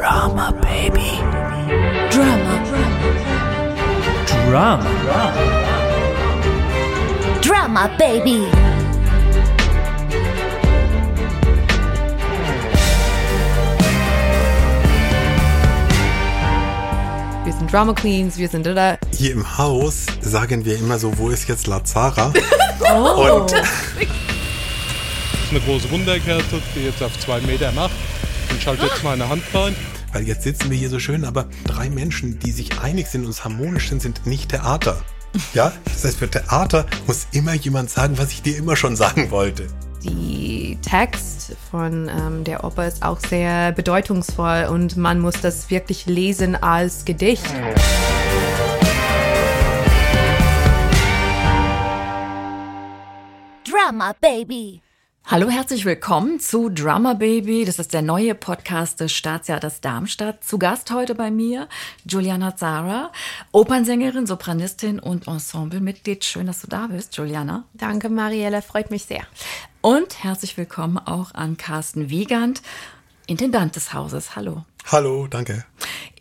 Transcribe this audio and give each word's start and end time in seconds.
Drama, 0.00 0.50
Baby. 0.62 1.20
Drama. 2.10 2.64
Drama. 4.48 4.88
Drama, 7.42 7.90
Baby. 7.98 8.46
Wir 17.44 17.52
sind 17.52 17.70
Drama 17.70 17.92
Queens, 17.92 18.38
wir 18.38 18.48
sind 18.48 18.64
da. 18.64 18.96
Hier 19.14 19.32
im 19.32 19.58
Haus 19.58 20.06
sagen 20.22 20.64
wir 20.64 20.78
immer 20.78 20.98
so, 20.98 21.12
wo 21.18 21.28
ist 21.28 21.46
jetzt 21.46 21.66
Lazara? 21.66 22.32
Oh. 22.92 23.42
Und 23.42 23.52
eine 25.50 25.60
große 25.60 25.90
Wunderkerze, 25.90 26.62
die 26.74 26.86
jetzt 26.86 27.02
auf 27.02 27.16
zwei 27.20 27.38
Meter 27.42 27.70
macht. 27.72 27.92
Und 28.50 28.62
schalte 28.62 28.86
jetzt 28.86 29.04
meine 29.04 29.28
Hand 29.28 29.42
rein. 29.54 29.76
Weil 30.12 30.26
jetzt 30.26 30.42
sitzen 30.42 30.70
wir 30.70 30.78
hier 30.78 30.90
so 30.90 30.98
schön, 30.98 31.24
aber 31.24 31.46
drei 31.64 31.90
Menschen, 31.90 32.38
die 32.38 32.50
sich 32.50 32.80
einig 32.80 33.06
sind 33.06 33.26
und 33.26 33.44
harmonisch 33.44 33.88
sind, 33.88 34.02
sind 34.02 34.26
nicht 34.26 34.50
Theater. 34.50 35.02
Ja, 35.54 35.72
das 35.84 36.04
heißt, 36.04 36.18
für 36.18 36.28
Theater 36.28 36.86
muss 37.06 37.28
immer 37.30 37.54
jemand 37.54 37.88
sagen, 37.88 38.18
was 38.18 38.32
ich 38.32 38.42
dir 38.42 38.56
immer 38.56 38.74
schon 38.74 38.96
sagen 38.96 39.30
wollte. 39.30 39.68
Die 40.02 40.76
Text 40.82 41.54
von 41.70 42.08
ähm, 42.08 42.42
der 42.42 42.64
Oper 42.64 42.88
ist 42.88 43.04
auch 43.04 43.20
sehr 43.20 43.70
bedeutungsvoll 43.70 44.66
und 44.68 44.96
man 44.96 45.20
muss 45.20 45.40
das 45.40 45.70
wirklich 45.70 46.06
lesen 46.06 46.56
als 46.56 47.04
Gedicht. 47.04 47.46
Drama, 53.70 54.14
Baby. 54.20 54.82
Hallo, 55.30 55.48
herzlich 55.48 55.84
willkommen 55.84 56.40
zu 56.40 56.70
Drummer 56.70 57.14
Baby. 57.14 57.64
Das 57.64 57.78
ist 57.78 57.92
der 57.92 58.02
neue 58.02 58.34
Podcast 58.34 58.98
des 58.98 59.12
Staatstheaters 59.12 59.80
Darmstadt. 59.80 60.42
Zu 60.42 60.58
Gast 60.58 60.90
heute 60.90 61.14
bei 61.14 61.30
mir 61.30 61.68
Juliana 62.04 62.56
Zara, 62.56 63.12
Opernsängerin, 63.52 64.26
Sopranistin 64.26 64.98
und 64.98 65.28
Ensemblemitglied. 65.28 66.24
Schön, 66.24 66.48
dass 66.48 66.62
du 66.62 66.66
da 66.66 66.88
bist, 66.88 67.16
Juliana. 67.16 67.62
Danke, 67.74 68.08
Marielle, 68.08 68.60
freut 68.60 68.90
mich 68.90 69.04
sehr. 69.04 69.22
Und 69.82 70.24
herzlich 70.24 70.56
willkommen 70.56 70.98
auch 70.98 71.32
an 71.32 71.56
Carsten 71.56 72.10
Wiegand, 72.10 72.60
Intendant 73.28 73.76
des 73.76 73.94
Hauses. 73.94 74.34
Hallo. 74.34 74.64
Hallo, 74.86 75.26
danke. 75.28 75.64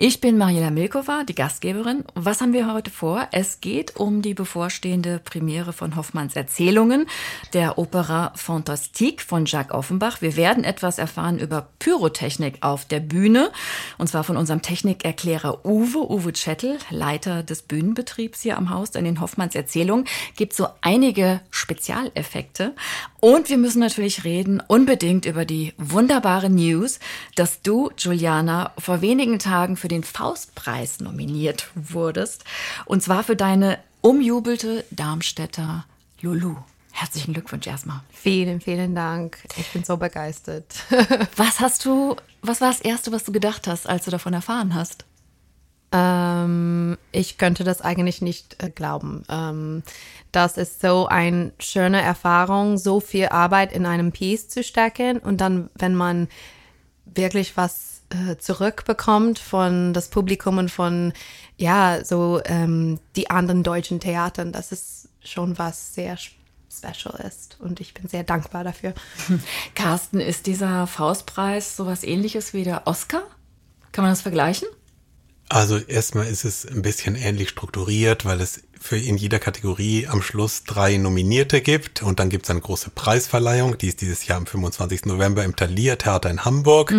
Ich 0.02 0.22
bin 0.22 0.38
Mariela 0.38 0.72
Milkova, 0.72 1.26
die 1.26 1.36
Gastgeberin. 1.36 2.06
Was 2.16 2.40
haben 2.40 2.54
wir 2.54 2.74
heute 2.74 2.90
vor? 2.90 3.28
Es 3.34 3.60
geht 3.60 3.98
um 3.98 4.22
die 4.22 4.34
bevorstehende 4.34 5.20
Premiere 5.20 5.74
von 5.74 5.98
Hoffmanns 5.98 6.38
Erzählungen, 6.38 7.06
der 7.52 7.78
Opera 7.78 8.32
Fantastique 8.36 9.22
von 9.22 9.44
Jacques 9.44 9.74
Offenbach. 9.74 10.22
Wir 10.22 10.38
werden 10.38 10.64
etwas 10.64 11.00
erfahren 11.00 11.38
über 11.38 11.68
Pyrotechnik 11.80 12.60
auf 12.62 12.86
der 12.86 13.02
Bühne, 13.02 13.52
und 13.98 14.08
zwar 14.08 14.24
von 14.24 14.38
unserem 14.38 14.62
Technikerklärer 14.62 15.66
Uwe, 15.66 16.10
Uwe 16.10 16.32
Chettel, 16.32 16.78
Leiter 16.90 17.44
des 17.44 17.64
Bühnenbetriebs 17.64 18.42
hier 18.42 18.58
am 18.58 18.70
Haus. 18.70 18.92
In 18.92 19.20
Hoffmanns 19.20 19.54
Erzählung 19.54 20.06
gibt 20.38 20.54
es 20.54 20.60
so 20.60 20.68
einige 20.80 21.42
Spezialeffekte. 21.52 22.74
Und 23.22 23.50
wir 23.50 23.58
müssen 23.58 23.80
natürlich 23.80 24.24
reden 24.24 24.62
unbedingt 24.66 25.26
über 25.26 25.44
die 25.44 25.74
wunderbare 25.78 26.50
News, 26.50 27.00
dass 27.36 27.62
du, 27.62 27.92
Juliana, 27.98 28.72
vor 28.78 29.02
wenigen 29.02 29.40
Tagen 29.40 29.76
für 29.76 29.90
den 29.90 30.04
Faustpreis 30.04 31.00
nominiert 31.00 31.70
wurdest. 31.76 32.46
Und 32.86 33.04
zwar 33.04 33.24
für 33.24 33.36
deine 33.36 33.80
umjubelte 34.02 34.86
Darmstädter 34.92 35.86
Lulu. 36.22 36.56
Herzlichen 36.92 37.34
Glückwunsch 37.34 37.68
erstmal. 37.68 38.02
Vielen, 38.12 38.62
vielen 38.62 38.96
Dank. 38.96 39.38
Ich 39.58 39.72
bin 39.72 39.84
so 39.84 39.98
begeistert. 39.98 40.66
Was 41.36 41.60
hast 41.60 41.86
du, 41.86 42.16
was 42.42 42.62
war 42.62 42.70
das 42.70 42.82
Erste, 42.82 43.12
was 43.12 43.24
du 43.24 43.32
gedacht 43.32 43.68
hast, 43.68 43.88
als 43.88 44.06
du 44.06 44.12
davon 44.12 44.34
erfahren 44.34 44.74
hast? 44.76 45.06
Ähm, 45.92 46.98
ich 47.12 47.38
könnte 47.38 47.64
das 47.64 47.82
eigentlich 47.82 48.22
nicht 48.22 48.62
äh, 48.64 48.70
glauben. 48.70 49.24
Ähm, 49.30 49.84
das 50.32 50.58
ist 50.58 50.82
so 50.82 51.08
eine 51.08 51.52
schöne 51.60 52.02
Erfahrung, 52.02 52.78
so 52.78 53.00
viel 53.00 53.28
Arbeit 53.30 53.74
in 53.74 53.86
einem 53.86 54.12
Piece 54.12 54.50
zu 54.50 54.64
stecken 54.64 55.18
und 55.18 55.42
dann, 55.42 55.70
wenn 55.76 55.96
man 55.96 56.28
wirklich 57.06 57.58
was 57.58 58.04
äh, 58.10 58.38
zurückbekommt 58.38 59.40
von 59.40 59.94
das 59.94 60.10
Publikum 60.10 60.60
und 60.60 60.70
von 60.70 61.14
ja 61.58 62.04
so 62.04 62.42
ähm, 62.46 63.00
die 63.16 63.30
anderen 63.30 63.64
deutschen 63.64 64.00
Theatern, 64.00 64.52
das 64.52 64.72
ist 64.72 65.10
schon 65.24 65.58
was 65.58 65.96
sehr 65.96 66.18
special 66.72 67.20
ist 67.26 67.58
und 67.60 67.80
ich 67.80 67.94
bin 67.94 68.08
sehr 68.08 68.24
dankbar 68.24 68.64
dafür. 68.64 68.94
Carsten, 69.76 70.20
ist 70.20 70.46
dieser 70.46 70.86
Faustpreis 70.88 71.76
sowas 71.76 72.04
ähnliches 72.04 72.54
wie 72.54 72.64
der 72.64 72.86
Oscar? 72.86 73.24
Kann 73.92 74.04
man 74.04 74.12
das 74.12 74.22
vergleichen? 74.22 74.68
Also 75.50 75.78
erstmal 75.78 76.28
ist 76.28 76.46
es 76.46 76.66
ein 76.66 76.84
bisschen 76.84 77.16
ähnlich 77.16 77.50
strukturiert, 77.50 78.24
weil 78.24 78.40
es 78.40 78.62
für 78.80 78.98
in 78.98 79.18
jeder 79.18 79.40
Kategorie 79.40 80.08
am 80.08 80.22
Schluss 80.22 80.64
drei 80.64 80.96
Nominierte 80.98 81.60
gibt 81.62 82.02
und 82.04 82.20
dann 82.20 82.30
gibt 82.30 82.46
es 82.46 82.52
eine 82.52 82.62
große 82.62 82.92
Preisverleihung, 82.92 83.78
die 83.78 83.88
ist 83.88 84.02
dieses 84.02 84.26
Jahr 84.28 84.38
am 84.38 84.46
25. 84.46 85.06
November 85.06 85.44
im 85.44 85.56
Thalia 85.56 85.96
Theater 85.96 86.30
in 86.30 86.46
Hamburg 86.46 86.92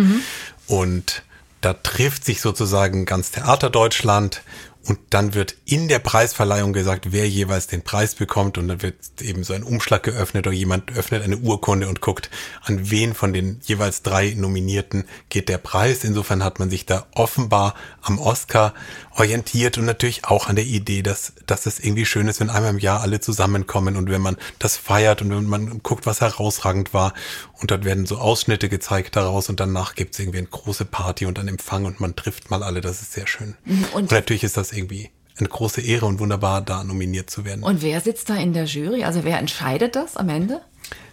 und 0.67 1.23
da 1.61 1.73
trifft 1.73 2.25
sich 2.25 2.41
sozusagen 2.41 3.05
ganz 3.05 3.31
Theater 3.31 3.69
Deutschland 3.69 4.41
und 4.83 4.97
dann 5.11 5.35
wird 5.35 5.55
in 5.65 5.87
der 5.87 5.99
Preisverleihung 5.99 6.73
gesagt, 6.73 7.11
wer 7.11 7.29
jeweils 7.29 7.67
den 7.67 7.83
Preis 7.83 8.15
bekommt 8.15 8.57
und 8.57 8.67
dann 8.67 8.81
wird 8.81 8.95
eben 9.21 9.43
so 9.43 9.53
ein 9.53 9.63
Umschlag 9.63 10.01
geöffnet 10.01 10.47
oder 10.47 10.55
jemand 10.55 10.91
öffnet 10.91 11.21
eine 11.21 11.37
Urkunde 11.37 11.87
und 11.87 12.01
guckt, 12.01 12.31
an 12.63 12.89
wen 12.89 13.13
von 13.13 13.31
den 13.31 13.59
jeweils 13.63 14.01
drei 14.01 14.33
Nominierten 14.35 15.05
geht 15.29 15.49
der 15.49 15.59
Preis. 15.59 16.03
Insofern 16.03 16.43
hat 16.43 16.57
man 16.57 16.71
sich 16.71 16.87
da 16.87 17.05
offenbar 17.13 17.75
am 18.01 18.17
Oscar 18.17 18.73
orientiert 19.15 19.77
und 19.77 19.85
natürlich 19.85 20.25
auch 20.25 20.47
an 20.47 20.55
der 20.55 20.65
Idee, 20.65 21.03
dass, 21.03 21.33
dass 21.45 21.67
es 21.67 21.79
irgendwie 21.79 22.05
schön 22.05 22.27
ist, 22.27 22.39
wenn 22.39 22.49
einmal 22.49 22.71
im 22.71 22.79
Jahr 22.79 23.01
alle 23.01 23.19
zusammenkommen 23.19 23.95
und 23.95 24.09
wenn 24.09 24.21
man 24.21 24.37
das 24.57 24.77
feiert 24.77 25.21
und 25.21 25.29
wenn 25.29 25.45
man 25.45 25.83
guckt, 25.83 26.07
was 26.07 26.21
herausragend 26.21 26.93
war 26.93 27.13
und 27.61 27.71
dort 27.71 27.85
werden 27.85 28.05
so 28.05 28.17
Ausschnitte 28.17 28.69
gezeigt 28.69 29.15
daraus 29.15 29.47
und 29.49 29.59
danach 29.59 29.95
gibt 29.95 30.15
es 30.15 30.19
irgendwie 30.19 30.39
eine 30.39 30.47
große 30.47 30.85
Party 30.85 31.25
und 31.25 31.37
einen 31.39 31.49
Empfang 31.49 31.85
und 31.85 31.99
man 31.99 32.15
trifft 32.15 32.49
mal 32.49 32.63
alle, 32.63 32.81
das 32.81 33.01
ist 33.01 33.13
sehr 33.13 33.27
schön. 33.27 33.55
und- 33.65 33.93
und 33.93 34.11
natürlich 34.11 34.43
ist 34.43 34.57
das 34.57 34.73
irgendwie 34.73 35.11
eine 35.37 35.47
große 35.47 35.81
Ehre 35.81 36.05
und 36.07 36.19
wunderbar, 36.19 36.61
da 36.61 36.83
nominiert 36.83 37.29
zu 37.29 37.45
werden. 37.45 37.63
Und 37.63 37.81
wer 37.81 38.01
sitzt 38.01 38.29
da 38.29 38.35
in 38.35 38.53
der 38.53 38.65
Jury? 38.65 39.03
Also 39.03 39.23
wer 39.23 39.39
entscheidet 39.39 39.95
das 39.95 40.17
am 40.17 40.29
Ende? 40.29 40.61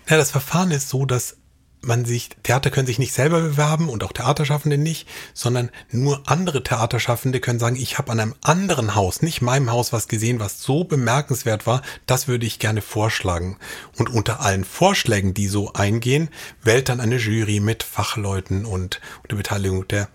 Ja, 0.08 0.16
das 0.16 0.30
Verfahren 0.30 0.70
ist 0.70 0.88
so, 0.88 1.04
dass 1.06 1.36
man 1.80 2.04
sich, 2.04 2.30
Theater 2.42 2.70
können 2.70 2.86
sich 2.86 2.98
nicht 2.98 3.12
selber 3.12 3.40
bewerben 3.40 3.88
und 3.88 4.02
auch 4.04 4.12
Theaterschaffende 4.12 4.78
nicht, 4.78 5.08
sondern 5.34 5.70
nur 5.90 6.22
andere 6.26 6.62
Theaterschaffende 6.62 7.40
können 7.40 7.58
sagen, 7.58 7.76
ich 7.76 7.98
habe 7.98 8.10
an 8.12 8.20
einem 8.20 8.34
anderen 8.42 8.94
Haus, 8.94 9.22
nicht 9.22 9.42
meinem 9.42 9.70
Haus, 9.70 9.92
was 9.92 10.08
gesehen, 10.08 10.40
was 10.40 10.62
so 10.62 10.84
bemerkenswert 10.84 11.66
war, 11.66 11.82
das 12.06 12.28
würde 12.28 12.46
ich 12.46 12.58
gerne 12.58 12.82
vorschlagen. 12.82 13.58
Und 13.96 14.10
unter 14.10 14.40
allen 14.40 14.64
Vorschlägen, 14.64 15.34
die 15.34 15.46
so 15.46 15.72
eingehen, 15.72 16.28
wählt 16.62 16.88
dann 16.88 17.00
eine 17.00 17.16
Jury 17.16 17.60
mit 17.60 17.82
Fachleuten 17.82 18.64
und 18.64 19.00
unter 19.22 19.36
Beteiligung 19.36 19.86
der 19.88 20.08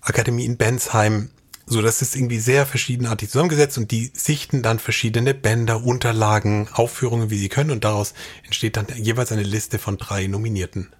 Akademie 0.00 0.44
in 0.44 0.56
Bensheim 0.56 1.30
so, 1.68 1.82
das 1.82 2.00
ist 2.00 2.14
irgendwie 2.14 2.38
sehr 2.38 2.64
verschiedenartig 2.64 3.28
zusammengesetzt 3.28 3.76
und 3.76 3.90
die 3.90 4.12
sichten 4.14 4.62
dann 4.62 4.78
verschiedene 4.78 5.34
Bänder, 5.34 5.84
Unterlagen, 5.84 6.68
Aufführungen, 6.72 7.28
wie 7.28 7.38
sie 7.38 7.48
können 7.48 7.72
und 7.72 7.82
daraus 7.82 8.14
entsteht 8.44 8.76
dann 8.76 8.86
jeweils 8.96 9.32
eine 9.32 9.42
Liste 9.42 9.80
von 9.80 9.98
drei 9.98 10.28
Nominierten. 10.28 10.92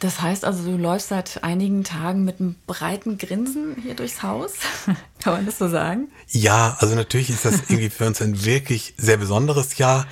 Das 0.00 0.20
heißt 0.20 0.44
also, 0.44 0.64
du 0.64 0.76
läufst 0.76 1.08
seit 1.08 1.44
einigen 1.44 1.84
Tagen 1.84 2.24
mit 2.24 2.40
einem 2.40 2.56
breiten 2.66 3.16
Grinsen 3.16 3.76
hier 3.80 3.94
durchs 3.94 4.22
Haus. 4.24 4.54
Kann 5.20 5.34
man 5.34 5.46
das 5.46 5.58
so 5.58 5.68
sagen? 5.68 6.08
Ja, 6.28 6.76
also 6.80 6.96
natürlich 6.96 7.30
ist 7.30 7.44
das 7.44 7.54
irgendwie 7.68 7.90
für 7.90 8.06
uns 8.06 8.20
ein 8.20 8.44
wirklich 8.44 8.94
sehr 8.96 9.18
besonderes 9.18 9.78
Jahr, 9.78 10.06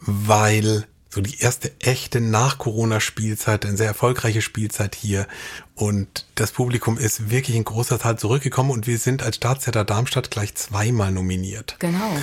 weil 0.00 0.86
so 1.08 1.20
die 1.20 1.38
erste 1.40 1.72
echte 1.80 2.20
Nach-Corona-Spielzeit, 2.20 3.64
eine 3.64 3.76
sehr 3.76 3.86
erfolgreiche 3.86 4.42
Spielzeit 4.42 4.94
hier 4.94 5.26
und 5.74 6.26
das 6.34 6.52
Publikum 6.52 6.98
ist 6.98 7.30
wirklich 7.30 7.56
in 7.56 7.64
großer 7.64 7.98
Zahl 7.98 8.18
zurückgekommen 8.18 8.70
und 8.70 8.86
wir 8.86 8.98
sind 8.98 9.22
als 9.22 9.36
Staatstheater 9.36 9.84
Darmstadt 9.84 10.30
gleich 10.30 10.54
zweimal 10.54 11.10
nominiert. 11.12 11.76
Genau. 11.78 12.16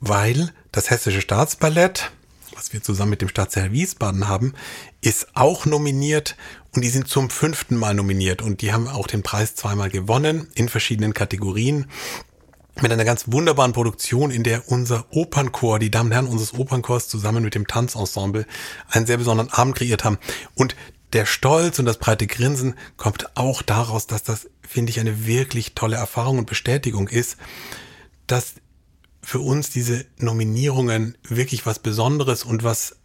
weil 0.00 0.52
das 0.72 0.90
Hessische 0.90 1.20
Staatsballett, 1.20 2.10
was 2.54 2.72
wir 2.72 2.82
zusammen 2.82 3.10
mit 3.10 3.22
dem 3.22 3.28
Staatstheater 3.28 3.72
Wiesbaden 3.72 4.28
haben, 4.28 4.54
ist 5.00 5.28
auch 5.34 5.66
nominiert 5.66 6.36
und 6.74 6.82
die 6.82 6.88
sind 6.88 7.08
zum 7.08 7.30
fünften 7.30 7.76
Mal 7.76 7.94
nominiert 7.94 8.42
und 8.42 8.60
die 8.60 8.72
haben 8.72 8.88
auch 8.88 9.06
den 9.06 9.22
Preis 9.22 9.54
zweimal 9.54 9.90
gewonnen 9.90 10.48
in 10.54 10.68
verschiedenen 10.68 11.14
Kategorien 11.14 11.86
mit 12.80 12.92
einer 12.92 13.04
ganz 13.04 13.24
wunderbaren 13.26 13.72
Produktion, 13.72 14.30
in 14.30 14.42
der 14.42 14.68
unser 14.68 15.06
Opernchor, 15.10 15.78
die 15.78 15.90
Damen 15.90 16.08
und 16.08 16.12
Herren 16.12 16.26
unseres 16.26 16.58
Opernchors 16.58 17.08
zusammen 17.08 17.44
mit 17.44 17.54
dem 17.54 17.66
Tanzensemble 17.66 18.46
einen 18.88 19.06
sehr 19.06 19.18
besonderen 19.18 19.52
Abend 19.52 19.76
kreiert 19.76 20.04
haben. 20.04 20.18
Und 20.54 20.74
der 21.12 21.26
Stolz 21.26 21.78
und 21.78 21.84
das 21.84 21.98
breite 21.98 22.26
Grinsen 22.26 22.74
kommt 22.96 23.36
auch 23.36 23.62
daraus, 23.62 24.06
dass 24.08 24.24
das, 24.24 24.50
finde 24.66 24.90
ich, 24.90 24.98
eine 24.98 25.26
wirklich 25.26 25.74
tolle 25.74 25.96
Erfahrung 25.96 26.38
und 26.38 26.46
Bestätigung 26.46 27.08
ist, 27.08 27.36
dass 28.26 28.54
für 29.22 29.38
uns 29.38 29.70
diese 29.70 30.04
Nominierungen 30.18 31.16
wirklich 31.22 31.66
was 31.66 31.78
Besonderes 31.78 32.44
und 32.44 32.64
was 32.64 32.96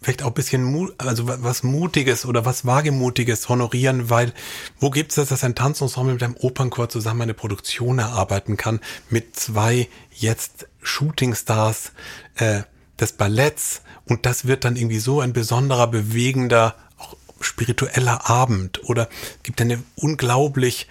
vielleicht 0.00 0.22
auch 0.22 0.28
ein 0.28 0.34
bisschen 0.34 0.64
Mut, 0.64 0.94
also 0.98 1.24
was 1.26 1.62
Mutiges 1.62 2.24
oder 2.24 2.44
was 2.44 2.64
Wagemutiges 2.64 3.48
honorieren, 3.48 4.08
weil 4.08 4.32
wo 4.78 4.90
gibt's 4.90 5.16
das, 5.16 5.28
dass 5.28 5.44
ein 5.44 5.54
Tanzensemble 5.54 6.14
mit 6.14 6.22
einem 6.22 6.36
Opernchor 6.36 6.88
zusammen 6.88 7.22
eine 7.22 7.34
Produktion 7.34 7.98
erarbeiten 7.98 8.56
kann 8.56 8.80
mit 9.10 9.36
zwei 9.36 9.88
jetzt 10.12 10.66
Shootingstars 10.82 11.92
äh, 12.36 12.62
des 12.98 13.12
Balletts 13.12 13.82
und 14.06 14.26
das 14.26 14.46
wird 14.46 14.64
dann 14.64 14.76
irgendwie 14.76 14.98
so 14.98 15.20
ein 15.20 15.32
besonderer, 15.32 15.86
bewegender, 15.86 16.76
auch 16.98 17.16
spiritueller 17.40 18.28
Abend 18.28 18.82
oder 18.84 19.08
gibt 19.42 19.60
eine 19.60 19.82
unglaublich 19.96 20.86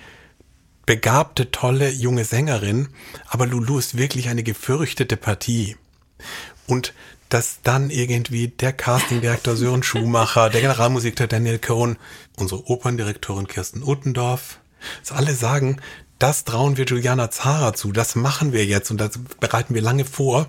begabte, 0.85 1.51
tolle 1.51 1.89
junge 1.89 2.25
Sängerin, 2.25 2.89
aber 3.27 3.45
Lulu 3.45 3.77
ist 3.77 3.97
wirklich 3.97 4.29
eine 4.29 4.41
gefürchtete 4.41 5.17
Partie. 5.17 5.77
Und 6.65 6.93
dass 7.29 7.59
dann 7.63 7.91
irgendwie 7.91 8.47
der 8.47 8.73
Castingdirektor 8.73 9.55
Sören 9.55 9.83
Schumacher, 9.83 10.49
der 10.49 10.61
Generalmusiker 10.61 11.27
Daniel 11.27 11.59
Cohn, 11.59 11.97
unsere 12.37 12.67
Operndirektorin 12.67 13.47
Kirsten 13.47 13.83
Uttendorf, 13.83 14.59
dass 15.01 15.11
alle 15.11 15.33
sagen, 15.33 15.77
das 16.17 16.43
trauen 16.43 16.75
wir 16.75 16.85
Juliana 16.85 17.31
Zara 17.31 17.73
zu, 17.73 17.91
das 17.91 18.15
machen 18.15 18.51
wir 18.51 18.65
jetzt 18.65 18.91
und 18.91 18.99
das 18.99 19.19
bereiten 19.39 19.73
wir 19.73 19.81
lange 19.81 20.05
vor. 20.05 20.47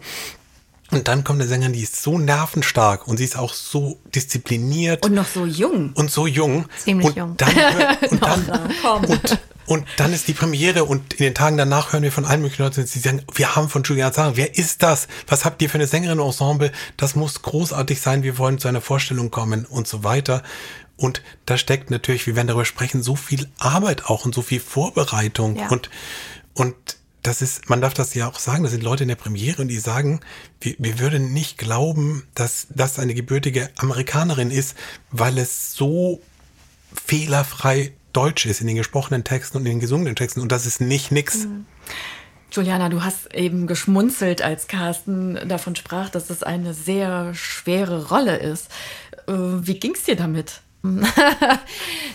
Und 0.90 1.06
dann 1.08 1.22
kommt 1.24 1.40
eine 1.40 1.48
Sängerin, 1.48 1.72
die 1.72 1.82
ist 1.82 2.02
so 2.02 2.18
nervenstark 2.18 3.06
und 3.06 3.16
sie 3.18 3.24
ist 3.24 3.36
auch 3.38 3.54
so 3.54 3.98
diszipliniert. 4.14 5.04
Und 5.06 5.14
noch 5.14 5.26
so 5.26 5.46
jung. 5.46 5.92
Und 5.94 6.10
so 6.10 6.26
jung. 6.26 6.66
Ziemlich 6.78 7.06
und 7.08 7.16
jung. 7.16 7.36
Dann, 7.36 7.50
und, 8.10 8.22
dann, 8.22 8.70
und, 9.06 9.38
und 9.66 9.86
dann 9.98 10.12
ist 10.12 10.26
die 10.26 10.32
Premiere 10.32 10.84
und 10.84 11.14
in 11.14 11.24
den 11.26 11.34
Tagen 11.34 11.56
danach 11.56 11.92
hören 11.92 12.02
wir 12.02 12.10
von 12.10 12.24
allen 12.24 12.40
möglichen 12.42 12.62
Leuten, 12.64 12.84
die 12.84 12.98
sagen, 12.98 13.22
wir 13.34 13.54
haben 13.54 13.68
von 13.68 13.84
Juliana 13.84 14.12
Zara, 14.12 14.36
wer 14.36 14.56
ist 14.58 14.82
das? 14.82 15.06
Was 15.28 15.44
habt 15.44 15.62
ihr 15.62 15.70
für 15.70 15.76
eine 15.78 15.86
Sängerin-Ensemble? 15.86 16.72
Das 16.96 17.14
muss 17.14 17.42
großartig 17.42 18.00
sein, 18.00 18.22
wir 18.24 18.38
wollen 18.38 18.58
zu 18.58 18.66
einer 18.66 18.80
Vorstellung 18.80 19.30
kommen 19.30 19.66
und 19.66 19.86
so 19.86 20.02
weiter. 20.02 20.42
Und 20.96 21.22
da 21.46 21.56
steckt 21.56 21.90
natürlich, 21.90 22.26
wir 22.26 22.36
werden 22.36 22.48
darüber 22.48 22.64
sprechen, 22.66 23.02
so 23.02 23.16
viel 23.16 23.48
Arbeit 23.58 24.06
auch 24.06 24.24
und 24.24 24.34
so 24.34 24.42
viel 24.42 24.60
Vorbereitung 24.60 25.56
Ja. 25.56 25.68
und, 25.68 25.88
und 26.54 26.74
das 27.22 27.42
ist, 27.42 27.68
man 27.68 27.80
darf 27.80 27.94
das 27.94 28.14
ja 28.14 28.28
auch 28.28 28.38
sagen, 28.38 28.62
das 28.62 28.72
sind 28.72 28.82
Leute 28.82 29.04
in 29.04 29.08
der 29.08 29.16
Premiere 29.16 29.62
und 29.62 29.68
die 29.68 29.78
sagen, 29.78 30.20
wir, 30.60 30.74
wir 30.78 30.98
würden 30.98 31.32
nicht 31.32 31.58
glauben, 31.58 32.24
dass 32.34 32.66
das 32.70 32.98
eine 32.98 33.14
gebürtige 33.14 33.70
Amerikanerin 33.76 34.50
ist, 34.50 34.74
weil 35.10 35.38
es 35.38 35.74
so 35.74 36.20
fehlerfrei 37.06 37.92
Deutsch 38.12 38.46
ist 38.46 38.60
in 38.60 38.66
den 38.66 38.76
gesprochenen 38.76 39.22
Texten 39.22 39.58
und 39.58 39.66
in 39.66 39.72
den 39.72 39.80
gesungenen 39.80 40.16
Texten 40.16 40.40
und 40.40 40.50
das 40.50 40.66
ist 40.66 40.80
nicht 40.80 41.12
nix. 41.12 41.46
Juliana, 42.52 42.88
du 42.88 43.04
hast 43.04 43.32
eben 43.32 43.66
geschmunzelt, 43.66 44.42
als 44.42 44.66
Carsten 44.66 45.38
davon 45.48 45.76
sprach, 45.76 46.08
dass 46.08 46.30
es 46.30 46.42
eine 46.42 46.74
sehr 46.74 47.32
schwere 47.34 48.08
Rolle 48.08 48.36
ist. 48.36 48.68
Äh, 49.28 49.32
Wie 49.32 49.78
ging's 49.78 50.02
dir 50.04 50.16
damit? 50.16 50.62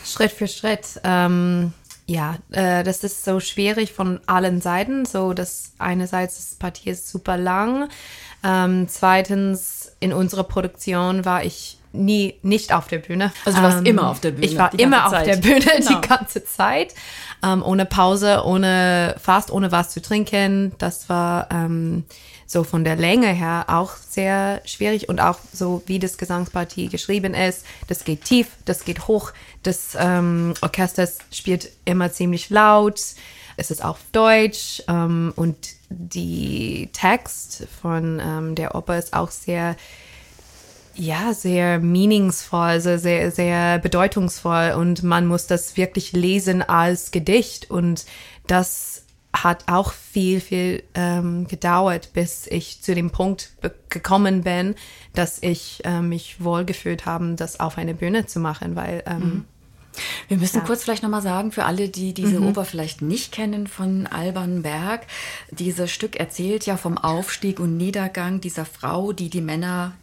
Schritt 0.05 0.31
für 0.31 0.47
Schritt. 0.47 0.99
Ähm, 1.03 1.73
ja, 2.07 2.35
äh, 2.51 2.83
das 2.83 3.03
ist 3.03 3.25
so 3.25 3.39
schwierig 3.39 3.91
von 3.93 4.19
allen 4.27 4.61
Seiten. 4.61 5.05
So, 5.05 5.33
dass 5.33 5.73
einerseits 5.79 6.35
das 6.35 6.55
Partie 6.55 6.89
ist 6.91 7.09
super 7.09 7.37
lang. 7.37 7.89
Ähm, 8.43 8.87
zweitens, 8.87 9.91
in 9.99 10.13
unserer 10.13 10.43
Produktion 10.43 11.25
war 11.25 11.43
ich 11.43 11.79
nie 11.93 12.35
nicht 12.43 12.73
auf 12.73 12.87
der 12.87 12.97
Bühne. 12.99 13.31
Also 13.45 13.57
du 13.57 13.63
warst 13.63 13.87
immer 13.87 14.09
auf 14.09 14.19
der 14.19 14.31
Bühne, 14.31 14.45
Ich 14.45 14.57
war 14.57 14.77
immer 14.77 15.05
auf 15.05 15.11
Zeit. 15.13 15.27
der 15.27 15.37
Bühne 15.37 15.61
Genau. 15.77 16.01
die 16.01 16.07
ganze 16.07 16.43
Zeit. 16.43 16.93
Ähm, 17.43 17.63
ohne 17.63 17.85
Pause, 17.85 18.43
ohne 18.45 19.15
fast 19.19 19.49
ohne 19.49 19.71
was 19.71 19.89
zu 19.91 20.01
trinken. 20.01 20.73
Das 20.77 21.07
war 21.09 21.47
ähm, 21.51 22.03
so 22.45 22.63
von 22.63 22.83
der 22.83 22.95
Länge 22.95 23.27
her 23.27 23.65
auch 23.67 23.95
sehr 23.95 24.61
schwierig 24.65 25.09
und 25.09 25.19
auch 25.19 25.39
so 25.51 25.81
wie 25.87 25.99
das 25.99 26.17
Gesangspartie 26.17 26.89
geschrieben 26.89 27.33
ist. 27.33 27.65
Das 27.87 28.03
geht 28.03 28.23
tief, 28.23 28.47
das 28.65 28.85
geht 28.85 29.07
hoch. 29.07 29.31
Das 29.63 29.97
ähm, 29.99 30.53
Orchester 30.61 31.07
spielt 31.31 31.71
immer 31.85 32.11
ziemlich 32.11 32.49
laut. 32.49 33.01
Es 33.57 33.71
ist 33.71 33.83
auf 33.83 33.99
Deutsch 34.11 34.83
ähm, 34.87 35.33
und 35.35 35.55
die 35.89 36.89
Text 36.93 37.67
von 37.81 38.21
ähm, 38.23 38.55
der 38.55 38.75
Oper 38.75 38.97
ist 38.97 39.13
auch 39.13 39.31
sehr 39.31 39.75
ja, 40.97 41.33
sehr 41.33 41.79
meaningsvoll, 41.79 42.79
sehr, 42.79 42.99
sehr, 42.99 43.31
sehr 43.31 43.79
bedeutungsvoll 43.79 44.75
und 44.77 45.03
man 45.03 45.25
muss 45.25 45.45
das 45.45 45.75
wirklich 45.75 46.13
lesen 46.13 46.61
als 46.61 47.11
Gedicht 47.11 47.69
und 47.69 48.05
das 48.47 49.03
hat 49.43 49.65
auch 49.67 49.91
viel, 49.91 50.39
viel 50.39 50.83
ähm, 50.93 51.47
gedauert, 51.47 52.11
bis 52.13 52.47
ich 52.47 52.81
zu 52.81 52.95
dem 52.95 53.11
Punkt 53.11 53.51
gekommen 53.89 54.43
bin, 54.43 54.75
dass 55.13 55.41
ich 55.41 55.81
äh, 55.83 56.01
mich 56.01 56.43
wohlgefühlt 56.43 57.05
habe, 57.05 57.33
das 57.35 57.59
auf 57.59 57.77
eine 57.77 57.93
Bühne 57.93 58.25
zu 58.25 58.39
machen, 58.39 58.75
weil 58.75 59.03
ähm, 59.05 59.45
Wir 60.27 60.37
müssen 60.37 60.63
kurz 60.63 60.83
vielleicht 60.83 61.03
nochmal 61.03 61.21
sagen, 61.21 61.51
für 61.51 61.65
alle, 61.65 61.89
die 61.89 62.13
diese 62.13 62.41
Oper 62.41 62.65
vielleicht 62.65 63.01
nicht 63.01 63.31
kennen 63.31 63.67
von 63.67 64.07
Alban 64.07 64.61
Berg, 64.61 65.07
dieses 65.51 65.91
Stück 65.91 66.17
erzählt 66.17 66.65
ja 66.65 66.77
vom 66.77 66.97
Aufstieg 66.97 67.59
und 67.59 67.77
Niedergang 67.77 68.41
dieser 68.41 68.65
Frau, 68.65 69.13
die 69.13 69.29
die 69.29 69.41
Männer 69.41 69.93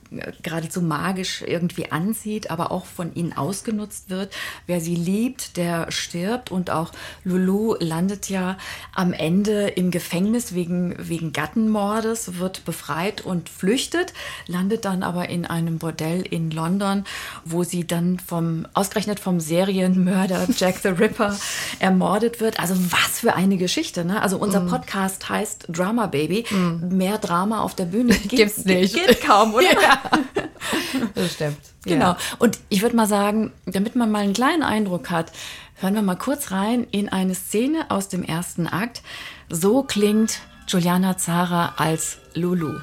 geradezu 0.43 0.83
magisch 0.83 1.43
irgendwie 1.47 1.91
anzieht, 1.93 2.51
aber 2.51 2.71
auch 2.71 2.87
von 2.87 3.15
ihnen 3.15 3.33
ausgenutzt 3.33 4.11
wird. 4.11 4.33
Wer 4.67 4.81
sie 4.81 4.95
liebt, 4.97 5.57
der 5.57 5.91
stirbt 5.91 6.51
und 6.51 6.71
auch 6.71 6.93
Lulu 7.25 7.77
landet 7.79 8.29
ja 8.29 8.57
am 8.95 9.13
Ende 9.13 9.69
im 9.69 9.91
Gefängnis 9.91 10.55
wegen, 10.55 10.95
wegen 10.99 11.33
Gattenmordes, 11.33 12.39
wird 12.39 12.65
befreit 12.65 13.21
und 13.23 13.49
flüchtet, 13.49 14.13
landet 14.47 14.85
dann 14.85 15.03
aber 15.03 15.29
in 15.29 15.47
einem 15.47 15.79
Bordell 15.79 16.23
in 16.23 16.51
London, 16.51 17.05
wo 17.45 17.63
sie 17.65 17.87
dann 17.87 18.19
vom, 18.19 18.67
ausgerechnet 18.75 19.21
vom 19.21 19.41
Serienmörder 19.41 20.47
Jack 20.57 20.79
the 20.83 20.89
Ripper 20.89 21.37
ermordet 21.79 22.41
wird. 22.41 22.61
Also 22.61 22.75
was 22.91 23.21
für 23.21 23.35
eine 23.35 23.57
Geschichte, 23.57 24.05
ne? 24.05 24.21
Also 24.23 24.39
unser 24.39 24.61
Podcast 24.63 25.29
heißt 25.29 25.67
Drama 25.69 26.07
Baby. 26.07 26.45
Mehr 26.81 27.19
Drama 27.19 27.63
auf 27.63 27.75
der 27.75 27.85
Bühne 27.87 28.15
gibt- 28.29 28.31
Gibt's 28.31 28.65
nicht. 28.65 28.95
Geht 28.95 29.21
kaum, 29.23 29.55
oder? 29.55 29.67
das 31.15 31.35
stimmt. 31.35 31.59
Genau. 31.85 32.17
Und 32.39 32.59
ich 32.69 32.83
würde 32.83 32.97
mal 32.97 33.07
sagen, 33.07 33.53
damit 33.67 33.97
man 33.97 34.11
mal 34.11 34.21
einen 34.21 34.33
kleinen 34.33 34.63
Eindruck 34.63 35.11
hat, 35.11 35.33
hören 35.77 35.95
wir 35.95 36.03
mal 36.03 36.17
kurz 36.17 36.51
rein 36.51 36.87
in 36.91 37.09
eine 37.09 37.35
Szene 37.35 37.91
aus 37.91 38.09
dem 38.09 38.23
ersten 38.23 38.67
Akt. 38.67 39.03
So 39.49 39.83
klingt 39.83 40.41
Juliana 40.69 41.17
Zara 41.17 41.75
als 41.77 42.19
Lulu. 42.35 42.79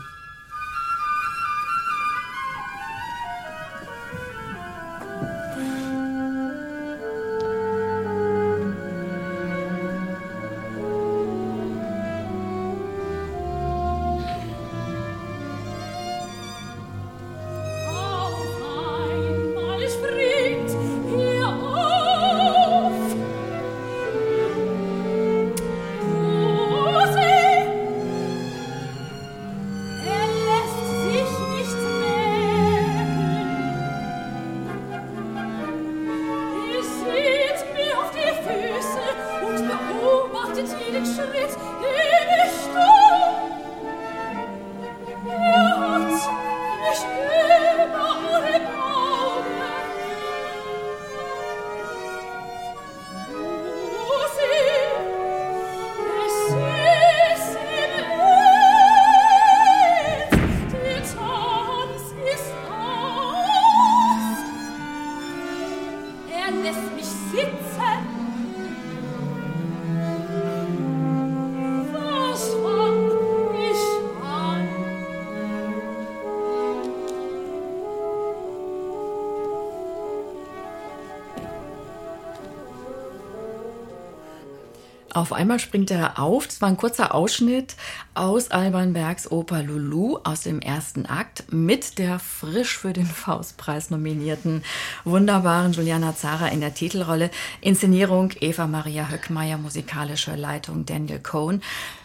Auf 85.19 85.33
einmal 85.33 85.59
springt 85.59 85.91
er 85.91 86.17
auf. 86.17 86.47
Das 86.47 86.61
war 86.61 86.69
ein 86.69 86.77
kurzer 86.77 87.13
Ausschnitt 87.13 87.75
aus 88.13 88.51
Alban 88.51 88.93
Bergs 88.93 89.29
Oper 89.29 89.63
Lulu 89.63 90.17
aus 90.23 90.43
dem 90.43 90.61
ersten 90.61 91.05
Akt 91.05 91.43
mit 91.51 91.97
der 91.97 92.19
frisch 92.19 92.77
für 92.77 92.93
den 92.93 93.05
Faustpreis 93.05 93.89
nominierten 93.89 94.63
wunderbaren 95.03 95.73
Juliana 95.73 96.15
Zara 96.15 96.47
in 96.47 96.61
der 96.61 96.73
Titelrolle. 96.73 97.31
Inszenierung 97.59 98.31
Eva 98.39 98.65
Maria 98.65 99.09
Höckmeier, 99.09 99.57
musikalische 99.57 100.37
Leitung 100.37 100.85
Daniel 100.85 101.19
Cohn. 101.19 101.61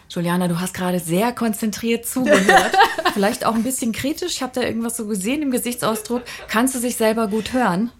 Juliana, 0.08 0.48
du 0.48 0.58
hast 0.58 0.74
gerade 0.74 0.98
sehr 0.98 1.32
konzentriert 1.32 2.06
zugehört. 2.06 2.72
Vielleicht 3.14 3.46
auch 3.46 3.54
ein 3.54 3.62
bisschen 3.62 3.92
kritisch. 3.92 4.32
Ich 4.32 4.42
habe 4.42 4.54
da 4.56 4.62
irgendwas 4.62 4.96
so 4.96 5.06
gesehen 5.06 5.40
im 5.40 5.52
Gesichtsausdruck. 5.52 6.22
Kannst 6.48 6.74
du 6.74 6.80
sich 6.80 6.96
selber 6.96 7.28
gut 7.28 7.52
hören? 7.52 7.92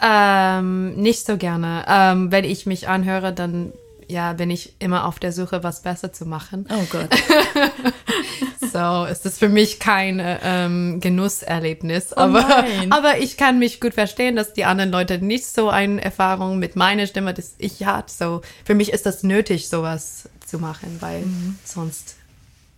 Ähm, 0.00 0.94
nicht 0.94 1.26
so 1.26 1.36
gerne. 1.36 1.84
Ähm, 1.88 2.30
wenn 2.30 2.44
ich 2.44 2.64
mich 2.64 2.86
anhöre, 2.86 3.32
dann 3.32 3.72
ja, 4.08 4.32
bin 4.32 4.50
ich 4.50 4.74
immer 4.78 5.06
auf 5.06 5.18
der 5.18 5.32
Suche, 5.32 5.62
was 5.62 5.82
besser 5.82 6.12
zu 6.12 6.26
machen. 6.26 6.66
Oh 6.70 6.84
Gott. 6.90 7.10
so 8.72 9.04
ist 9.04 9.26
es 9.26 9.38
für 9.38 9.48
mich 9.48 9.80
kein 9.80 10.20
ähm, 10.22 11.00
Genusserlebnis. 11.00 12.12
aber, 12.12 12.42
nein. 12.42 12.92
aber 12.92 13.18
ich 13.18 13.36
kann 13.36 13.58
mich 13.58 13.80
gut 13.80 13.94
verstehen, 13.94 14.36
dass 14.36 14.52
die 14.52 14.64
anderen 14.64 14.90
Leute 14.90 15.18
nicht 15.18 15.46
so 15.46 15.68
eine 15.68 16.02
Erfahrung 16.02 16.58
mit 16.58 16.76
meiner 16.76 17.06
Stimme, 17.06 17.34
das 17.34 17.54
ich 17.58 17.84
hatte. 17.84 18.12
So, 18.12 18.42
für 18.64 18.74
mich 18.74 18.92
ist 18.92 19.06
das 19.06 19.22
nötig, 19.22 19.68
sowas 19.68 20.28
zu 20.44 20.58
machen, 20.58 20.96
weil 21.00 21.24
sonst, 21.64 22.16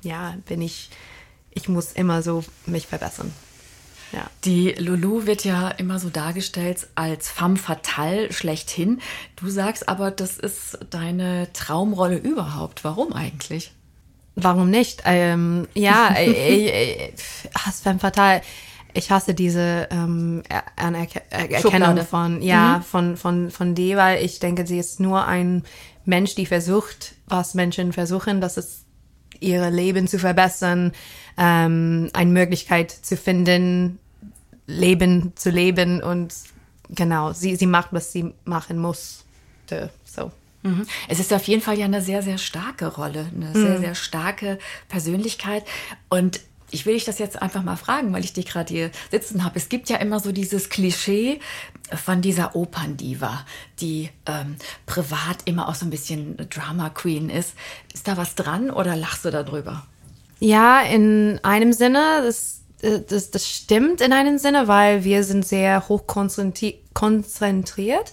ja, 0.02 0.34
bin 0.46 0.62
ich, 0.62 0.90
ich 1.52 1.68
muss 1.68 1.92
immer 1.92 2.22
so 2.22 2.44
mich 2.66 2.86
verbessern. 2.86 3.32
Ja. 4.12 4.26
Die 4.44 4.70
Lulu 4.70 5.26
wird 5.26 5.44
ja 5.44 5.68
immer 5.68 5.98
so 5.98 6.08
dargestellt 6.08 6.86
als 6.94 7.28
femme 7.30 7.56
fatale 7.56 8.32
schlechthin. 8.32 9.00
Du 9.36 9.48
sagst 9.50 9.88
aber, 9.88 10.10
das 10.10 10.38
ist 10.38 10.78
deine 10.90 11.48
Traumrolle 11.52 12.16
überhaupt. 12.16 12.84
Warum 12.84 13.12
eigentlich? 13.12 13.72
Warum 14.34 14.70
nicht? 14.70 15.02
Ähm, 15.04 15.68
ja, 15.74 16.14
äh, 16.16 16.30
äh, 16.30 17.06
äh, 17.08 17.12
Hass 17.54 17.80
femme 17.80 17.98
fatal. 17.98 18.40
Ich 18.94 19.10
hasse 19.10 19.34
diese 19.34 19.88
ähm, 19.90 20.42
Er- 20.48 20.64
Anerke 20.76 21.20
Er 21.28 21.50
Erkennung 21.50 21.98
von, 22.06 22.40
ja, 22.40 22.80
von, 22.88 23.16
von, 23.16 23.50
von 23.50 23.74
die, 23.74 23.96
weil 23.96 24.24
ich 24.24 24.38
denke, 24.40 24.66
sie 24.66 24.78
ist 24.78 25.00
nur 25.00 25.26
ein 25.26 25.64
Mensch, 26.06 26.34
die 26.34 26.46
versucht, 26.46 27.14
was 27.26 27.52
Menschen 27.52 27.92
versuchen, 27.92 28.40
das 28.40 28.56
ist 28.56 28.84
ihre 29.40 29.70
Leben 29.70 30.08
zu 30.08 30.18
verbessern, 30.18 30.92
ähm, 31.36 32.10
eine 32.12 32.30
Möglichkeit 32.30 32.90
zu 32.90 33.16
finden, 33.16 33.98
Leben 34.66 35.32
zu 35.36 35.50
leben 35.50 36.02
und 36.02 36.34
genau, 36.90 37.32
sie, 37.32 37.56
sie 37.56 37.66
macht, 37.66 37.88
was 37.92 38.12
sie 38.12 38.32
machen 38.44 38.78
muss. 38.78 39.24
So. 40.04 40.30
Mhm. 40.62 40.86
Es 41.08 41.20
ist 41.20 41.32
auf 41.32 41.44
jeden 41.44 41.62
Fall 41.62 41.78
ja 41.78 41.84
eine 41.84 42.02
sehr, 42.02 42.22
sehr 42.22 42.38
starke 42.38 42.86
Rolle, 42.86 43.30
eine 43.34 43.52
sehr, 43.52 43.78
sehr 43.78 43.94
starke 43.94 44.58
Persönlichkeit. 44.88 45.64
Und 46.08 46.40
ich 46.70 46.86
will 46.86 46.94
dich 46.94 47.04
das 47.04 47.18
jetzt 47.18 47.40
einfach 47.40 47.62
mal 47.62 47.76
fragen, 47.76 48.12
weil 48.12 48.24
ich 48.24 48.32
dich 48.32 48.46
gerade 48.46 48.72
hier 48.72 48.90
sitzen 49.10 49.44
habe. 49.44 49.56
Es 49.56 49.68
gibt 49.68 49.88
ja 49.88 49.96
immer 49.96 50.20
so 50.20 50.32
dieses 50.32 50.68
Klischee 50.68 51.40
von 51.94 52.20
dieser 52.20 52.54
Operndiva, 52.54 53.44
die 53.80 54.10
ähm, 54.26 54.56
privat 54.86 55.38
immer 55.46 55.68
auch 55.68 55.74
so 55.74 55.86
ein 55.86 55.90
bisschen 55.90 56.36
Drama 56.50 56.90
Queen 56.90 57.30
ist. 57.30 57.54
Ist 57.94 58.06
da 58.06 58.16
was 58.16 58.34
dran 58.34 58.70
oder 58.70 58.96
lachst 58.96 59.24
du 59.24 59.30
darüber? 59.30 59.86
Ja, 60.40 60.82
in 60.82 61.40
einem 61.42 61.72
Sinne, 61.72 62.22
das, 62.24 62.60
äh, 62.82 63.00
das, 63.00 63.30
das 63.30 63.48
stimmt 63.48 64.00
in 64.00 64.12
einem 64.12 64.38
Sinne, 64.38 64.68
weil 64.68 65.04
wir 65.04 65.24
sind 65.24 65.46
sehr 65.46 65.88
hoch 65.88 66.02
konzentri- 66.06 66.76
konzentriert. 66.92 68.12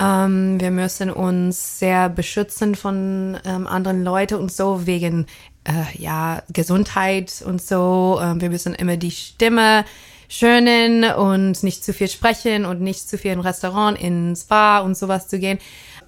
Ähm, 0.00 0.60
wir 0.60 0.70
müssen 0.70 1.10
uns 1.10 1.78
sehr 1.78 2.08
beschützen 2.08 2.74
von 2.74 3.38
ähm, 3.44 3.66
anderen 3.66 4.02
Leuten 4.02 4.34
und 4.34 4.50
so 4.50 4.86
wegen 4.86 5.26
äh, 5.64 6.00
ja, 6.00 6.42
Gesundheit 6.52 7.42
und 7.46 7.62
so. 7.62 8.18
Ähm, 8.22 8.40
wir 8.40 8.50
müssen 8.50 8.74
immer 8.74 8.96
die 8.96 9.10
Stimme 9.10 9.84
schönen 10.28 11.04
und 11.04 11.62
nicht 11.62 11.84
zu 11.84 11.92
viel 11.92 12.08
sprechen 12.08 12.64
und 12.64 12.80
nicht 12.80 13.08
zu 13.08 13.18
viel 13.18 13.32
im 13.32 13.40
Restaurant, 13.40 14.00
ins 14.00 14.44
Bar 14.44 14.84
und 14.84 14.96
sowas 14.96 15.28
zu 15.28 15.38
gehen. 15.38 15.58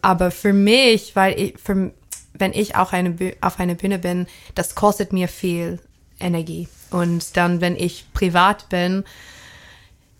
Aber 0.03 0.31
für 0.31 0.53
mich, 0.53 1.15
weil 1.15 1.39
ich, 1.39 1.55
für, 1.63 1.93
wenn 2.33 2.53
ich 2.53 2.77
auch 2.77 2.93
eine, 2.93 3.17
auf 3.41 3.61
einer 3.61 3.75
Bühne 3.75 3.99
bin, 3.99 4.27
das 4.55 4.75
kostet 4.75 5.13
mir 5.13 5.29
viel 5.29 5.79
Energie. 6.21 6.69
Und 6.91 7.37
dann, 7.37 7.61
wenn 7.61 7.77
ich 7.77 8.07
privat 8.15 8.69
bin, 8.69 9.05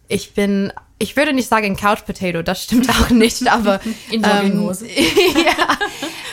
ich 0.09 0.35
bin, 0.35 0.73
ich 0.99 1.17
würde 1.17 1.33
nicht 1.33 1.49
sagen 1.49 1.77
Couch 1.77 2.05
Potato, 2.05 2.43
das 2.43 2.63
stimmt 2.63 2.91
auch 3.01 3.11
nicht, 3.11 3.51
aber 3.51 3.81
In 4.11 4.23
Jogginghose. 4.23 4.87
ja, 4.89 5.79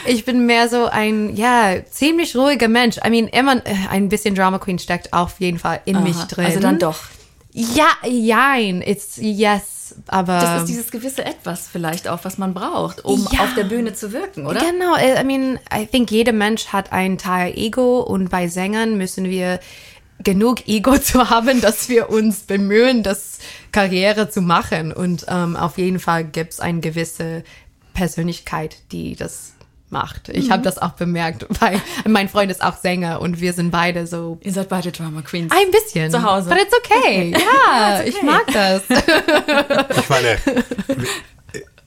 ich 0.06 0.26
bin 0.26 0.46
mehr 0.46 0.68
so 0.70 0.86
ein, 0.86 1.36
ja, 1.36 1.76
ziemlich 1.90 2.36
ruhiger 2.36 2.68
Mensch. 2.68 2.98
I 3.06 3.10
mean, 3.10 3.28
immer 3.28 3.58
äh, 3.66 3.76
ein 3.90 4.10
bisschen 4.10 4.36
Drama 4.36 4.60
Queen 4.60 4.80
steckt 4.80 5.14
auf 5.14 5.40
jeden 5.40 5.60
Fall 5.60 5.82
in 5.86 6.02
mich 6.04 6.16
Aha, 6.16 6.26
drin. 6.26 6.46
Also 6.46 6.60
dann 6.60 6.80
doch. 6.80 7.00
Ja, 7.54 7.88
jein, 8.08 8.82
it's 8.82 9.18
yes, 9.18 9.96
aber 10.08 10.40
Das 10.40 10.62
ist 10.62 10.70
dieses 10.70 10.90
gewisse 10.92 11.26
Etwas 11.26 11.68
vielleicht 11.70 12.08
auch, 12.08 12.20
was 12.24 12.38
man 12.38 12.54
braucht, 12.54 13.04
um 13.04 13.28
Ja. 13.32 13.42
auf 13.42 13.54
der 13.56 13.66
Bühne 13.66 13.94
zu 13.94 14.14
wirken, 14.14 14.48
oder? 14.48 14.62
Genau, 14.62 14.96
I 14.96 15.20
I 15.20 15.24
mean, 15.26 15.60
I 15.74 15.86
think 15.86 16.12
jeder 16.12 16.32
Mensch 16.32 16.68
hat 16.68 16.94
einen 16.94 17.18
Teil 17.18 17.54
Ego 17.58 18.00
und 18.00 18.30
bei 18.30 18.48
Sängern 18.48 18.98
müssen 18.98 19.26
wir 19.26 19.60
genug 20.24 20.66
Ego 20.68 20.98
zu 20.98 21.30
haben, 21.30 21.60
dass 21.60 21.90
wir 21.90 22.10
uns 22.10 22.42
bemühen, 22.42 23.04
das 23.04 23.40
Karriere 23.74 24.30
zu 24.30 24.42
machen. 24.42 24.94
Und 24.94 25.26
ähm, 25.28 25.58
auf 25.58 25.78
jeden 25.78 26.00
Fall 26.00 26.24
gibt 26.24 26.54
es 26.54 26.60
eine 26.62 26.80
gewisse 26.80 27.44
Persönlichkeit, 27.94 28.78
die 28.94 29.16
das 29.18 29.51
macht. 29.92 30.30
Ich 30.30 30.48
Mhm. 30.48 30.52
habe 30.54 30.64
das 30.64 30.78
auch 30.78 30.92
bemerkt, 30.92 31.46
weil 31.62 31.82
mein 32.08 32.30
Freund 32.30 32.52
ist 32.52 32.64
auch 32.64 32.78
Sänger 32.78 33.22
und 33.22 33.42
wir 33.42 33.54
sind 33.54 33.72
beide 33.72 34.08
so 34.08 34.38
Ihr 34.42 34.54
seid 34.54 34.70
beide 34.70 34.92
Drama 34.92 35.22
Queens. 35.22 35.52
ein 35.52 35.72
bisschen 35.72 36.10
Zu 36.12 36.24
Hause. 36.24 36.50
But 36.50 36.60
it's 36.60 36.74
okay. 36.78 37.34
Ja, 37.38 38.02
ich 38.06 38.22
mag 38.24 38.46
das. 38.54 38.82
Ich 39.98 40.10
meine, 40.10 40.38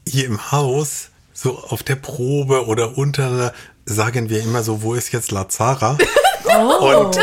hier 0.07 0.27
im 0.27 0.53
Haus, 0.53 1.11
so 1.33 1.59
auf 1.59 1.83
der 1.83 1.97
Probe 1.97 2.67
oder 2.67 2.97
unter, 2.97 3.53
sagen 3.85 4.29
wir 4.31 4.43
immer 4.43 4.63
so, 4.63 4.83
wo 4.83 4.95
ist 4.95 5.13
jetzt 5.13 5.31
Lazara? 5.33 5.97
Oh. 6.47 7.07
Und, 7.07 7.19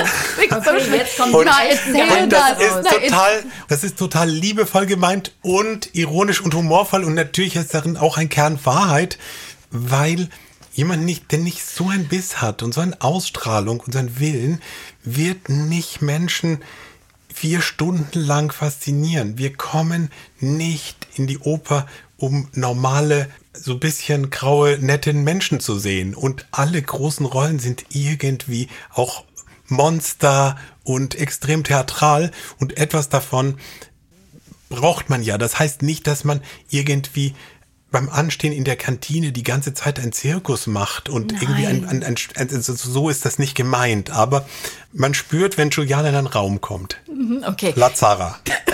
Okay, 0.54 0.98
jetzt 0.98 1.18
kommt 1.18 1.34
und, 1.34 1.46
Na, 1.46 1.64
erzähl 1.64 2.24
und 2.24 2.30
das, 2.34 2.58
das. 2.58 2.62
ist 2.62 2.90
total, 3.10 3.44
das 3.70 3.84
ist 3.84 3.98
total 3.98 4.30
liebevoll 4.30 4.86
gemeint 4.88 5.32
und 5.42 5.90
ironisch 5.96 6.42
und 6.42 6.54
humorvoll 6.54 7.04
und 7.06 7.14
natürlich 7.14 7.56
ist 7.56 7.74
darin 7.74 7.96
auch 7.98 8.18
ein 8.18 8.28
Kern 8.30 8.60
Wahrheit, 8.66 9.18
weil 9.70 10.28
jemand 10.74 11.04
nicht, 11.04 11.32
der 11.32 11.40
nicht 11.40 11.64
so 11.66 11.90
ein 11.90 12.08
Biss 12.08 12.42
hat 12.42 12.64
und 12.64 12.74
so 12.74 12.82
eine 12.82 13.00
Ausstrahlung 13.02 13.80
und 13.80 13.94
so 13.94 14.00
einen 14.00 14.20
Willen, 14.20 14.62
wird 15.04 15.50
nicht 15.50 16.02
Menschen 16.02 16.64
vier 17.34 17.62
Stunden 17.62 18.20
lang 18.20 18.52
faszinieren. 18.52 19.38
Wir 19.38 19.54
kommen 19.54 20.12
nicht 20.40 21.08
in 21.16 21.28
die 21.28 21.40
Oper, 21.40 21.88
um 22.18 22.50
normale, 22.54 23.30
so 23.54 23.78
bisschen 23.78 24.30
graue, 24.30 24.78
nette 24.80 25.14
Menschen 25.14 25.60
zu 25.60 25.80
sehen. 25.80 26.14
Und 26.14 26.46
alle 26.52 26.82
großen 26.82 27.26
Rollen 27.26 27.60
sind 27.60 27.86
irgendwie 27.90 28.68
auch 28.94 29.24
Monster 29.68 30.58
und 30.84 31.16
extrem 31.16 31.64
theatral. 31.64 32.32
Und 32.60 32.78
etwas 32.78 33.10
davon 33.10 33.58
braucht 34.70 35.10
man 35.10 35.24
ja. 35.24 35.38
Das 35.38 35.60
heißt 35.60 35.82
nicht, 35.82 36.08
dass 36.08 36.24
man 36.24 36.42
irgendwie 36.70 37.34
beim 37.92 38.10
Anstehen 38.10 38.54
in 38.54 38.64
der 38.64 38.78
Kantine 38.78 39.34
die 39.34 39.44
ganze 39.44 39.74
Zeit 39.74 40.00
einen 40.00 40.14
Zirkus 40.14 40.66
macht 40.66 41.10
und 41.10 41.34
irgendwie 41.34 41.68
ein, 41.68 41.86
ein, 41.86 42.04
ein, 42.04 42.16
ein, 42.36 42.50
so 42.50 43.10
ist 43.10 43.26
das 43.26 43.38
nicht 43.38 43.54
gemeint. 43.54 44.12
Aber 44.12 44.48
man 44.94 45.14
spürt, 45.14 45.58
wenn 45.58 45.70
Juliana 45.70 46.10
in 46.10 46.16
einen 46.16 46.28
Raum 46.28 46.62
kommt. 46.62 46.98
Okay. 47.46 47.74
Lazara. 47.76 48.40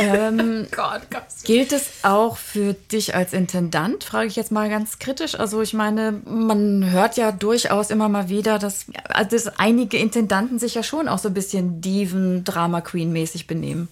Gott, 0.72 1.02
Gott. 1.10 1.24
Gilt 1.44 1.72
es 1.74 2.04
auch 2.04 2.38
für 2.38 2.74
dich 2.74 3.16
als 3.16 3.34
Intendant? 3.34 4.04
Frage 4.04 4.28
ich 4.28 4.36
jetzt 4.36 4.52
mal 4.52 4.70
ganz 4.70 5.00
kritisch. 5.00 5.40
Also 5.40 5.62
ich 5.64 5.74
meine, 5.74 6.22
man 6.26 6.92
hört 6.92 7.18
ja 7.18 7.32
durchaus 7.32 7.90
immer 7.90 8.10
mal 8.10 8.30
wieder, 8.30 8.60
dass, 8.60 8.86
also 9.10 9.32
dass 9.32 9.60
einige 9.60 9.98
Intendanten 9.98 10.60
sich 10.60 10.76
ja 10.76 10.84
schon 10.84 11.08
auch 11.08 11.18
so 11.18 11.30
ein 11.30 11.34
bisschen 11.34 11.82
Diven, 11.82 12.44
Drama 12.44 12.82
Queen 12.82 13.12
mäßig 13.12 13.48
benehmen. 13.48 13.88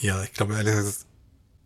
Ja, 0.00 0.22
ich 0.24 0.32
glaube 0.32 0.54
ehrlich 0.54 0.74
gesagt, 0.74 1.06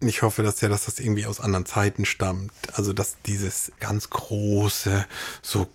ich 0.00 0.22
hoffe, 0.22 0.42
dass 0.42 0.60
ja, 0.60 0.68
dass 0.68 0.84
das 0.84 1.00
irgendwie 1.00 1.26
aus 1.26 1.40
anderen 1.40 1.66
Zeiten 1.66 2.04
stammt. 2.04 2.52
Also, 2.72 2.92
dass 2.92 3.16
dieses 3.26 3.72
ganz 3.80 4.10
große, 4.10 5.06
so 5.42 5.68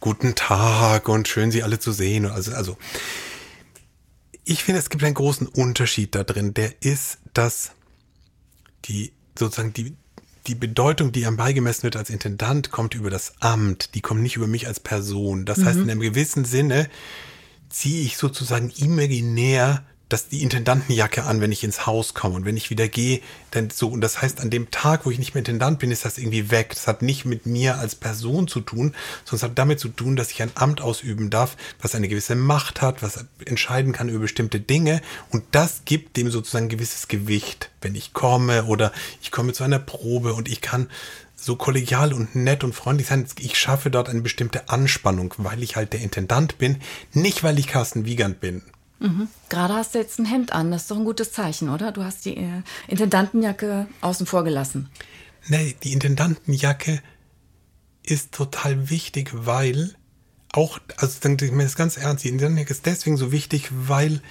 guten 0.00 0.34
Tag 0.34 1.08
und 1.08 1.28
schön 1.28 1.50
Sie 1.50 1.62
alle 1.62 1.78
zu 1.78 1.92
sehen. 1.92 2.26
Also, 2.26 2.52
also, 2.52 2.76
ich 4.44 4.62
finde, 4.62 4.80
es 4.80 4.88
gibt 4.88 5.04
einen 5.04 5.14
großen 5.14 5.46
Unterschied 5.46 6.14
da 6.14 6.24
drin. 6.24 6.54
Der 6.54 6.82
ist, 6.82 7.18
dass 7.34 7.72
die, 8.86 9.12
sozusagen 9.38 9.72
die, 9.72 9.96
die 10.46 10.54
Bedeutung, 10.54 11.12
die 11.12 11.26
einem 11.26 11.36
beigemessen 11.36 11.82
wird 11.82 11.96
als 11.96 12.10
Intendant, 12.10 12.70
kommt 12.70 12.94
über 12.94 13.10
das 13.10 13.34
Amt. 13.40 13.94
Die 13.94 14.00
kommt 14.00 14.22
nicht 14.22 14.36
über 14.36 14.46
mich 14.46 14.68
als 14.68 14.80
Person. 14.80 15.44
Das 15.44 15.64
heißt, 15.64 15.78
in 15.78 15.90
einem 15.90 16.00
gewissen 16.00 16.44
Sinne 16.44 16.88
ziehe 17.68 18.04
ich 18.04 18.16
sozusagen 18.16 18.70
imaginär 18.70 19.84
das 20.08 20.28
die 20.28 20.42
Intendantenjacke 20.42 21.24
an, 21.24 21.40
wenn 21.40 21.50
ich 21.50 21.64
ins 21.64 21.84
Haus 21.86 22.14
komme 22.14 22.36
und 22.36 22.44
wenn 22.44 22.56
ich 22.56 22.70
wieder 22.70 22.86
gehe, 22.86 23.20
dann 23.50 23.70
so 23.70 23.88
und 23.88 24.00
das 24.00 24.22
heißt 24.22 24.40
an 24.40 24.50
dem 24.50 24.70
Tag, 24.70 25.04
wo 25.04 25.10
ich 25.10 25.18
nicht 25.18 25.34
mehr 25.34 25.40
Intendant 25.40 25.80
bin, 25.80 25.90
ist 25.90 26.04
das 26.04 26.18
irgendwie 26.18 26.50
weg. 26.50 26.70
Das 26.70 26.86
hat 26.86 27.02
nicht 27.02 27.24
mit 27.24 27.46
mir 27.46 27.78
als 27.78 27.96
Person 27.96 28.46
zu 28.46 28.60
tun, 28.60 28.94
sondern 29.24 29.36
es 29.36 29.42
hat 29.42 29.58
damit 29.58 29.80
zu 29.80 29.88
tun, 29.88 30.14
dass 30.14 30.30
ich 30.30 30.42
ein 30.42 30.52
Amt 30.54 30.80
ausüben 30.80 31.28
darf, 31.30 31.56
was 31.80 31.94
eine 31.94 32.06
gewisse 32.06 32.36
Macht 32.36 32.82
hat, 32.82 33.02
was 33.02 33.24
entscheiden 33.44 33.92
kann 33.92 34.08
über 34.08 34.20
bestimmte 34.20 34.60
Dinge 34.60 35.02
und 35.30 35.44
das 35.50 35.82
gibt 35.84 36.16
dem 36.16 36.30
sozusagen 36.30 36.68
gewisses 36.68 37.08
Gewicht, 37.08 37.70
wenn 37.80 37.96
ich 37.96 38.12
komme 38.12 38.64
oder 38.64 38.92
ich 39.22 39.32
komme 39.32 39.52
zu 39.52 39.64
einer 39.64 39.80
Probe 39.80 40.34
und 40.34 40.48
ich 40.48 40.60
kann 40.60 40.88
so 41.34 41.56
kollegial 41.56 42.12
und 42.12 42.34
nett 42.34 42.64
und 42.64 42.74
freundlich 42.74 43.08
sein. 43.08 43.26
Ich 43.38 43.58
schaffe 43.58 43.90
dort 43.90 44.08
eine 44.08 44.22
bestimmte 44.22 44.68
Anspannung, 44.68 45.34
weil 45.36 45.62
ich 45.62 45.76
halt 45.76 45.92
der 45.92 46.00
Intendant 46.00 46.58
bin, 46.58 46.78
nicht 47.12 47.42
weil 47.42 47.58
ich 47.58 47.66
Carsten 47.66 48.04
Wiegand 48.04 48.40
bin. 48.40 48.62
Mhm. 48.98 49.28
Gerade 49.48 49.74
hast 49.74 49.94
du 49.94 49.98
jetzt 49.98 50.18
ein 50.18 50.24
Hemd 50.24 50.52
an, 50.52 50.70
das 50.70 50.82
ist 50.82 50.90
doch 50.90 50.96
ein 50.96 51.04
gutes 51.04 51.32
Zeichen, 51.32 51.68
oder? 51.68 51.92
Du 51.92 52.02
hast 52.02 52.24
die 52.24 52.36
äh, 52.36 52.62
Intendantenjacke 52.88 53.86
außen 54.00 54.26
vor 54.26 54.44
gelassen. 54.44 54.88
Nee, 55.48 55.76
die 55.82 55.92
Intendantenjacke 55.92 57.02
ist 58.02 58.32
total 58.32 58.88
wichtig, 58.90 59.30
weil 59.32 59.94
auch, 60.52 60.78
also 60.96 61.20
denke 61.20 61.44
ich 61.44 61.52
mir 61.52 61.64
das 61.64 61.76
ganz 61.76 61.96
ernst, 61.96 62.24
die 62.24 62.28
Intendantenjacke 62.28 62.72
ist 62.72 62.86
deswegen 62.86 63.16
so 63.16 63.32
wichtig, 63.32 63.68
weil 63.70 64.22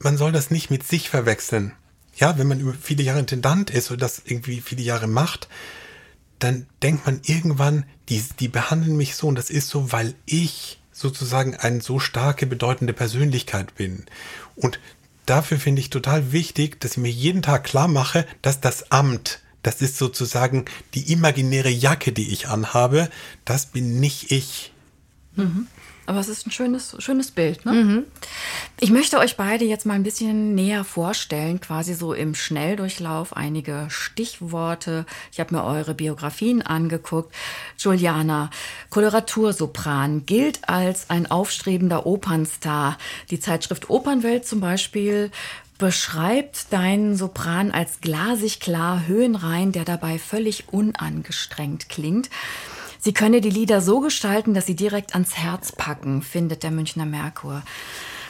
man 0.00 0.16
soll 0.16 0.32
das 0.32 0.50
nicht 0.50 0.70
mit 0.70 0.86
sich 0.86 1.08
verwechseln. 1.08 1.72
Ja, 2.14 2.36
wenn 2.36 2.48
man 2.48 2.60
über 2.60 2.74
viele 2.74 3.02
Jahre 3.04 3.20
Intendant 3.20 3.70
ist 3.70 3.90
oder 3.90 4.00
das 4.00 4.22
irgendwie 4.24 4.60
viele 4.60 4.82
Jahre 4.82 5.06
macht, 5.06 5.48
dann 6.40 6.66
denkt 6.82 7.06
man 7.06 7.20
irgendwann, 7.24 7.84
die, 8.08 8.22
die 8.40 8.48
behandeln 8.48 8.96
mich 8.96 9.14
so 9.14 9.28
und 9.28 9.36
das 9.36 9.48
ist 9.48 9.68
so, 9.68 9.92
weil 9.92 10.14
ich 10.26 10.81
sozusagen 10.92 11.56
eine 11.56 11.80
so 11.80 11.98
starke, 11.98 12.46
bedeutende 12.46 12.92
Persönlichkeit 12.92 13.74
bin. 13.74 14.04
Und 14.54 14.78
dafür 15.26 15.58
finde 15.58 15.80
ich 15.80 15.90
total 15.90 16.32
wichtig, 16.32 16.80
dass 16.80 16.92
ich 16.92 16.98
mir 16.98 17.10
jeden 17.10 17.42
Tag 17.42 17.64
klar 17.64 17.88
mache, 17.88 18.26
dass 18.42 18.60
das 18.60 18.92
Amt, 18.92 19.40
das 19.62 19.80
ist 19.80 19.96
sozusagen 19.96 20.64
die 20.94 21.12
imaginäre 21.12 21.70
Jacke, 21.70 22.12
die 22.12 22.32
ich 22.32 22.48
anhabe, 22.48 23.08
das 23.44 23.66
bin 23.66 24.00
nicht 24.00 24.30
ich. 24.30 24.72
Mhm. 25.36 25.66
Aber 26.06 26.18
es 26.18 26.28
ist 26.28 26.46
ein 26.46 26.50
schönes, 26.50 26.96
schönes 26.98 27.30
Bild. 27.30 27.64
Ne? 27.64 27.72
Mhm. 27.72 28.04
Ich 28.80 28.90
möchte 28.90 29.18
euch 29.18 29.36
beide 29.36 29.64
jetzt 29.64 29.86
mal 29.86 29.94
ein 29.94 30.02
bisschen 30.02 30.54
näher 30.54 30.84
vorstellen, 30.84 31.60
quasi 31.60 31.94
so 31.94 32.12
im 32.12 32.34
Schnelldurchlauf 32.34 33.36
einige 33.36 33.86
Stichworte. 33.88 35.06
Ich 35.30 35.38
habe 35.38 35.54
mir 35.54 35.64
eure 35.64 35.94
Biografien 35.94 36.62
angeguckt. 36.62 37.32
Juliana, 37.78 38.50
Koloratursopran, 38.90 40.26
gilt 40.26 40.68
als 40.68 41.08
ein 41.08 41.30
aufstrebender 41.30 42.04
Opernstar. 42.04 42.98
Die 43.30 43.38
Zeitschrift 43.38 43.88
Opernwelt 43.88 44.46
zum 44.46 44.60
Beispiel 44.60 45.30
beschreibt 45.82 46.72
deinen 46.72 47.16
Sopran 47.16 47.72
als 47.72 48.00
glasig 48.00 48.60
klar, 48.60 49.06
höhenrein, 49.08 49.72
der 49.72 49.84
dabei 49.84 50.18
völlig 50.18 50.68
unangestrengt 50.72 51.88
klingt. 51.88 52.30
Sie 53.04 53.12
könne 53.12 53.40
die 53.40 53.50
Lieder 53.50 53.80
so 53.80 53.98
gestalten, 53.98 54.54
dass 54.54 54.66
sie 54.66 54.76
direkt 54.76 55.14
ans 55.14 55.36
Herz 55.36 55.72
packen, 55.72 56.22
findet 56.22 56.62
der 56.62 56.70
Münchner 56.70 57.04
Merkur. 57.04 57.64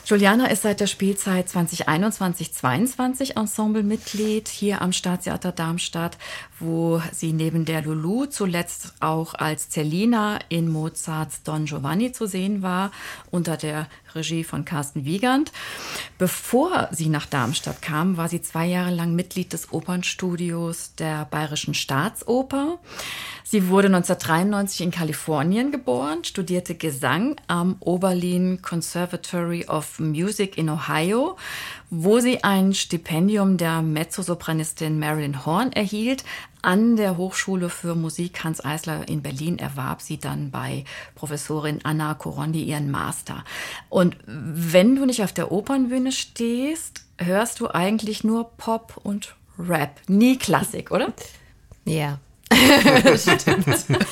Juliana 0.07 0.47
ist 0.47 0.63
seit 0.63 0.81
der 0.81 0.87
Spielzeit 0.87 1.49
2021-22 1.49 3.39
Ensemblemitglied 3.39 4.49
hier 4.49 4.81
am 4.81 4.95
Staatstheater 4.95 5.53
Darmstadt, 5.53 6.17
wo 6.59 7.03
sie 7.13 7.35
neben 7.35 7.67
der 7.67 7.83
Lulu 7.83 8.25
zuletzt 8.25 8.95
auch 9.01 9.35
als 9.35 9.69
Cellina 9.69 10.39
in 10.49 10.71
Mozarts 10.71 11.43
Don 11.43 11.67
Giovanni 11.67 12.13
zu 12.13 12.27
sehen 12.27 12.63
war, 12.63 12.93
unter 13.31 13.59
der 13.59 13.89
Regie 14.15 14.45
von 14.45 14.65
Carsten 14.65 15.05
Wiegand. 15.05 15.53
Bevor 16.19 16.89
sie 16.93 17.09
nach 17.09 17.27
Darmstadt 17.27 17.83
kam, 17.83 18.17
war 18.17 18.29
sie 18.29 18.43
zwei 18.43 18.67
Jahre 18.67 18.91
lang 18.91 19.15
Mitglied 19.15 19.53
des 19.53 19.73
Opernstudios 19.73 20.95
der 20.97 21.25
Bayerischen 21.27 21.75
Staatsoper. 21.75 22.79
Sie 23.45 23.69
wurde 23.69 23.89
1993 23.89 24.81
in 24.81 24.91
Kalifornien 24.91 25.73
geboren, 25.73 26.25
studierte 26.25 26.75
Gesang 26.75 27.37
am 27.49 27.77
Oberlin 27.81 28.63
Conservatory 28.63 29.67
of 29.67 29.99
Music 29.99 30.57
in 30.57 30.71
Ohio, 30.71 31.37
wo 31.95 32.21
sie 32.21 32.43
ein 32.43 32.73
Stipendium 32.73 33.59
der 33.59 33.83
Mezzosopranistin 33.83 34.99
Marilyn 34.99 35.45
Horn 35.45 35.73
erhielt. 35.73 36.25
An 36.63 36.97
der 36.97 37.19
Hochschule 37.19 37.69
für 37.69 37.95
Musik 37.95 38.45
Hans 38.45 38.65
Eisler 38.65 39.07
in 39.09 39.21
Berlin 39.21 39.59
erwarb 39.59 40.01
sie 40.01 40.17
dann 40.17 40.51
bei 40.51 40.85
Professorin 41.15 41.81
Anna 41.83 42.15
Corondi 42.15 42.63
ihren 42.63 42.91
Master. 42.91 43.45
Und 43.91 44.17
wenn 44.27 44.97
du 44.97 45.05
nicht 45.05 45.23
auf 45.23 45.35
der 45.35 45.53
Opernbühne 45.53 46.13
stehst, 46.13 47.05
hörst 47.19 47.61
du 47.61 47.69
eigentlich 47.69 48.25
nur 48.25 48.49
Pop 48.57 48.99
und 49.03 49.37
Rap, 49.59 50.01
nie 50.09 50.39
Klassik, 50.39 50.93
oder? 50.93 51.13
Ja. 51.85 52.19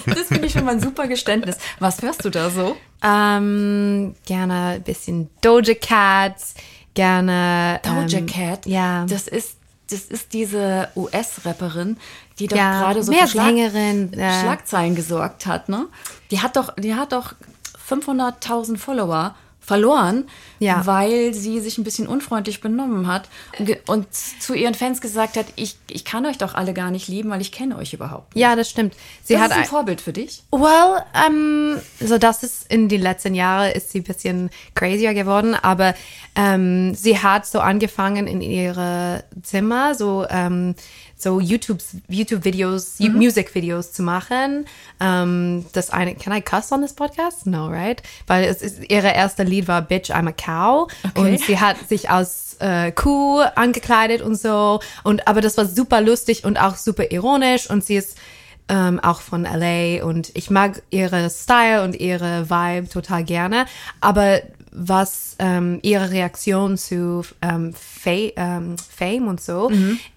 Das 0.06 0.28
finde 0.28 0.46
ich 0.46 0.52
schon 0.52 0.64
mal 0.64 0.72
ein 0.72 0.80
super 0.80 1.06
Geständnis. 1.06 1.56
Was 1.78 2.02
hörst 2.02 2.24
du 2.24 2.30
da 2.30 2.50
so? 2.50 2.76
Ähm, 3.02 4.14
gerne 4.26 4.54
ein 4.74 4.82
bisschen 4.82 5.30
Doja 5.40 5.74
Cat, 5.74 6.36
gerne. 6.94 7.80
Doja 7.82 8.18
ähm, 8.18 8.26
Cat? 8.26 8.66
Ja. 8.66 9.04
Das 9.06 9.28
ist, 9.28 9.56
das 9.90 10.02
ist 10.02 10.32
diese 10.32 10.88
US-Rapperin, 10.96 11.96
die 12.38 12.46
doch 12.46 12.56
Ja, 12.56 12.80
gerade 12.80 13.02
so 13.02 13.12
mehr 13.12 13.22
für 13.22 13.28
Schlag 13.28 13.54
äh. 13.54 14.40
Schlagzeilen 14.40 14.94
gesorgt 14.94 15.46
hat, 15.46 15.68
ne? 15.68 15.86
Die 16.30 16.40
hat 16.40 16.56
doch, 16.56 16.74
die 16.76 16.94
hat 16.94 17.12
doch 17.12 17.34
500.000 17.88 18.78
Follower 18.78 19.34
verloren, 19.70 20.24
Ja. 20.58 20.84
weil 20.84 21.32
sie 21.32 21.60
sich 21.60 21.78
ein 21.78 21.84
bisschen 21.84 22.08
unfreundlich 22.08 22.60
benommen 22.60 23.06
hat 23.06 23.28
und, 23.86 24.06
zu 24.40 24.52
ihren 24.54 24.74
Fans 24.74 25.00
gesagt 25.00 25.36
hat, 25.36 25.46
ich, 25.54 25.76
ich 25.88 26.04
kann 26.04 26.26
euch 26.26 26.38
doch 26.38 26.54
alle 26.54 26.74
gar 26.74 26.90
nicht 26.90 27.06
lieben, 27.06 27.30
weil 27.30 27.40
ich 27.40 27.52
kenne 27.52 27.76
euch 27.76 27.92
überhaupt. 27.92 28.34
nicht. 28.34 28.42
Ja, 28.42 28.56
das 28.56 28.68
stimmt. 28.68 28.94
Sie 29.22 29.34
das 29.34 29.42
hat 29.42 29.50
ist 29.52 29.56
ein 29.58 29.62
ein- 29.62 29.68
Vorbild 29.68 30.00
für 30.00 30.12
dich. 30.12 30.42
Well, 30.50 31.04
ähm, 31.14 31.78
so 32.04 32.18
das 32.18 32.42
ist 32.42 32.68
in 32.68 32.88
den 32.88 33.00
letzten 33.00 33.34
Jahren 33.36 33.70
ist 33.70 33.92
sie 33.92 34.00
ein 34.00 34.04
bisschen 34.04 34.50
crazier 34.74 35.14
geworden, 35.14 35.54
aber 35.54 35.94
ähm, 36.34 36.94
sie 36.96 37.16
hat 37.22 37.46
so 37.46 37.60
angefangen 37.60 38.26
in 38.26 38.40
ihre 38.40 39.22
Zimmer 39.42 39.94
so 39.94 40.26
ähm, 40.28 40.74
so 41.22 41.40
YouTube 41.40 41.78
YouTube 42.08 42.44
Videos, 42.44 42.98
Music 42.98 43.54
Videos 43.54 43.92
zu 43.92 44.02
machen. 44.02 44.66
Ähm, 45.00 45.66
das 45.72 45.90
eine, 45.90 46.14
can 46.14 46.32
I 46.32 46.40
cuss 46.40 46.72
on 46.72 46.82
this 46.82 46.92
podcast? 46.92 47.46
No, 47.46 47.66
right? 47.68 48.02
Weil 48.26 48.44
es 48.44 48.62
ist 48.62 48.90
ihre 48.90 49.12
erste 49.12 49.42
Lied 49.42 49.68
war 49.68 49.82
Bitch 49.82 50.10
I'm 50.10 50.28
a 50.28 50.32
Cow 50.32 50.90
Okay. 51.08 51.20
und 51.20 51.40
sie 51.40 51.58
hat 51.58 51.76
sich 51.88 52.10
aus 52.10 52.56
äh, 52.60 52.92
Kuh 52.92 53.40
angekleidet 53.54 54.22
und 54.22 54.34
so 54.36 54.80
und 55.02 55.26
aber 55.28 55.40
das 55.40 55.56
war 55.56 55.66
super 55.66 56.00
lustig 56.00 56.44
und 56.44 56.58
auch 56.58 56.76
super 56.76 57.10
ironisch 57.10 57.68
und 57.70 57.84
sie 57.84 57.96
ist 57.96 58.16
ähm, 58.68 59.00
auch 59.00 59.20
von 59.20 59.42
LA 59.42 60.04
und 60.04 60.30
ich 60.34 60.48
mag 60.50 60.82
ihre 60.90 61.28
Style 61.28 61.82
und 61.82 61.96
ihre 61.96 62.48
Vibe 62.48 62.88
total 62.88 63.24
gerne. 63.24 63.66
Aber 64.00 64.40
was 64.72 65.36
ähm, 65.38 65.80
ihre 65.82 66.10
Reaktion 66.10 66.76
zu 66.76 67.22
ähm, 67.42 67.72
Fa 67.74 68.10
ähm, 68.10 68.76
Fame 68.78 69.28
und 69.28 69.40
so 69.40 69.70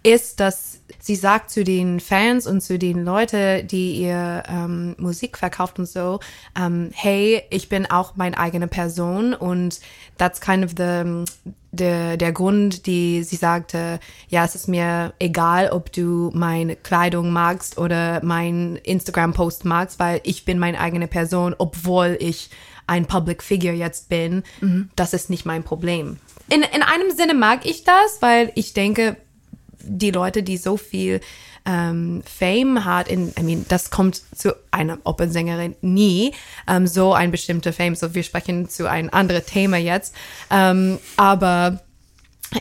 ist, 0.04 0.40
dass 0.40 0.80
sie 1.00 1.16
sagt 1.16 1.50
zu 1.52 1.64
den 1.64 2.00
Fans 2.00 2.48
und 2.48 2.62
zu 2.62 2.78
den 2.80 3.04
Leuten, 3.04 3.68
die 3.68 3.96
ihr 3.96 4.44
ähm, 4.48 4.96
Musik 4.98 5.38
verkauft 5.38 5.80
und 5.80 5.88
so, 5.88 6.20
ähm, 6.60 6.92
hey, 6.94 7.42
ich 7.50 7.68
bin 7.68 7.90
auch 7.90 8.16
meine 8.16 8.38
eigene 8.38 8.68
Person 8.68 9.34
und 9.34 9.80
that's 10.18 10.40
kind 10.40 10.64
of 10.64 10.72
the 10.78 11.26
der, 11.74 12.18
der 12.18 12.32
Grund, 12.32 12.86
die 12.86 13.24
sie 13.24 13.36
sagte, 13.36 14.00
ja, 14.30 14.46
es 14.46 14.54
ist 14.54 14.68
mir 14.68 15.14
egal, 15.18 15.70
ob 15.72 15.92
du 15.92 16.32
meine 16.34 16.76
Kleidung 16.76 17.32
magst 17.32 17.80
oder 17.80 18.24
mein 18.24 18.76
Instagram-Post 18.84 19.66
magst, 19.66 20.00
weil 20.00 20.22
ich 20.24 20.46
bin 20.46 20.60
meine 20.60 20.80
eigene 20.80 21.08
Person, 21.08 21.56
obwohl 21.58 22.16
ich 22.20 22.52
ein 22.88 23.06
Public 23.06 23.44
Figure 23.44 23.74
jetzt 23.74 24.10
bin. 24.10 24.44
Das 24.96 25.14
ist 25.14 25.30
nicht 25.30 25.46
mein 25.46 25.64
Problem. 25.64 26.18
In, 26.50 26.62
in 26.62 26.84
einem 26.84 27.12
Sinne 27.16 27.34
mag 27.34 27.66
ich 27.66 27.84
das, 27.84 28.22
weil 28.22 28.52
ich 28.56 28.74
denke, 28.74 29.18
die 29.82 30.12
Leute, 30.12 30.44
die 30.44 30.58
so 30.58 30.78
viel 30.78 31.22
ähm, 31.66 32.24
Fame 32.26 32.86
hat, 32.86 33.08
in, 33.08 33.34
I 33.40 33.44
mean, 33.44 33.66
das 33.70 33.90
kommt 33.90 34.22
zu 34.36 34.56
einer 34.72 34.98
Opernsängerin 35.04 35.76
nie, 35.82 36.34
ähm, 36.68 36.88
so 36.88 37.14
ein 37.14 37.32
bestimmter 37.32 37.74
Fame. 37.74 37.96
So, 37.96 38.14
wir 38.14 38.24
sprechen 38.24 38.70
zu 38.70 38.90
einem 38.90 39.10
anderen 39.12 39.46
Thema 39.46 39.78
jetzt. 39.78 40.14
Ähm, 40.50 41.00
aber 41.18 41.82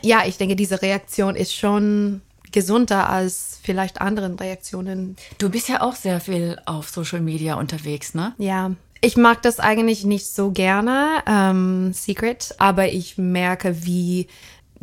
ja, 0.03 0.23
ich 0.27 0.37
denke, 0.37 0.57
diese 0.57 0.83
Reaktion 0.83 1.37
ist 1.37 1.55
schon 1.55 2.23
gesunder 2.53 3.09
als 3.09 3.59
vielleicht 3.63 4.01
anderen 4.01 4.39
Reaktionen. 4.39 5.17
Du 5.39 5.49
bist 5.49 5.69
ja 5.69 5.81
auch 5.81 5.97
sehr 5.97 6.21
viel 6.21 6.59
auf 6.67 6.91
Social 6.91 7.21
Media 7.21 7.55
unterwegs, 7.55 8.15
ne? 8.15 8.35
Ja, 8.39 8.73
ich 9.03 9.17
mag 9.17 9.43
das 9.43 9.61
eigentlich 9.61 10.05
nicht 10.05 10.27
so 10.27 10.53
gerne, 10.53 11.23
ähm, 11.27 11.93
Secret, 11.93 12.55
aber 12.59 12.89
ich 12.89 13.19
merke, 13.19 13.85
wie 13.85 14.29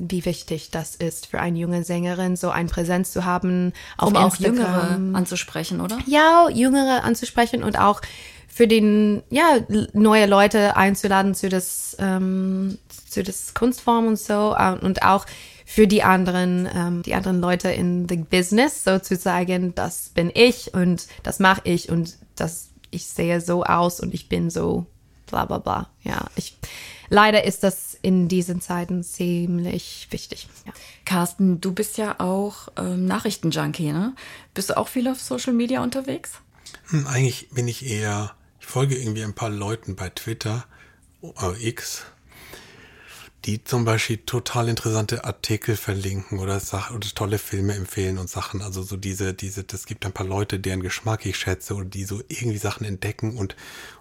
wie 0.01 0.23
wichtig 0.23 0.71
das 0.71 0.95
ist 0.95 1.27
für 1.27 1.41
eine 1.41 1.59
junge 1.59 1.83
Sängerin, 1.83 2.37
so 2.37 2.49
eine 2.49 2.69
Präsenz 2.69 3.11
zu 3.11 3.25
haben 3.25 3.73
Um 4.01 4.15
auch. 4.15 4.35
Jüngere 4.37 4.97
anzusprechen, 5.13 5.81
oder? 5.81 5.97
ja, 6.05 6.47
Jüngere 6.49 7.03
anzusprechen 7.03 7.63
und 7.63 7.77
auch 7.77 8.01
für 8.47 8.67
den, 8.67 9.23
ja, 9.29 9.59
neue 9.93 10.25
Leute 10.25 10.75
einzuladen 10.75 11.35
zu 11.35 11.49
das, 11.49 11.95
ähm, 11.99 12.77
zu 13.09 13.23
das 13.23 13.53
Kunstform 13.53 14.07
und 14.07 14.19
so 14.19 14.55
äh, 14.57 14.73
und 14.81 15.03
auch 15.03 15.25
für 15.65 15.85
die 15.85 16.01
anderen, 16.01 16.67
ähm, 16.73 17.03
die 17.03 17.13
anderen 17.13 17.41
Leute 17.41 17.69
in 17.69 18.09
the 18.09 18.17
business 18.17 18.83
so 18.83 18.99
zu 18.99 19.15
sagen, 19.15 19.75
das 19.75 20.09
bin 20.09 20.31
ich 20.33 20.73
und 20.73 21.07
das 21.23 21.39
mache 21.39 21.61
ich 21.65 21.89
und 21.89 22.17
das, 22.35 22.68
ich 22.91 23.05
sehe 23.05 23.41
so 23.41 23.63
aus 23.63 23.99
und 23.99 24.13
ich 24.13 24.29
bin 24.29 24.49
so 24.49 24.85
bla 25.27 25.45
bla 25.45 25.59
bla. 25.59 25.89
Ja, 26.03 26.25
ich, 26.35 26.57
leider 27.09 27.43
ist 27.43 27.63
das 27.63 27.97
in 28.01 28.27
diesen 28.27 28.61
Zeiten 28.61 29.03
ziemlich 29.03 30.07
wichtig. 30.09 30.47
Ja. 30.65 30.73
Carsten, 31.05 31.61
du 31.61 31.73
bist 31.73 31.97
ja 31.97 32.19
auch 32.19 32.69
ähm, 32.77 33.05
Nachrichtenjunkie, 33.05 33.91
ne? 33.91 34.15
Bist 34.53 34.69
du 34.69 34.77
auch 34.77 34.87
viel 34.87 35.07
auf 35.07 35.21
Social 35.21 35.53
Media 35.53 35.83
unterwegs? 35.83 36.33
Hm, 36.89 37.07
eigentlich 37.07 37.49
bin 37.49 37.67
ich 37.67 37.85
eher, 37.85 38.35
ich 38.59 38.65
folge 38.65 38.97
irgendwie 38.97 39.23
ein 39.23 39.35
paar 39.35 39.49
Leuten 39.49 39.95
bei 39.95 40.09
Twitter, 40.09 40.65
äh, 41.21 41.67
X, 41.67 42.05
die 43.45 43.63
zum 43.63 43.85
Beispiel 43.85 44.17
total 44.17 44.67
interessante 44.67 45.23
Artikel 45.23 45.77
verlinken 45.77 46.39
oder, 46.39 46.61
oder 46.93 47.07
tolle 47.15 47.37
Filme 47.37 47.73
empfehlen 47.73 48.17
und 48.17 48.29
Sachen. 48.29 48.61
Also 48.61 48.83
so 48.83 48.97
diese, 48.97 49.33
diese, 49.33 49.63
das 49.63 49.85
gibt 49.85 50.05
ein 50.05 50.11
paar 50.11 50.25
Leute, 50.25 50.59
deren 50.59 50.81
Geschmack 50.81 51.25
ich 51.25 51.37
schätze 51.37 51.75
oder 51.75 51.85
die 51.85 52.03
so 52.03 52.21
irgendwie 52.27 52.57
Sachen 52.57 52.85
entdecken 52.85 53.37
und, 53.37 53.55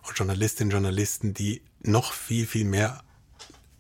und 0.07 0.19
Journalistinnen, 0.19 0.73
Journalisten, 0.73 1.35
die 1.35 1.63
noch 1.83 2.13
viel, 2.13 2.47
viel 2.47 2.65
mehr 2.65 3.03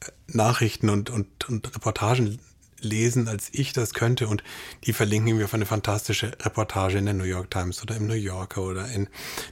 äh, 0.01 0.11
Nachrichten 0.29 0.91
und, 0.91 1.11
und, 1.11 1.49
und 1.49 1.75
Reportagen 1.75 2.39
lesen, 2.81 3.27
als 3.27 3.49
ich 3.53 3.73
das 3.73 3.95
könnte. 3.95 4.29
Und 4.29 4.45
die 4.85 4.93
verlinken 4.93 5.37
mir 5.37 5.47
auf 5.47 5.55
eine 5.55 5.67
fantastische 5.67 6.33
Reportage 6.45 6.99
in 6.99 7.07
der 7.07 7.15
New 7.15 7.25
York 7.25 7.51
Times 7.51 7.83
oder 7.83 7.97
im 7.97 8.07
New 8.07 8.15
Yorker 8.15 8.63
oder 8.63 8.89
in 8.89 9.09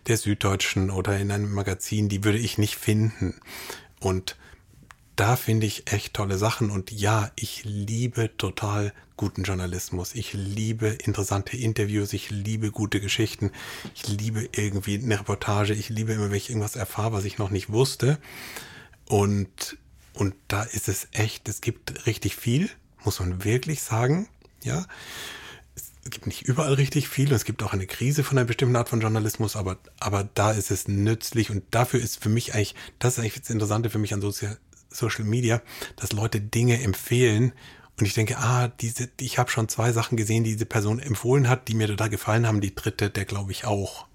der 0.07 0.17
Süddeutschen 0.17 0.91
oder 0.91 1.19
in 1.19 1.33
einem 1.33 1.53
Magazin, 1.53 2.09
die 2.09 2.23
würde 2.23 2.39
ich 2.39 2.59
nicht 2.59 2.77
finden. 2.77 3.41
Und 3.99 4.37
da 5.17 5.37
finde 5.37 5.67
ich 5.67 5.91
echt 5.91 6.15
tolle 6.15 6.37
Sachen. 6.37 6.71
Und 6.71 6.93
ja, 6.93 7.31
ich 7.37 7.65
liebe 7.65 8.37
total 8.37 8.93
guten 9.17 9.45
Journalismus. 9.45 10.15
Ich 10.15 10.35
liebe 10.35 10.89
interessante 10.89 11.57
Interviews. 11.57 12.13
Ich 12.13 12.31
liebe 12.31 12.71
gute 12.71 13.01
Geschichten. 13.01 13.51
Ich 13.95 14.07
liebe 14.07 14.49
irgendwie 14.53 14.99
eine 14.99 15.19
Reportage. 15.19 15.73
Ich 15.73 15.89
liebe 15.89 16.13
immer, 16.13 16.31
wenn 16.31 16.37
ich 16.37 16.51
irgendwas 16.51 16.77
erfahre, 16.77 17.15
was 17.15 17.25
ich 17.25 17.39
noch 17.39 17.51
nicht 17.51 17.73
wusste. 17.73 18.19
Und, 19.07 19.79
und 20.13 20.35
da 20.49 20.63
ist 20.63 20.89
es 20.89 21.09
echt, 21.13 21.49
es 21.49 21.63
gibt 21.63 22.07
richtig 22.07 22.37
viel, 22.37 22.69
muss 23.03 23.19
man 23.19 23.43
wirklich 23.43 23.83
sagen. 23.83 24.29
Ja. 24.63 24.85
Es 26.05 26.11
gibt 26.11 26.27
nicht 26.27 26.43
überall 26.43 26.75
richtig 26.75 27.09
viel. 27.09 27.29
und 27.31 27.37
Es 27.37 27.47
gibt 27.47 27.63
auch 27.63 27.73
eine 27.73 27.87
Krise 27.87 28.23
von 28.23 28.37
einer 28.37 28.47
bestimmten 28.47 28.77
Art 28.77 28.91
von 28.91 29.01
Journalismus, 29.01 29.57
aber, 29.57 29.79
aber 29.99 30.29
da 30.35 30.53
ist 30.53 30.71
es 30.71 30.89
nützlich 30.89 31.51
und 31.51 31.65
dafür 31.71 32.01
ist 32.01 32.23
für 32.23 32.29
mich 32.29 32.55
eigentlich, 32.55 32.75
das 32.99 33.15
ist 33.15 33.21
eigentlich 33.21 33.41
das 33.41 33.51
Interessante 33.51 33.89
für 33.89 33.99
mich 33.99 34.13
an 34.13 34.21
Sozial 34.21 34.59
Social 34.97 35.25
Media, 35.25 35.63
dass 35.97 36.13
Leute 36.13 36.41
Dinge 36.41 36.83
empfehlen 36.83 37.53
und 37.99 38.05
ich 38.05 38.15
denke, 38.15 38.37
ah, 38.39 38.69
diese, 38.69 39.09
ich 39.21 39.39
habe 39.39 39.51
schon 39.51 39.69
zwei 39.69 39.93
Sachen 39.93 40.17
gesehen, 40.17 40.45
die 40.45 40.53
diese 40.53 40.67
Person 40.67 40.99
empfohlen 40.99 41.49
hat, 41.49 41.69
die 41.69 41.75
mir 41.75 41.87
total 41.87 42.11
gefallen 42.11 42.47
haben. 42.47 42.61
Die 42.61 42.75
dritte, 42.75 43.09
der 43.09 43.25
glaube 43.25 43.53
ich 43.53 43.65
auch. 43.65 44.06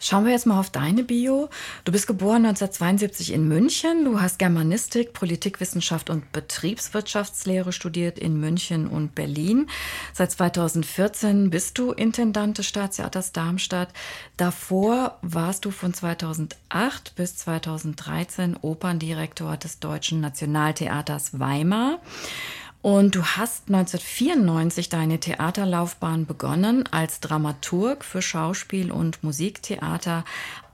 Schauen 0.00 0.24
wir 0.24 0.30
jetzt 0.30 0.46
mal 0.46 0.60
auf 0.60 0.70
deine 0.70 1.02
Bio. 1.02 1.48
Du 1.84 1.90
bist 1.90 2.06
geboren 2.06 2.46
1972 2.46 3.32
in 3.32 3.48
München. 3.48 4.04
Du 4.04 4.20
hast 4.20 4.38
Germanistik, 4.38 5.12
Politikwissenschaft 5.12 6.08
und 6.08 6.30
Betriebswirtschaftslehre 6.30 7.72
studiert 7.72 8.20
in 8.20 8.38
München 8.38 8.86
und 8.86 9.16
Berlin. 9.16 9.68
Seit 10.12 10.30
2014 10.30 11.50
bist 11.50 11.78
du 11.78 11.90
Intendant 11.90 12.58
des 12.58 12.66
Staatstheaters 12.66 13.32
Darmstadt. 13.32 13.88
Davor 14.36 15.18
warst 15.22 15.64
du 15.64 15.72
von 15.72 15.92
2008 15.92 17.16
bis 17.16 17.36
2013 17.36 18.56
Operndirektor 18.60 19.56
des 19.56 19.80
Deutschen 19.80 20.20
Nationaltheaters 20.20 21.40
Weimar. 21.40 21.98
Und 22.84 23.14
du 23.14 23.24
hast 23.24 23.68
1994 23.68 24.90
deine 24.90 25.18
Theaterlaufbahn 25.18 26.26
begonnen 26.26 26.86
als 26.90 27.18
Dramaturg 27.18 28.04
für 28.04 28.20
Schauspiel- 28.20 28.92
und 28.92 29.24
Musiktheater 29.24 30.22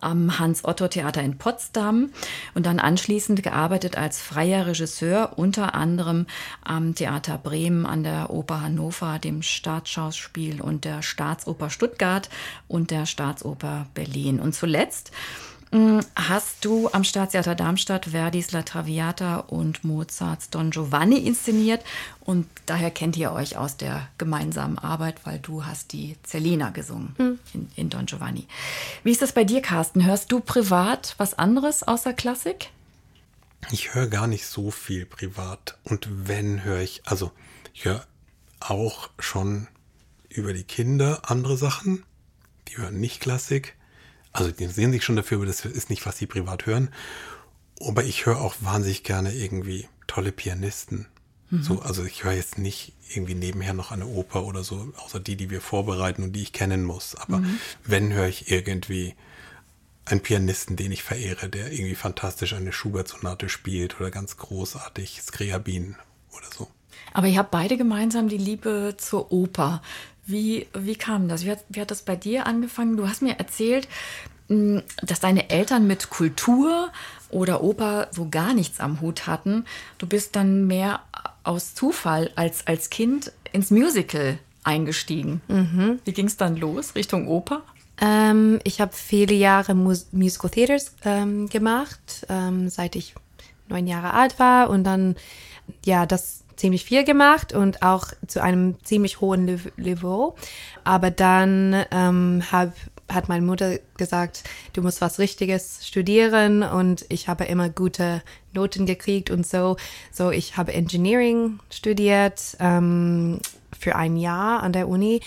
am 0.01 0.40
Hans-Otto-Theater 0.40 1.23
in 1.23 1.38
Potsdam 1.38 2.11
und 2.55 2.66
dann 2.66 2.81
anschließend 2.81 3.44
gearbeitet 3.44 3.96
als 3.96 4.20
freier 4.20 4.66
Regisseur, 4.66 5.35
unter 5.37 5.77
anderem 5.77 6.27
am 6.64 6.96
Theater 6.96 7.38
Bremen, 7.38 7.87
an 7.87 8.03
der 8.03 8.31
Oper 8.31 8.61
Hannover, 8.61 9.20
dem 9.20 9.42
Staatsschauspiel 9.42 10.61
und 10.61 10.85
der 10.85 11.03
Staatsoper 11.03 11.70
Stuttgart 11.70 12.29
und 12.66 12.90
der 12.90 13.07
Staatsoper 13.07 13.87
Berlin. 13.94 14.40
Und 14.40 14.57
zuletzt 14.57 15.12
Hast 15.72 16.64
du 16.64 16.90
am 16.90 17.04
Staatstheater 17.04 17.54
Darmstadt 17.54 18.06
Verdis 18.06 18.50
La 18.50 18.62
Traviata 18.62 19.37
und 19.37 19.85
Mozarts 19.85 20.50
Don 20.50 20.72
Giovanni 20.72 21.18
inszeniert 21.18 21.85
und 22.20 22.48
daher 22.66 22.90
kennt 22.90 23.16
ihr 23.16 23.30
euch 23.30 23.56
aus 23.56 23.76
der 23.76 24.09
gemeinsamen 24.18 24.78
Arbeit, 24.78 25.24
weil 25.24 25.38
du 25.38 25.64
hast 25.64 25.92
die 25.92 26.16
Zerlina 26.24 26.70
gesungen 26.70 27.38
in, 27.54 27.70
in 27.76 27.88
Don 27.88 28.06
Giovanni. 28.06 28.48
Wie 29.04 29.12
ist 29.12 29.22
das 29.22 29.33
bei 29.33 29.44
dir, 29.44 29.62
Carsten? 29.62 30.04
Hörst 30.04 30.33
du 30.33 30.40
privat 30.40 31.14
was 31.18 31.38
anderes 31.38 31.85
außer 31.85 32.14
Klassik? 32.14 32.70
Ich 33.70 33.94
höre 33.94 34.09
gar 34.09 34.26
nicht 34.26 34.46
so 34.46 34.72
viel 34.72 35.06
privat. 35.06 35.78
Und 35.85 36.09
wenn, 36.26 36.64
höre 36.64 36.80
ich, 36.80 37.02
also 37.04 37.30
ich 37.74 37.85
höre 37.85 38.04
auch 38.59 39.11
schon 39.20 39.68
über 40.28 40.52
die 40.52 40.64
Kinder 40.64 41.22
andere 41.30 41.56
Sachen. 41.56 42.02
Die 42.68 42.78
hören 42.78 42.98
nicht 42.98 43.20
Klassik. 43.20 43.76
Also 44.32 44.50
die 44.52 44.66
sehen 44.66 44.92
sich 44.92 45.04
schon 45.04 45.16
dafür, 45.16 45.38
aber 45.38 45.46
das 45.46 45.64
ist 45.64 45.90
nicht, 45.90 46.06
was 46.06 46.18
sie 46.18 46.26
privat 46.26 46.66
hören. 46.66 46.90
Aber 47.80 48.04
ich 48.04 48.26
höre 48.26 48.40
auch 48.40 48.54
wahnsinnig 48.60 49.04
gerne 49.04 49.32
irgendwie 49.32 49.88
tolle 50.06 50.32
Pianisten. 50.32 51.06
So, 51.52 51.80
also 51.80 52.04
ich 52.04 52.22
höre 52.22 52.34
jetzt 52.34 52.58
nicht 52.58 52.92
irgendwie 53.12 53.34
nebenher 53.34 53.74
noch 53.74 53.90
eine 53.90 54.06
Oper 54.06 54.44
oder 54.44 54.62
so, 54.62 54.92
außer 55.04 55.18
die, 55.18 55.34
die 55.34 55.50
wir 55.50 55.60
vorbereiten 55.60 56.22
und 56.22 56.32
die 56.32 56.42
ich 56.42 56.52
kennen 56.52 56.84
muss. 56.84 57.16
Aber 57.16 57.42
wenn 57.82 58.12
höre 58.12 58.28
ich 58.28 58.52
irgendwie 58.52 59.16
einen 60.04 60.20
Pianisten, 60.20 60.76
den 60.76 60.92
ich 60.92 61.02
verehre, 61.02 61.48
der 61.48 61.72
irgendwie 61.72 61.96
fantastisch 61.96 62.54
eine 62.54 62.72
Schubert-Sonate 62.72 63.48
spielt 63.48 64.00
oder 64.00 64.12
ganz 64.12 64.36
großartig 64.36 65.22
Skriabin 65.22 65.96
oder 66.30 66.46
so. 66.56 66.68
Aber 67.12 67.26
ihr 67.26 67.38
habt 67.38 67.50
beide 67.50 67.76
gemeinsam 67.76 68.28
die 68.28 68.38
Liebe 68.38 68.94
zur 68.96 69.32
Oper. 69.32 69.82
Wie, 70.30 70.66
wie 70.74 70.96
kam 70.96 71.28
das? 71.28 71.44
Wie 71.44 71.50
hat, 71.50 71.64
wie 71.68 71.80
hat 71.80 71.90
das 71.90 72.02
bei 72.02 72.16
dir 72.16 72.46
angefangen? 72.46 72.96
Du 72.96 73.08
hast 73.08 73.22
mir 73.22 73.38
erzählt, 73.38 73.88
mh, 74.48 74.82
dass 75.02 75.20
deine 75.20 75.50
Eltern 75.50 75.86
mit 75.86 76.10
Kultur 76.10 76.90
oder 77.30 77.62
Oper 77.62 78.08
so 78.10 78.28
gar 78.28 78.54
nichts 78.54 78.80
am 78.80 79.00
Hut 79.00 79.26
hatten. 79.26 79.64
Du 79.98 80.06
bist 80.06 80.36
dann 80.36 80.66
mehr 80.66 81.00
aus 81.44 81.74
Zufall 81.74 82.30
als, 82.36 82.66
als 82.66 82.90
Kind 82.90 83.32
ins 83.52 83.70
Musical 83.70 84.38
eingestiegen. 84.62 85.40
Wie 86.04 86.12
ging 86.12 86.26
es 86.26 86.36
dann 86.36 86.56
los 86.56 86.94
Richtung 86.94 87.28
Oper? 87.28 87.62
Ähm, 88.00 88.60
ich 88.64 88.80
habe 88.80 88.92
viele 88.94 89.34
Jahre 89.34 89.74
Mus 89.74 90.08
Musical 90.12 90.50
Theaters 90.50 90.94
ähm, 91.04 91.48
gemacht, 91.48 92.26
ähm, 92.28 92.68
seit 92.68 92.96
ich 92.96 93.14
neun 93.68 93.86
Jahre 93.86 94.14
alt 94.14 94.38
war 94.38 94.70
und 94.70 94.84
dann 94.84 95.16
ja 95.84 96.06
das 96.06 96.39
ziemlich 96.61 96.85
viel 96.85 97.05
gemacht 97.05 97.53
und 97.53 97.83
auch 97.83 98.09
zu 98.27 98.42
einem 98.42 98.77
ziemlich 98.85 99.20
hohen 99.20 99.61
Niveau. 99.77 100.37
Aber 100.85 101.11
dann 101.11 101.85
ähm, 101.90 102.42
hab, 102.53 102.73
hat 103.09 103.29
meine 103.29 103.44
Mutter 103.44 103.79
gesagt, 103.96 104.44
du 104.75 104.83
musst 104.83 105.01
was 105.01 105.18
Richtiges 105.18 105.87
studieren 105.87 106.62
und 106.62 107.07
ich 107.09 107.29
habe 107.29 107.44
immer 107.44 107.70
gute 107.70 108.23
Noten 108.53 108.85
gekriegt 108.85 109.31
und 109.31 109.46
so. 109.46 109.77
So, 110.12 110.31
ich 110.31 110.57
habe 110.59 110.75
Engineering 110.75 111.59
studiert 111.70 112.57
ähm, 112.61 113.40
für 113.79 113.96
ein 113.96 114.16
Jahr 114.16 114.62
an 114.62 114.73
der 114.73 114.87
Uni 114.88 115.20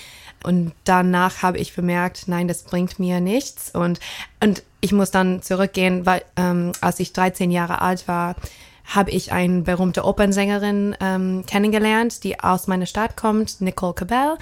und 0.44 0.74
danach 0.84 1.42
habe 1.42 1.58
ich 1.58 1.76
bemerkt, 1.76 2.28
nein, 2.28 2.48
das 2.48 2.64
bringt 2.64 3.00
mir 3.00 3.22
nichts 3.22 3.74
und 3.74 4.00
und 4.40 4.64
ich 4.82 4.92
muss 4.92 5.12
dann 5.12 5.42
zurückgehen, 5.42 6.06
weil 6.06 6.24
ähm, 6.36 6.74
als 6.82 7.00
ich 7.00 7.14
13 7.14 7.50
Jahre 7.52 7.82
alt 7.82 8.08
war, 8.08 8.36
habe 8.86 9.12
ich 9.12 9.32
eine 9.32 9.62
berühmte 9.62 10.06
Opernsängerin 10.06 10.96
ähm, 11.00 11.46
kennengelernt, 11.46 12.24
die 12.24 12.40
aus 12.40 12.68
meiner 12.68 12.86
Stadt 12.86 13.16
kommt, 13.16 13.62
Nicole 13.62 13.94
Cabell. 13.94 14.38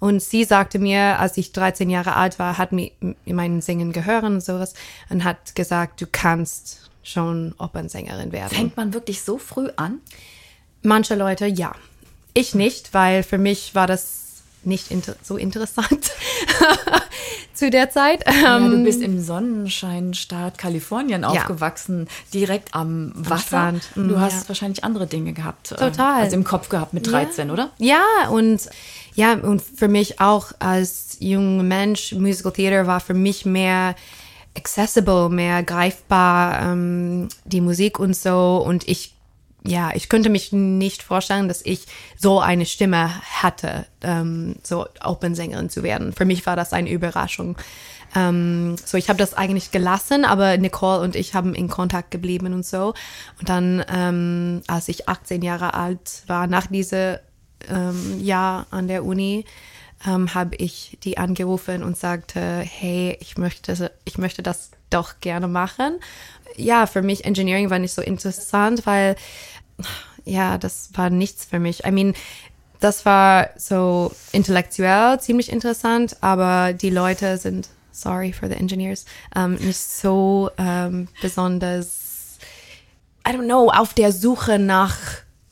Und 0.00 0.20
sie 0.20 0.44
sagte 0.44 0.78
mir, 0.78 1.18
als 1.18 1.36
ich 1.36 1.52
13 1.52 1.88
Jahre 1.88 2.16
alt 2.16 2.38
war, 2.38 2.58
hat 2.58 2.72
mir 2.72 2.90
mein 3.24 3.60
Singen 3.60 3.92
gehört 3.92 4.24
und 4.24 4.42
sowas 4.42 4.74
und 5.08 5.24
hat 5.24 5.54
gesagt, 5.54 6.00
du 6.00 6.06
kannst 6.10 6.90
schon 7.02 7.54
Opernsängerin 7.58 8.32
werden. 8.32 8.54
Fängt 8.54 8.76
man 8.76 8.92
wirklich 8.92 9.22
so 9.22 9.38
früh 9.38 9.70
an? 9.76 10.00
Manche 10.82 11.14
Leute 11.14 11.46
ja. 11.46 11.74
Ich 12.34 12.54
nicht, 12.54 12.92
weil 12.92 13.22
für 13.22 13.38
mich 13.38 13.74
war 13.74 13.86
das 13.86 14.23
nicht 14.66 14.90
inter 14.90 15.16
so 15.22 15.36
interessant 15.36 16.10
zu 17.54 17.70
der 17.70 17.90
Zeit. 17.90 18.24
Ja, 18.26 18.56
Ähm, 18.56 18.70
du 18.70 18.84
bist 18.84 19.02
im 19.02 19.22
Sonnenscheinstaat 19.22 20.58
Kalifornien 20.58 21.24
aufgewachsen, 21.24 22.08
direkt 22.32 22.74
am 22.74 23.12
Wasser. 23.14 23.44
Strand. 23.44 23.82
du 23.94 24.20
hast 24.20 24.42
ja. 24.42 24.48
wahrscheinlich 24.48 24.84
andere 24.84 25.06
Dinge 25.06 25.32
gehabt. 25.32 25.72
äh, 25.72 25.76
Total. 25.76 26.22
Also 26.22 26.36
im 26.36 26.44
Kopf 26.44 26.68
gehabt 26.68 26.94
mit 26.94 27.10
13, 27.10 27.50
oder? 27.50 27.70
Ja, 27.78 28.02
und 28.30 28.68
ja, 29.14 29.34
und 29.34 29.62
für 29.62 29.88
mich 29.88 30.20
auch 30.20 30.52
als 30.58 31.16
junger 31.20 31.62
Mensch, 31.62 32.12
Musical 32.12 32.52
Theater 32.52 32.86
war 32.86 33.00
für 33.00 33.14
mich 33.14 33.46
mehr 33.46 33.94
accessible, 34.56 35.28
mehr 35.28 35.62
greifbar, 35.62 36.62
ähm, 36.62 37.28
die 37.44 37.60
Musik 37.60 37.98
und 37.98 38.16
so. 38.16 38.62
Und 38.64 38.88
ich, 38.88 39.13
ja, 39.66 39.92
ich 39.94 40.08
könnte 40.08 40.28
mich 40.28 40.52
nicht 40.52 41.02
vorstellen, 41.02 41.48
dass 41.48 41.62
ich 41.64 41.86
so 42.18 42.40
eine 42.40 42.66
Stimme 42.66 43.10
hatte, 43.42 43.86
ähm, 44.02 44.56
so 44.62 44.86
Opernsängerin 45.02 45.70
zu 45.70 45.82
werden. 45.82 46.12
Für 46.12 46.26
mich 46.26 46.44
war 46.44 46.54
das 46.54 46.74
eine 46.74 46.90
Überraschung. 46.90 47.56
Ähm, 48.14 48.76
so, 48.84 48.98
ich 48.98 49.08
habe 49.08 49.18
das 49.18 49.34
eigentlich 49.34 49.70
gelassen, 49.70 50.24
aber 50.24 50.58
Nicole 50.58 51.00
und 51.00 51.16
ich 51.16 51.34
haben 51.34 51.54
in 51.54 51.68
Kontakt 51.68 52.10
geblieben 52.10 52.52
und 52.52 52.66
so. 52.66 52.94
Und 53.40 53.48
dann, 53.48 53.84
ähm, 53.88 54.62
als 54.66 54.88
ich 54.88 55.08
18 55.08 55.42
Jahre 55.42 55.72
alt 55.74 56.22
war, 56.26 56.46
nach 56.46 56.66
diesem 56.66 57.16
ähm, 57.68 58.20
Jahr 58.20 58.66
an 58.70 58.86
der 58.86 59.04
Uni, 59.04 59.46
ähm, 60.06 60.34
habe 60.34 60.56
ich 60.56 60.98
die 61.02 61.18
angerufen 61.18 61.82
und 61.82 61.96
sagte, 61.96 62.40
hey, 62.40 63.16
ich 63.20 63.38
möchte, 63.38 63.90
ich 64.04 64.18
möchte 64.18 64.42
das 64.42 64.72
doch 64.90 65.20
gerne 65.20 65.48
machen. 65.48 65.98
Ja, 66.56 66.86
für 66.86 67.02
mich 67.02 67.24
Engineering 67.24 67.70
war 67.70 67.78
nicht 67.78 67.94
so 67.94 68.02
interessant, 68.02 68.86
weil 68.86 69.16
ja, 70.24 70.58
das 70.58 70.90
war 70.94 71.10
nichts 71.10 71.44
für 71.44 71.58
mich. 71.58 71.84
I 71.84 71.90
mean, 71.90 72.14
das 72.80 73.06
war 73.06 73.50
so 73.56 74.12
intellektuell 74.32 75.20
ziemlich 75.20 75.50
interessant, 75.50 76.16
aber 76.20 76.72
die 76.72 76.90
Leute 76.90 77.38
sind, 77.38 77.68
sorry 77.92 78.32
for 78.32 78.48
the 78.48 78.56
engineers, 78.56 79.04
ähm, 79.34 79.54
nicht 79.54 79.80
so 79.80 80.50
ähm, 80.58 81.08
besonders, 81.22 82.38
I 83.26 83.30
don't 83.30 83.46
know, 83.46 83.70
auf 83.70 83.94
der 83.94 84.12
Suche 84.12 84.58
nach 84.58 84.96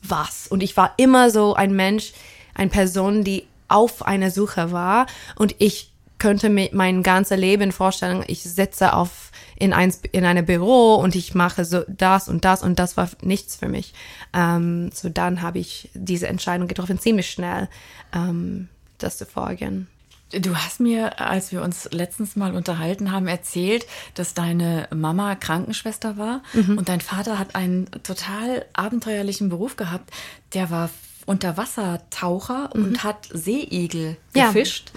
was. 0.01 0.47
Und 0.47 0.61
ich 0.61 0.77
war 0.77 0.93
immer 0.97 1.29
so 1.29 1.55
ein 1.55 1.73
Mensch, 1.73 2.13
eine 2.53 2.69
Person, 2.69 3.23
die 3.23 3.47
auf 3.67 4.05
einer 4.05 4.29
Suche 4.29 4.71
war 4.71 5.07
und 5.35 5.55
ich 5.57 5.92
könnte 6.23 6.49
mir 6.49 6.69
mein 6.71 7.03
ganzes 7.03 7.37
Leben 7.37 7.73
vorstellen, 7.73 8.23
ich 8.27 8.43
sitze 8.43 8.93
auf 8.93 9.31
in 9.57 9.73
ein 9.73 9.93
in 10.13 10.23
einem 10.23 10.45
Büro 10.45 10.95
und 10.95 11.15
ich 11.15 11.35
mache 11.35 11.65
so 11.65 11.83
das 11.89 12.29
und 12.29 12.45
das 12.45 12.63
und 12.63 12.79
das 12.79 12.95
war 12.95 13.09
nichts 13.21 13.57
für 13.57 13.67
mich. 13.67 13.93
Ähm, 14.33 14.89
so 14.93 15.09
dann 15.09 15.41
habe 15.41 15.59
ich 15.59 15.89
diese 15.93 16.27
Entscheidung 16.27 16.69
getroffen, 16.69 16.97
ziemlich 16.97 17.29
schnell 17.29 17.67
ähm, 18.13 18.69
das 18.99 19.17
zu 19.17 19.25
folgen. 19.25 19.87
Du 20.31 20.55
hast 20.55 20.79
mir, 20.79 21.19
als 21.19 21.51
wir 21.51 21.61
uns 21.61 21.89
letztens 21.91 22.37
mal 22.37 22.55
unterhalten 22.55 23.11
haben, 23.11 23.27
erzählt, 23.27 23.85
dass 24.15 24.33
deine 24.33 24.87
Mama 24.95 25.35
Krankenschwester 25.35 26.17
war 26.17 26.41
Mhm. 26.53 26.77
und 26.77 26.87
dein 26.87 27.01
Vater 27.01 27.37
hat 27.37 27.53
einen 27.55 27.91
total 28.03 28.65
abenteuerlichen 28.71 29.49
Beruf 29.49 29.75
gehabt. 29.75 30.09
Der 30.53 30.69
war 30.71 30.89
Unterwassertaucher 31.25 32.69
und 32.73 33.03
hat 33.03 33.27
Seeigel 33.31 34.11
Mhm. 34.11 34.15
Ja. 34.35 34.45
Mhm. 34.49 34.53
gefischt, 34.53 34.91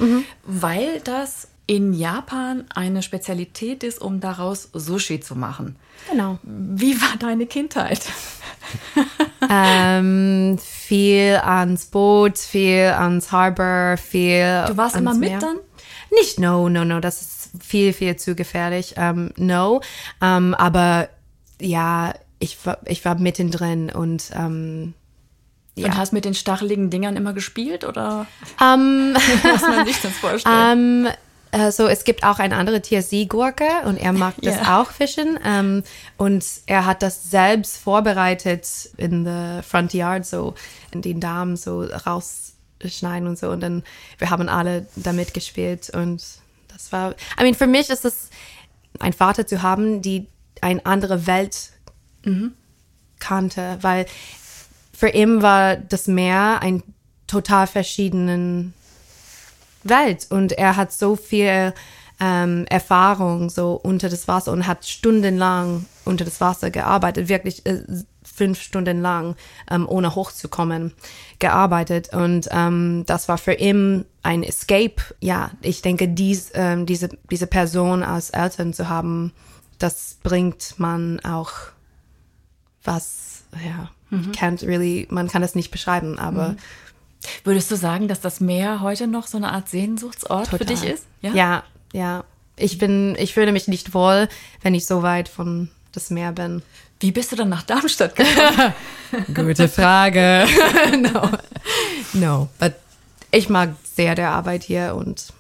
weil 0.45 1.01
das 1.01 1.49
in 1.69 1.93
Japan 1.93 2.65
eine 2.75 3.03
Spezialität 3.03 3.83
ist, 3.83 4.01
um 4.01 4.21
daraus 4.21 4.69
Sushi 4.73 5.19
zu 5.21 5.35
machen. 5.35 5.77
Genau. 6.11 6.39
Wie 6.45 7.01
war 7.01 7.17
deine 7.19 7.47
Kindheit? 7.47 8.01
ähm, 9.51 10.59
viel 10.63 11.41
ans 11.43 11.87
Boot, 11.87 12.39
viel 12.39 12.93
ans 12.97 13.33
Harbor, 13.33 13.97
viel. 13.97 14.65
Du 14.69 14.77
warst 14.77 14.97
immer 14.97 15.15
mit 15.15 15.31
Meer. 15.31 15.39
dann? 15.41 15.57
Nicht 16.13 16.39
no, 16.39 16.69
no, 16.69 16.85
no. 16.85 17.01
Das 17.01 17.21
ist 17.21 17.51
viel, 17.65 17.93
viel 17.93 18.17
zu 18.17 18.35
gefährlich. 18.37 18.95
Ähm, 18.97 19.33
no. 19.37 19.81
Ähm, 20.23 20.55
aber 20.55 21.09
ja, 21.61 22.15
ich 22.39 22.65
war, 22.65 22.79
ich 22.85 23.05
war 23.05 23.17
mittendrin 23.17 23.91
und 23.91 24.31
ähm, 25.77 25.85
Und 25.85 25.97
hast 25.97 26.13
mit 26.13 26.25
den 26.25 26.35
stacheligen 26.35 26.91
Dingern 26.91 27.17
immer 27.17 27.33
gespielt 27.33 27.85
oder 27.85 28.27
ähm, 28.63 29.13
muss 29.43 29.63
man 29.63 29.87
sich 29.87 30.01
das 30.01 30.13
vorstellen? 30.13 31.07
ähm, 31.07 31.13
also 31.53 31.87
es 31.87 32.05
gibt 32.05 32.25
auch 32.25 32.39
eine 32.39 32.57
andere 32.57 32.83
TSC-Gurke 32.83 33.65
und 33.85 33.97
er 33.97 34.13
mag 34.13 34.35
das 34.43 34.57
Ja. 34.57 34.81
auch 34.81 34.91
fischen. 34.91 35.39
Ähm, 35.45 35.85
und 36.17 36.45
er 36.67 36.85
hat 36.87 37.03
das 37.03 37.31
selbst 37.31 37.79
vorbereitet 37.79 38.67
in 38.97 39.25
the 39.25 39.63
front 39.67 39.95
yard, 39.95 40.27
so 40.27 40.55
in 40.91 41.03
den 41.03 41.21
Darm 41.21 41.57
so 41.57 41.83
rausschneiden 41.83 43.29
und 43.29 43.39
so. 43.39 43.49
Und 43.51 43.61
dann, 43.61 43.85
wir 44.19 44.31
haben 44.31 44.49
alle 44.49 44.87
damit 44.97 45.33
gespielt 45.35 45.91
und 45.91 46.23
das 46.69 46.93
war, 46.93 47.13
I 47.41 47.43
mean, 47.43 47.55
für 47.55 47.67
mich 47.67 47.89
ist 47.89 48.05
es 48.05 48.29
ein 48.99 49.13
Vater 49.15 49.47
zu 49.47 49.63
haben, 49.63 50.03
die 50.03 50.27
eine 50.61 50.85
andere 50.85 51.27
Welt 51.27 51.71
kannte, 53.19 53.79
weil 53.83 54.07
für 54.97 55.09
ihn 55.09 55.43
war 55.43 55.77
das 55.77 56.07
Meer 56.07 56.61
ein 56.63 56.83
total 57.27 57.67
verschiedenen 57.67 58.73
Welt 59.85 60.27
und 60.31 60.53
er 60.53 60.77
hat 60.77 60.91
so 60.91 61.17
viel 61.17 61.75
ähm, 62.19 62.65
Erfahrung 62.71 63.51
so 63.51 63.75
unter 63.75 64.09
das 64.09 64.27
Wasser 64.27 64.53
und 64.53 64.67
hat 64.67 64.87
stundenlang 64.87 65.85
unter 66.07 66.25
das 66.25 66.41
Wasser 66.41 66.71
gearbeitet, 66.71 67.29
wirklich 67.29 67.67
äh, 67.67 67.83
fünf 68.23 68.63
Stunden 68.63 69.03
lang, 69.03 69.37
ähm, 69.71 69.87
ohne 69.87 70.15
hochzukommen, 70.15 70.95
gearbeitet 71.41 72.15
und 72.15 72.49
ähm, 72.51 73.05
das 73.07 73.29
war 73.29 73.37
für 73.37 73.53
ihn 73.53 74.07
ein 74.23 74.43
Escape. 74.43 74.97
Ja, 75.21 75.51
ich 75.61 75.83
denke, 75.83 76.09
dies, 76.09 76.53
ähm, 76.55 76.87
diese, 76.87 77.11
diese 77.31 77.47
Person 77.47 78.03
als 78.03 78.31
Eltern 78.31 78.73
zu 78.73 78.89
haben, 78.89 79.33
das 79.79 80.17
bringt 80.23 80.79
man 80.79 81.21
auch 81.21 81.53
was, 82.83 83.45
ja, 83.63 83.91
can't 84.11 84.67
really, 84.67 85.07
man 85.11 85.29
kann 85.29 85.43
es 85.43 85.55
nicht 85.55 85.71
beschreiben, 85.71 86.19
aber 86.19 86.57
Würdest 87.45 87.71
du 87.71 87.77
sagen, 87.77 88.09
dass 88.09 88.21
das 88.21 88.41
Meer 88.41 88.81
heute 88.81 89.07
noch 89.07 89.27
so 89.27 89.37
eine 89.37 89.53
Art 89.53 89.69
Sehnsuchtsort 89.69 90.49
für 90.49 90.65
dich 90.65 90.85
ist? 90.85 91.07
Ja, 91.21 91.65
ja. 91.93 92.25
Ich 92.57 92.79
bin, 92.79 93.17
ich 93.19 93.35
fühle 93.35 93.53
mich 93.53 93.69
nicht 93.69 93.95
wohl, 93.95 94.29
wenn 94.63 94.75
ich 94.75 94.87
so 94.87 95.03
weit 95.03 95.29
von 95.29 95.69
das 95.93 96.11
Meer 96.11 96.33
bin. 96.33 96.63
Wie 97.01 97.13
bist 97.13 97.33
du 97.33 97.37
dann 97.37 97.51
nach 97.51 97.63
Darmstadt 97.63 98.17
gekommen? 98.17 98.73
Gute 99.35 99.69
Frage. 99.69 100.47
no. 100.99 101.31
No. 102.15 102.49
But 102.59 102.75
ich 103.31 103.51
mag 103.51 103.75
sehr 103.85 104.15
der 104.15 104.31
Arbeit 104.31 104.63
hier 104.63 104.95
und 104.95 105.27
ja. 105.29 105.35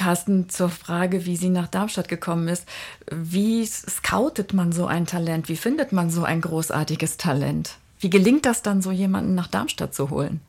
Carsten, 0.00 0.48
zur 0.48 0.70
Frage, 0.70 1.26
wie 1.26 1.36
sie 1.36 1.50
nach 1.50 1.68
Darmstadt 1.68 2.08
gekommen 2.08 2.48
ist. 2.48 2.64
Wie 3.10 3.66
scoutet 3.66 4.54
man 4.54 4.72
so 4.72 4.86
ein 4.86 5.04
Talent? 5.04 5.50
Wie 5.50 5.56
findet 5.56 5.92
man 5.92 6.08
so 6.08 6.24
ein 6.24 6.40
großartiges 6.40 7.18
Talent? 7.18 7.76
Wie 7.98 8.08
gelingt 8.08 8.46
das 8.46 8.62
dann, 8.62 8.80
so 8.80 8.92
jemanden 8.92 9.34
nach 9.34 9.48
Darmstadt 9.48 9.94
zu 9.94 10.08
holen? 10.08 10.40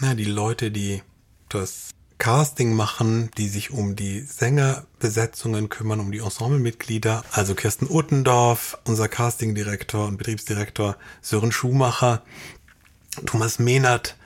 Na, 0.00 0.14
die 0.14 0.26
Leute, 0.26 0.70
die 0.70 1.02
das 1.48 1.92
Casting 2.18 2.74
machen, 2.74 3.30
die 3.38 3.48
sich 3.48 3.70
um 3.70 3.96
die 3.96 4.20
Sängerbesetzungen 4.20 5.70
kümmern, 5.70 6.00
um 6.00 6.12
die 6.12 6.18
Ensemblemitglieder, 6.18 7.24
also 7.32 7.54
Kirsten 7.54 7.86
Uttendorf, 7.88 8.76
unser 8.84 9.08
Castingdirektor 9.08 10.08
und 10.08 10.18
Betriebsdirektor 10.18 10.98
Sören 11.22 11.52
Schumacher, 11.52 12.20
Thomas 13.24 13.58
Mehnert, 13.58 14.16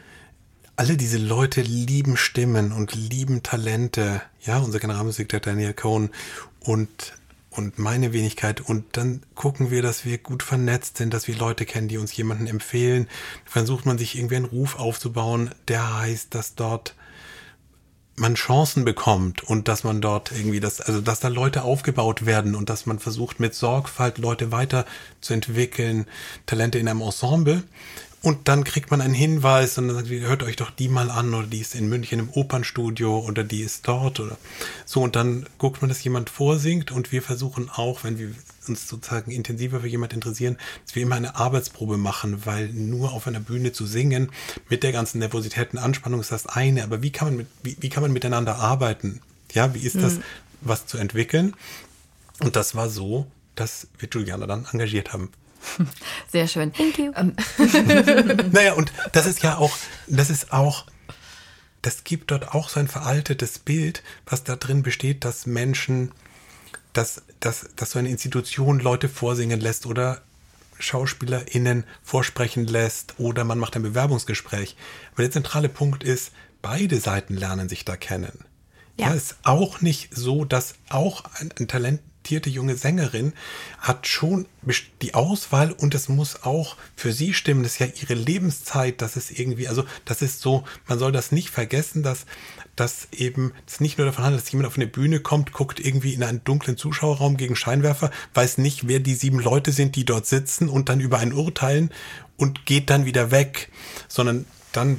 alle 0.77 0.97
diese 0.97 1.19
Leute 1.19 1.61
lieben 1.61 2.17
Stimmen 2.17 2.73
und 2.73 2.95
lieben 2.95 3.43
Talente. 3.43 4.23
Ja, 4.41 4.59
unser 4.59 4.81
Generalmusikdirektor 4.81 5.53
Daniel 5.53 5.75
Cohn 5.75 6.11
und, 6.61 7.15
und 7.51 7.79
meine 7.79 8.13
Wenigkeit. 8.13 8.61
Und 8.61 8.97
dann 8.97 9.23
gucken 9.35 9.71
wir, 9.71 9.83
dass 9.83 10.05
wir 10.05 10.19
gut 10.19 10.43
vernetzt 10.43 10.97
sind, 10.97 11.15
dass 11.15 11.29
wir 11.29 11.37
Leute 11.37 11.65
kennen, 11.65 11.89
die 11.89 11.99
uns 11.99 12.17
jemanden 12.17 12.47
empfehlen. 12.47 13.09
Versucht 13.45 13.87
man 13.87 13.99
sich 13.99 14.17
irgendwie 14.17 14.37
einen 14.37 14.45
Ruf 14.47 14.79
aufzubauen, 14.79 15.51
der 15.69 15.99
heißt, 15.99 16.35
dass 16.35 16.55
dort 16.55 16.95
man 18.17 18.35
Chancen 18.35 18.85
bekommt 18.85 19.43
und 19.43 19.67
dass 19.67 19.83
man 19.83 20.01
dort 20.01 20.31
irgendwie 20.31 20.61
das, 20.61 20.81
also 20.81 21.01
dass 21.01 21.19
da 21.19 21.29
Leute 21.29 21.63
aufgebaut 21.63 22.27
werden 22.27 22.55
und 22.55 22.71
dass 22.71 22.87
man 22.87 23.01
versucht 23.01 23.41
mit 23.41 23.55
Sorgfalt 23.55 24.19
Leute 24.19 24.53
weiterzuentwickeln, 24.53 26.07
Talente 26.47 26.79
in 26.79 26.89
einem 26.89 27.01
Ensemble. 27.01 27.65
Und 28.25 28.49
dann 28.49 28.65
kriegt 28.65 28.91
man 28.91 29.03
einen 29.03 29.13
Hinweis 29.13 29.77
und 29.77 29.89
dann 29.89 29.97
sagt, 29.97 30.09
hört 30.09 30.43
euch 30.43 30.57
doch 30.57 30.71
die 30.71 30.89
mal 30.89 31.11
an 31.11 31.35
oder 31.35 31.47
die 31.47 31.61
ist 31.61 31.75
in 31.75 31.91
München 31.91 32.21
im 32.21 32.31
Opernstudio 32.31 33.19
oder 33.19 33.45
die 33.45 33.61
ist 33.61 33.87
dort 33.87 34.19
oder 34.19 34.39
so. 34.87 35.03
Und 35.03 35.15
dann 35.15 35.45
guckt 35.59 35.83
man, 35.83 35.91
dass 35.91 36.03
jemand 36.03 36.31
vorsingt 36.31 36.91
und 36.91 37.13
wir 37.13 37.21
versuchen 37.21 37.69
auch, 37.69 38.03
wenn 38.03 38.19
wir 38.19 38.31
uns 38.67 38.89
sozusagen 38.89 39.31
intensiver 39.31 39.81
für 39.81 39.89
jemand 39.89 40.15
interessieren, 40.15 40.57
dass 40.87 40.95
wir 40.95 41.03
immer 41.03 41.17
eine 41.17 41.37
Arbeitsprobe 41.37 41.99
machen, 41.99 42.47
weil 42.47 42.69
nur 42.69 43.13
auf 43.13 43.27
einer 43.27 43.41
Bühne 43.41 43.73
zu 43.73 43.85
singen 43.85 44.33
mit 44.71 44.85
der 44.85 44.93
ganzen 44.93 45.19
Nervosität 45.19 45.75
und 45.75 45.79
Anspannung 45.79 46.21
ist 46.21 46.33
das 46.33 46.47
eine, 46.47 46.83
aber 46.83 47.03
wie 47.03 47.13
kann 47.13 47.29
man 47.29 47.37
mit, 47.37 47.47
wie, 47.63 47.77
wie 47.81 47.91
kann 47.91 48.03
man 48.03 48.13
miteinander 48.15 48.57
arbeiten? 48.57 49.21
Ja, 49.53 49.75
wie 49.75 49.81
ist 49.81 49.97
das, 49.97 50.21
was 50.63 50.87
zu 50.87 50.97
entwickeln? 50.97 51.53
Und 52.41 52.57
das 52.57 52.75
war 52.75 52.89
so, 52.89 53.27
dass 53.55 53.87
wir 53.99 54.09
Juliana 54.11 54.47
dann 54.47 54.67
engagiert 54.73 55.13
haben. 55.13 55.29
Sehr 56.33 56.49
schön. 56.49 56.73
Thank 56.73 56.99
you. 56.99 57.13
Ähm, 57.17 57.35
Naja, 58.53 58.75
und 58.75 58.93
das 59.13 59.27
ist 59.27 59.43
ja 59.43 59.59
auch, 59.59 59.77
das 60.07 60.31
ist 60.31 60.53
auch, 60.53 60.87
das 61.83 62.05
gibt 62.05 62.31
dort 62.31 62.55
auch 62.55 62.69
so 62.69 62.81
ein 62.81 62.89
veraltetes 62.89 63.59
Bild, 63.59 64.03
was 64.27 64.45
da 64.45 64.57
drin 64.57 64.83
besteht, 64.83 65.25
dass 65.25 65.47
Menschen, 65.47 66.13
dass, 66.93 67.23
dass, 67.41 67.67
dass 67.77 67.91
so 67.91 67.99
eine 67.99 68.09
Institution 68.09 68.81
Leute 68.81 69.09
vorsingen 69.09 69.61
lässt 69.61 69.87
oder 69.87 70.23
SchauspielerInnen 70.79 71.85
vorsprechen 72.03 72.67
lässt 72.67 73.15
oder 73.19 73.45
man 73.45 73.59
macht 73.59 73.77
ein 73.77 73.83
Bewerbungsgespräch. 73.83 74.77
Aber 75.13 75.23
der 75.23 75.31
zentrale 75.31 75.69
Punkt 75.69 76.03
ist, 76.03 76.33
beide 76.63 76.99
Seiten 76.99 77.37
lernen 77.37 77.69
sich 77.69 77.85
da 77.85 77.97
kennen. 77.97 78.45
Ja. 78.97 79.09
Ja, 79.09 79.15
ist 79.15 79.37
auch 79.43 79.81
nicht 79.81 80.15
so, 80.15 80.45
dass 80.45 80.75
auch 80.89 81.25
ein, 81.41 81.51
ein 81.59 81.67
talentierte 82.25 82.51
junge 82.51 82.75
Sängerin 82.77 83.35
hat 83.79 84.07
schon 84.07 84.47
die 85.03 85.15
Auswahl 85.15 85.73
und 85.73 85.95
es 85.95 86.09
muss 86.09 86.43
auch 86.43 86.77
für 86.97 87.13
sie 87.13 87.35
stimmen. 87.35 87.63
Das 87.63 87.73
ist 87.73 87.79
ja 87.79 87.87
ihre 87.87 88.15
Lebenszeit. 88.15 89.03
Das 89.03 89.17
ist 89.17 89.39
irgendwie, 89.39 89.69
also 89.69 89.85
das 90.07 90.23
ist 90.23 90.41
so, 90.41 90.65
man 90.89 90.99
soll 90.99 91.13
das 91.13 91.33
nicht 91.33 91.51
vergessen, 91.51 92.03
dass 92.03 92.27
dass 92.77 93.07
eben 93.13 93.53
es 93.69 93.79
nicht 93.79 93.99
nur 93.99 94.07
davon 94.07 94.25
handelt, 94.25 94.43
dass 94.43 94.51
jemand 94.51 94.67
auf 94.67 94.75
eine 94.75 94.89
Bühne 94.89 95.21
kommt, 95.21 95.53
guckt 95.53 95.79
irgendwie 95.79 96.13
in 96.13 96.25
einen 96.25 96.43
dunklen 96.43 96.77
Zuschauerraum 96.77 97.37
gegen 97.37 97.55
Scheinwerfer, 97.55 98.11
weiß 98.33 98.59
nicht, 98.59 98.89
wer 98.89 98.99
die 98.99 99.15
sieben 99.15 99.39
Leute 99.39 99.71
sind, 99.71 99.95
die 99.95 100.05
dort 100.05 100.27
sitzen 100.27 100.69
und 100.69 100.89
dann 100.89 100.99
über 100.99 101.21
einen 101.21 101.35
urteilen 101.35 101.93
und 102.37 102.67
geht 102.67 102.91
dann 102.91 103.05
wieder 103.05 103.31
weg, 103.31 103.71
sondern 104.09 104.45
dann 104.73 104.99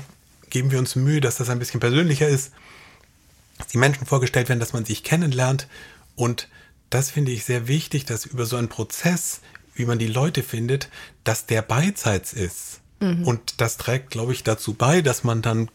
geben 0.50 0.72
wir 0.72 0.80
uns 0.80 0.96
Mühe, 0.96 1.20
dass 1.20 1.36
das 1.36 1.50
ein 1.50 1.60
bisschen 1.60 1.82
persönlicher 1.82 2.30
ist, 2.30 2.54
dass 3.58 3.68
die 3.68 3.78
Menschen 3.78 4.06
vorgestellt 4.06 4.48
werden, 4.48 4.62
dass 4.62 4.72
man 4.72 4.86
sich 4.86 5.04
kennenlernt. 5.04 5.68
Und 6.16 6.48
das 6.90 7.10
finde 7.12 7.32
ich 7.32 7.46
sehr 7.46 7.68
wichtig, 7.68 8.06
dass 8.06 8.26
über 8.26 8.46
so 8.46 8.56
einen 8.56 8.70
Prozess, 8.70 9.42
wie 9.74 9.86
man 9.86 10.00
die 10.00 10.08
Leute 10.08 10.44
findet, 10.44 10.90
dass 11.24 11.46
der 11.46 11.62
beidseits 11.62 12.34
ist. 12.34 12.82
Und 13.26 13.62
das 13.62 13.78
trägt, 13.78 14.12
glaube 14.12 14.32
ich, 14.34 14.44
dazu 14.44 14.74
bei, 14.74 15.02
dass 15.02 15.24
man 15.24 15.42
dann 15.42 15.70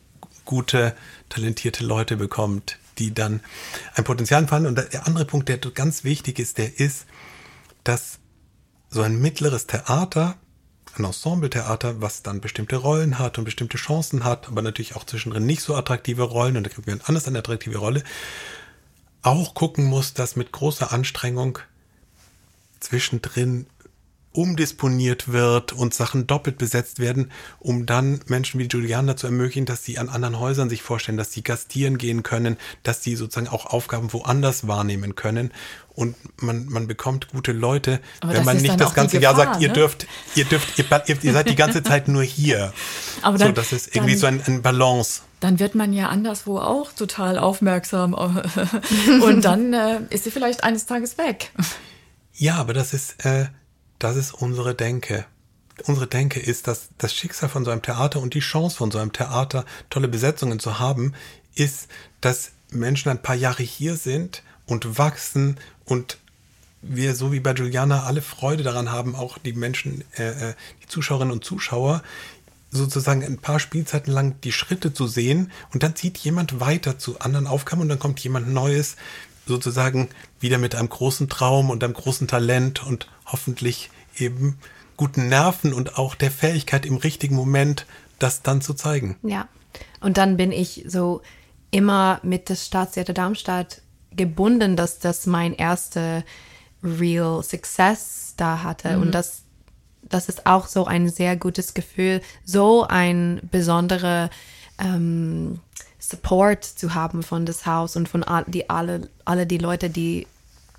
gute, 0.45 0.97
talentierte 1.29 1.85
Leute 1.85 2.17
bekommt, 2.17 2.79
die 2.99 3.15
dann 3.15 3.41
ein 3.95 4.05
Potenzial 4.05 4.43
entfalten. 4.43 4.67
Und 4.67 4.77
der 4.77 5.07
andere 5.07 5.25
Punkt, 5.25 5.49
der 5.49 5.59
ganz 5.59 6.05
wichtig 6.05 6.39
ist, 6.39 6.59
der 6.59 6.79
ist, 6.81 7.07
dass 7.85 8.19
so 8.89 9.03
ein 9.03 9.21
mittleres 9.21 9.67
Theater, 9.67 10.37
ein 10.97 11.05
Ensemble-Theater, 11.05 12.01
was 12.01 12.23
dann 12.23 12.41
bestimmte 12.41 12.77
Rollen 12.77 13.19
hat 13.19 13.39
und 13.39 13.45
bestimmte 13.45 13.77
Chancen 13.77 14.25
hat, 14.25 14.49
aber 14.49 14.63
natürlich 14.63 14.97
auch 14.97 15.05
zwischendrin 15.05 15.47
nicht 15.47 15.63
so 15.63 15.77
attraktive 15.77 16.23
Rollen 16.23 16.57
und 16.57 16.65
da 16.65 16.71
kriegt 16.71 16.89
man 16.89 17.01
anders 17.05 17.29
eine 17.29 17.39
attraktive 17.39 17.79
Rolle, 17.79 18.03
auch 19.23 19.55
gucken 19.55 19.85
muss, 19.85 20.15
dass 20.15 20.37
mit 20.37 20.53
großer 20.53 20.93
Anstrengung 20.93 21.59
zwischendrin 22.81 23.67
umdisponiert 24.33 25.33
wird 25.33 25.73
und 25.73 25.93
Sachen 25.93 26.29
doppelt 26.29 26.57
besetzt 26.57 27.01
werden, 27.01 27.33
um 27.59 27.85
dann 27.85 28.21
Menschen 28.27 28.61
wie 28.61 28.69
Juliana 28.69 29.17
zu 29.17 29.27
ermöglichen, 29.27 29.67
dass 29.67 29.85
sie 29.85 29.99
an 29.99 30.09
anderen 30.09 30.39
Häusern 30.39 30.71
sich 30.71 30.83
vorstellen, 30.83 31.19
dass 31.19 31.33
sie 31.33 31.43
gastieren 31.43 31.99
gehen 31.99 32.23
können, 32.23 32.57
dass 32.85 33.03
sie 33.03 33.17
sozusagen 33.17 33.49
auch 33.49 33.67
Aufgaben 33.67 34.13
woanders 34.13 34.69
wahrnehmen 34.69 35.17
können 35.17 35.51
und 35.97 36.15
man, 36.41 36.67
man 36.67 36.87
bekommt 36.87 37.29
gute 37.31 37.51
Leute, 37.51 38.01
Aber 38.21 38.33
wenn 38.35 38.45
man 38.45 38.57
nicht 38.59 38.79
das 38.81 38.95
ganze 38.95 39.19
Jahr 39.19 39.35
Gefahr, 39.35 39.55
sagt, 39.55 39.63
ihr 39.63 39.69
ne? 39.69 39.75
dürft, 39.75 40.07
ihr 40.37 40.45
dürft, 40.45 40.79
ihr, 40.79 40.85
ihr, 41.09 41.25
ihr 41.25 41.33
seid 41.33 41.49
die 41.49 41.57
ganze 41.57 41.83
Zeit 41.83 42.07
nur 42.07 42.23
hier. 42.23 42.73
Aber 43.23 43.37
so, 43.37 43.47
dann- 43.47 43.55
das 43.57 43.73
ist 43.73 43.97
irgendwie 43.97 44.13
dann- 44.13 44.39
so 44.41 44.51
ein, 44.53 44.55
ein 44.59 44.63
Balance. 44.63 45.23
Dann 45.41 45.59
wird 45.59 45.75
man 45.75 45.93
ja 45.93 46.09
anderswo 46.09 46.59
auch 46.59 46.93
total 46.93 47.39
aufmerksam. 47.39 48.15
Und 49.23 49.45
dann 49.45 49.73
äh, 49.73 50.01
ist 50.11 50.25
sie 50.25 50.31
vielleicht 50.31 50.65
eines 50.65 50.87
Tages 50.87 51.19
weg. 51.19 51.51
Ja, 52.35 52.57
aber 52.57 52.75
das 52.75 52.93
ist, 52.93 53.25
äh, 53.25 53.47
das 53.99 54.17
ist 54.17 54.33
unsere 54.33 54.75
Denke. 54.75 55.25
Unsere 55.85 56.07
Denke 56.07 56.41
ist, 56.41 56.69
dass 56.69 56.91
das 56.99 57.15
Schicksal 57.15 57.49
von 57.49 57.65
so 57.65 57.71
einem 57.71 57.83
Theater 57.83 58.21
und 58.21 58.35
die 58.35 58.41
Chance 58.41 58.77
von 58.77 58.91
so 58.91 58.99
einem 58.99 59.13
Theater, 59.13 59.65
tolle 59.89 60.09
Besetzungen 60.09 60.59
zu 60.59 60.79
haben, 60.79 61.15
ist, 61.55 61.89
dass 62.21 62.53
Menschen 62.71 63.11
ein 63.11 63.23
paar 63.23 63.35
Jahre 63.35 63.63
hier 63.63 63.97
sind 63.97 64.43
und 64.67 64.99
wachsen 64.99 65.59
und 65.85 66.19
wir, 66.83 67.15
so 67.15 67.33
wie 67.33 67.41
bei 67.41 67.53
Juliana, 67.53 68.05
alle 68.05 68.23
Freude 68.23 68.63
daran 68.63 68.91
haben, 68.91 69.15
auch 69.15 69.39
die 69.39 69.53
Menschen, 69.53 70.05
äh, 70.17 70.51
äh, 70.51 70.55
die 70.83 70.87
Zuschauerinnen 70.87 71.33
und 71.33 71.45
Zuschauer, 71.45 72.03
sozusagen 72.71 73.25
ein 73.25 73.39
paar 73.39 73.59
Spielzeiten 73.59 74.13
lang 74.13 74.41
die 74.43 74.53
Schritte 74.53 74.93
zu 74.93 75.07
sehen 75.07 75.51
und 75.73 75.83
dann 75.83 75.97
zieht 75.97 76.19
jemand 76.19 76.61
weiter 76.61 76.99
zu 76.99 77.19
anderen 77.19 77.47
Aufgaben 77.47 77.83
und 77.83 77.89
dann 77.89 77.99
kommt 77.99 78.21
jemand 78.21 78.49
Neues, 78.53 78.97
sozusagen 79.47 80.09
wieder 80.39 80.59
mit 80.59 80.75
einem 80.75 80.89
großen 80.89 81.29
Traum 81.29 81.71
und 81.71 81.83
einem 81.83 81.95
großen 81.95 82.29
Talent 82.29 82.87
und 82.87 83.09
hoffentlich 83.27 83.91
eben 84.17 84.59
guten 84.97 85.29
Nerven 85.29 85.73
und 85.73 85.99
auch 85.99 86.15
der 86.15 86.31
Fähigkeit 86.31 86.87
im 86.87 86.97
richtigen 86.97 87.35
Moment 87.35 87.87
das 88.19 88.43
dann 88.43 88.61
zu 88.61 88.75
zeigen. 88.75 89.17
Ja. 89.23 89.49
Und 90.01 90.19
dann 90.19 90.37
bin 90.37 90.53
ich 90.53 90.85
so 90.87 91.23
immer 91.71 92.21
mit 92.23 92.49
der 92.49 92.57
Staatstheater 92.57 93.15
Darmstadt 93.15 93.83
gebunden, 94.13 94.77
dass 94.77 94.99
das 94.99 95.27
mein 95.27 95.55
erster 95.55 96.25
Real 96.83 97.43
Success 97.43 98.35
da 98.37 98.63
hatte. 98.63 98.99
Und 98.99 99.13
das, 99.13 99.43
das 100.03 100.29
ist 100.29 100.47
auch 100.47 100.67
so 100.67 100.87
ein 100.87 101.09
sehr 101.09 101.37
gutes 101.37 101.75
Gefühl, 101.75 102.21
so 102.45 102.87
ein 102.89 103.41
besonderer 103.51 104.31
ähm, 104.79 105.61
Support 105.99 106.65
zu 106.65 106.95
haben 106.95 107.23
von 107.23 107.47
das 107.47 107.67
Haus 107.67 107.97
und 107.97 108.09
von 108.09 108.25
all, 108.25 108.45
die, 108.49 108.69
alle, 108.71 109.09
alle 109.25 109.47
die 109.47 109.59
Leute, 109.59 109.91
die 109.91 110.27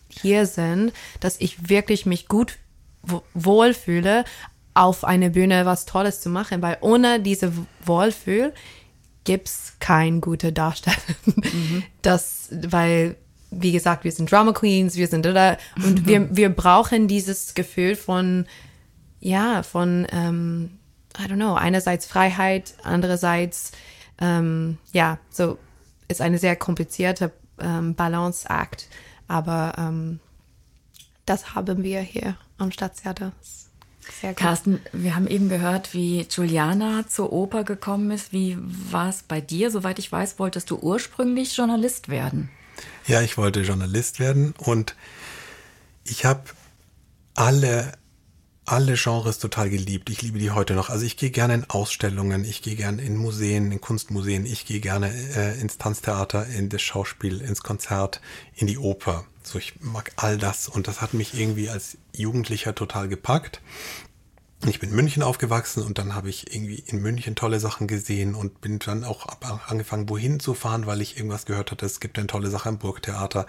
hier 0.09 0.45
sind, 0.45 0.91
dass 1.19 1.39
ich 1.39 1.69
wirklich 1.69 2.05
mich 2.05 2.27
gut 2.27 2.57
wo- 3.03 3.23
wohlfühle, 3.33 4.25
auf 4.73 5.03
eine 5.03 5.29
Bühne 5.29 5.65
was 5.65 5.85
Tolles 5.85 6.21
zu 6.21 6.29
machen, 6.29 6.61
weil 6.61 6.77
ohne 6.81 7.19
diese 7.19 7.53
Wohlfühl 7.85 8.53
gibt's 9.23 9.73
kein 9.79 10.21
gute 10.21 10.51
Darsteller. 10.51 10.97
Das, 12.01 12.49
weil, 12.51 13.15
wie 13.51 13.71
gesagt, 13.71 14.03
wir 14.03 14.11
sind 14.11 14.31
Drama 14.31 14.53
Queens, 14.53 14.95
wir 14.95 15.07
sind 15.07 15.27
und 15.27 16.07
wir, 16.07 16.27
wir 16.35 16.49
brauchen 16.49 17.07
dieses 17.07 17.53
Gefühl 17.53 17.95
von, 17.95 18.47
ja, 19.21 19.63
von, 19.63 20.05
ähm, 20.11 20.77
I 21.17 21.23
don't 21.23 21.35
know, 21.35 21.53
einerseits 21.53 22.05
Freiheit, 22.05 22.73
andererseits, 22.83 23.71
ähm, 24.19 24.77
ja, 24.91 25.17
so 25.29 25.57
ist 26.07 26.21
eine 26.21 26.37
sehr 26.37 26.55
komplizierte 26.55 27.31
ähm, 27.59 27.95
Balanceakt, 27.95 28.87
aber 29.27 29.73
ähm, 29.77 30.19
das 31.25 31.55
haben 31.55 31.83
wir 31.83 32.01
hier 32.01 32.35
am 32.57 32.71
Staatstheater. 32.71 33.31
Sehr 34.19 34.31
gut. 34.31 34.39
Carsten, 34.39 34.81
wir 34.91 35.15
haben 35.15 35.27
eben 35.27 35.47
gehört, 35.47 35.93
wie 35.93 36.25
Juliana 36.29 37.07
zur 37.07 37.31
Oper 37.31 37.63
gekommen 37.63 38.11
ist. 38.11 38.33
Wie 38.33 38.57
war 38.59 39.09
es 39.09 39.23
bei 39.23 39.39
dir? 39.41 39.71
Soweit 39.71 39.99
ich 39.99 40.11
weiß, 40.11 40.39
wolltest 40.39 40.71
du 40.71 40.77
ursprünglich 40.77 41.55
Journalist 41.55 42.09
werden. 42.09 42.49
Ja, 43.07 43.21
ich 43.21 43.37
wollte 43.37 43.61
Journalist 43.61 44.19
werden 44.19 44.53
und 44.57 44.95
ich 46.03 46.25
habe 46.25 46.43
alle, 47.35 47.91
alle 48.71 48.95
Genres 48.95 49.37
total 49.37 49.69
geliebt. 49.69 50.09
Ich 50.09 50.21
liebe 50.21 50.39
die 50.39 50.51
heute 50.51 50.75
noch. 50.75 50.89
Also 50.89 51.05
ich 51.05 51.17
gehe 51.17 51.29
gerne 51.29 51.55
in 51.55 51.69
Ausstellungen, 51.69 52.45
ich 52.45 52.61
gehe 52.61 52.75
gerne 52.75 53.01
in 53.01 53.17
Museen, 53.17 53.69
in 53.69 53.81
Kunstmuseen, 53.81 54.45
ich 54.45 54.65
gehe 54.65 54.79
gerne 54.79 55.13
äh, 55.35 55.59
ins 55.59 55.77
Tanztheater, 55.77 56.47
in 56.47 56.69
das 56.69 56.81
Schauspiel, 56.81 57.41
ins 57.41 57.63
Konzert, 57.63 58.21
in 58.55 58.67
die 58.67 58.77
Oper. 58.77 59.25
So, 59.43 59.59
ich 59.59 59.81
mag 59.81 60.13
all 60.15 60.37
das 60.37 60.69
und 60.69 60.87
das 60.87 61.01
hat 61.01 61.13
mich 61.13 61.33
irgendwie 61.37 61.69
als 61.69 61.97
Jugendlicher 62.15 62.73
total 62.73 63.09
gepackt. 63.09 63.61
Ich 64.67 64.79
bin 64.79 64.89
in 64.91 64.95
München 64.95 65.23
aufgewachsen 65.23 65.81
und 65.81 65.97
dann 65.97 66.13
habe 66.13 66.29
ich 66.29 66.53
irgendwie 66.53 66.83
in 66.85 67.01
München 67.01 67.33
tolle 67.35 67.59
Sachen 67.59 67.87
gesehen 67.87 68.35
und 68.35 68.61
bin 68.61 68.77
dann 68.77 69.03
auch 69.03 69.25
angefangen, 69.67 70.07
wohin 70.07 70.39
zu 70.39 70.53
fahren, 70.53 70.85
weil 70.85 71.01
ich 71.01 71.17
irgendwas 71.17 71.45
gehört 71.47 71.71
hatte. 71.71 71.85
Es 71.85 71.99
gibt 71.99 72.17
eine 72.19 72.27
tolle 72.27 72.49
Sache 72.51 72.69
am 72.69 72.77
Burgtheater 72.77 73.47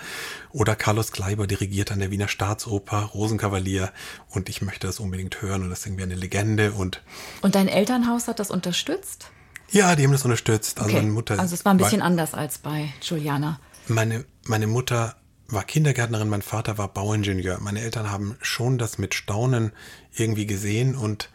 oder 0.53 0.75
Carlos 0.75 1.13
Kleiber 1.13 1.47
dirigiert 1.47 1.93
an 1.93 1.99
der 1.99 2.11
Wiener 2.11 2.29
Staatsoper, 2.29 3.03
Rosenkavalier 3.15 3.93
und 4.31 4.49
ich 4.49 4.63
möchte 4.63 4.87
das 4.87 5.01
unbedingt 5.01 5.43
hören 5.43 5.63
und 5.65 5.71
das 5.71 5.81
ist 5.81 5.87
irgendwie 5.87 6.05
eine 6.05 6.15
Legende 6.15 6.73
und 6.73 7.03
Und 7.43 7.55
dein 7.57 7.69
Elternhaus 7.69 8.27
hat 8.27 8.39
das 8.41 8.51
unterstützt? 8.51 9.27
ja, 9.71 9.95
die 9.97 10.05
haben 10.05 10.13
das 10.13 10.25
unterstützt. 10.25 10.79
Also 10.79 10.91
Okay. 10.91 11.01
meine 11.03 11.13
Mutter. 11.13 11.39
also 11.39 11.55
es 11.55 11.65
war 11.67 11.75
ein 11.75 11.79
bisschen 11.79 12.01
war- 12.01 12.07
anders 12.07 12.33
als 12.35 12.57
bei 12.59 12.89
Juliana. 13.03 13.61
Meine, 13.87 14.25
meine 14.47 14.67
Mutter 14.67 15.17
war 15.49 15.65
Kindergärtnerin, 15.65 16.31
mein 16.31 16.41
Vater 16.41 16.79
war 16.79 16.89
Bauingenieur. 16.89 17.59
Meine 17.61 17.83
Eltern 17.83 18.11
haben 18.11 18.37
schon 18.41 18.79
das 18.79 18.97
mit 18.97 19.15
Staunen 19.15 19.73
irgendwie 20.15 20.47
gesehen 20.47 20.95
und 20.95 21.31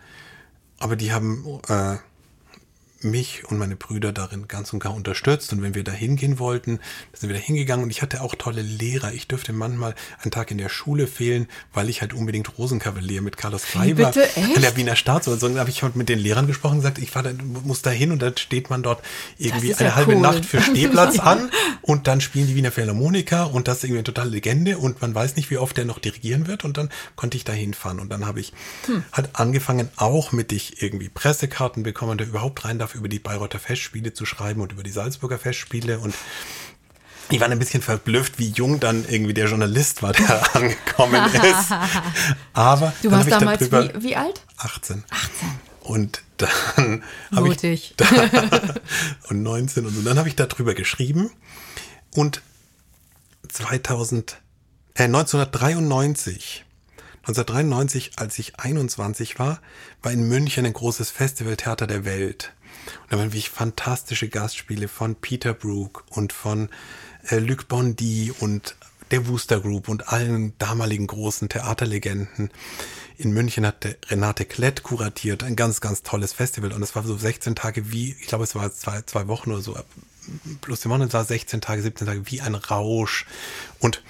aber 0.80 0.96
die 0.96 1.12
haben 1.12 1.60
äh, 1.68 1.98
mich 3.02 3.44
und 3.46 3.58
meine 3.58 3.76
Brüder 3.76 4.12
darin 4.12 4.48
ganz 4.48 4.74
und 4.74 4.80
gar 4.80 4.94
unterstützt. 4.94 5.54
Und 5.54 5.62
wenn 5.62 5.76
wir 5.76 5.84
da 5.84 5.92
hingehen 5.92 6.40
wollten, 6.40 6.80
sind 7.14 7.30
wir 7.30 7.38
da 7.38 7.44
hingegangen. 7.44 7.84
Und 7.84 7.90
ich 7.90 8.02
hatte 8.02 8.22
auch 8.22 8.36
tolle 8.36 8.62
Lehrer. 8.62 9.14
Ich 9.14 9.28
dürfte 9.28 9.54
manchmal 9.54 9.96
einen 10.22 10.32
Tag 10.32 10.52
in 10.52 10.58
der 10.58 10.70
Schule 10.70 11.08
fehlen, 11.08 11.48
weil 11.74 11.90
ich 11.90 12.02
halt 12.02 12.14
unbedingt 12.14 12.58
Rosenkavalier 12.58 13.22
mit 13.22 13.38
Carlos 13.38 13.64
Kleiber 13.64 14.08
bitte? 14.08 14.24
Echt? 14.24 14.56
an 14.56 14.62
der 14.62 14.76
Wiener 14.76 14.96
Staatsoper. 14.96 15.38
So, 15.38 15.48
dann 15.48 15.60
habe 15.60 15.70
ich 15.70 15.84
halt 15.84 15.96
mit 15.96 16.10
den 16.10 16.20
Lehrern 16.20 16.48
gesprochen 16.48 16.74
und 16.74 16.80
gesagt, 16.80 16.98
ich 16.98 17.12
fahr 17.12 17.24
da, 17.24 17.32
muss 17.64 17.82
da 17.82 17.90
hin 17.90 18.12
und 18.12 18.22
dann 18.22 18.36
steht 18.38 18.70
man 18.70 18.84
dort 18.84 19.04
irgendwie 19.38 19.74
eine 19.74 19.90
ja 19.90 19.96
halbe 19.96 20.16
cool. 20.16 20.22
Nacht 20.22 20.46
für 20.46 20.62
Stehplatz 20.62 21.20
an 21.20 21.52
und 21.82 22.08
dann 22.08 22.22
spielen 22.22 22.48
die 22.48 22.56
Wiener 22.56 22.72
Philharmoniker 22.72 23.54
und 23.54 23.68
das 23.68 23.78
ist 23.78 23.84
irgendwie 23.86 24.00
eine 24.00 24.04
totale 24.06 24.30
Legende 24.30 24.78
und 24.78 25.02
man 25.02 25.14
weiß 25.14 25.36
nicht, 25.36 25.50
wie 25.50 25.58
oft 25.58 25.78
der 25.78 25.86
noch 25.86 26.00
dirigieren 26.00 26.48
wird 26.48 26.66
und 26.66 26.78
dann 26.78 26.90
konnte 27.16 27.38
ich 27.38 27.44
da 27.44 27.54
hinfahren 27.54 28.00
und 28.00 28.10
dann 28.10 28.26
habe 28.26 28.40
ich 28.40 28.54
halt 29.12 29.30
angefangen, 29.34 29.90
auch 29.96 30.32
mit 30.32 30.52
ich 30.52 30.82
irgendwie 30.82 31.10
Pressekarten 31.10 31.84
bekommen, 31.84 32.18
da 32.18 32.26
überhaupt 32.26 32.66
rein 32.66 32.80
darf, 32.88 32.96
über 32.96 33.10
die 33.10 33.20
Bayreuther 33.20 33.60
Festspiele 33.60 34.14
zu 34.14 34.26
schreiben 34.26 34.62
und 34.62 34.72
über 34.72 34.84
die 34.84 34.92
Salzburger 34.92 35.38
Festspiele 35.38 36.00
und 36.00 36.14
ich 37.30 37.42
war 37.42 37.50
ein 37.50 37.60
bisschen 37.60 37.82
verblüfft, 37.82 38.40
wie 38.40 38.50
jung 38.52 38.80
dann 38.80 39.04
irgendwie 39.10 39.34
der 39.34 39.48
Journalist 39.50 40.02
war, 40.02 40.14
der 40.14 40.56
angekommen 40.56 41.22
ist. 41.34 41.72
Aber 42.54 42.94
Du 43.02 43.12
warst 43.12 43.30
damals 43.30 43.60
darüber- 43.70 43.94
wie, 44.02 44.04
wie 44.04 44.16
alt? 44.16 44.42
18. 44.58 45.04
18. 45.10 45.50
Und 45.82 46.22
dann 46.38 47.04
habe 47.36 47.48
ich 47.50 47.56
Mutig. 47.64 47.96
und 49.30 49.44
19 49.44 49.86
und 49.86 49.94
so. 49.94 50.02
Dann 50.04 50.18
habe 50.18 50.30
ich 50.30 50.36
darüber 50.38 50.74
geschrieben 50.74 51.32
und 52.16 52.42
2000, 53.50 54.38
äh, 54.96 55.04
1993. 55.04 56.64
1993, 57.24 58.12
als 58.16 58.40
ich 58.40 58.58
21 58.58 59.38
war, 59.38 59.60
war 60.02 60.14
in 60.14 60.30
München 60.30 60.66
ein 60.66 60.72
großes 60.72 61.10
Festival 61.12 61.58
Theater 61.58 61.86
der 61.88 62.06
Welt. 62.06 62.54
Und 63.04 63.12
da 63.12 63.18
waren 63.18 63.28
wirklich 63.28 63.50
fantastische 63.50 64.30
Gastspiele 64.30 64.88
von 64.88 65.16
Peter 65.16 65.54
Brook 65.54 66.06
und 66.10 66.34
von 66.34 66.70
äh, 67.30 67.40
Luc 67.40 67.68
Bondy 67.68 68.34
und 68.40 68.76
der 69.12 69.28
Wooster 69.28 69.60
Group 69.60 69.88
und 69.88 70.10
allen 70.10 70.54
damaligen 70.58 71.08
großen 71.08 71.50
Theaterlegenden. 71.50 72.50
In 73.18 73.32
München 73.32 73.66
hat 73.66 73.86
Renate 74.10 74.46
Klett 74.46 74.84
kuratiert, 74.84 75.44
ein 75.44 75.56
ganz, 75.56 75.82
ganz 75.82 76.04
tolles 76.04 76.34
Festival. 76.34 76.72
Und 76.72 76.84
es 76.84 76.96
war 76.96 77.04
so 77.04 77.18
16 77.18 77.56
Tage 77.56 77.92
wie, 77.92 78.16
ich 78.20 78.28
glaube, 78.28 78.44
es 78.44 78.54
war 78.54 78.72
zwei, 78.74 79.02
zwei 79.04 79.28
Wochen 79.28 79.52
oder 79.52 79.62
so, 79.62 79.78
plus 80.62 80.82
die 80.82 80.90
es 80.90 81.14
war 81.14 81.26
16 81.26 81.62
Tage, 81.62 81.82
17 81.82 82.08
Tage 82.08 82.22
wie 82.26 82.42
ein 82.42 82.56
Rausch. 82.56 83.26
Und, 83.80 84.04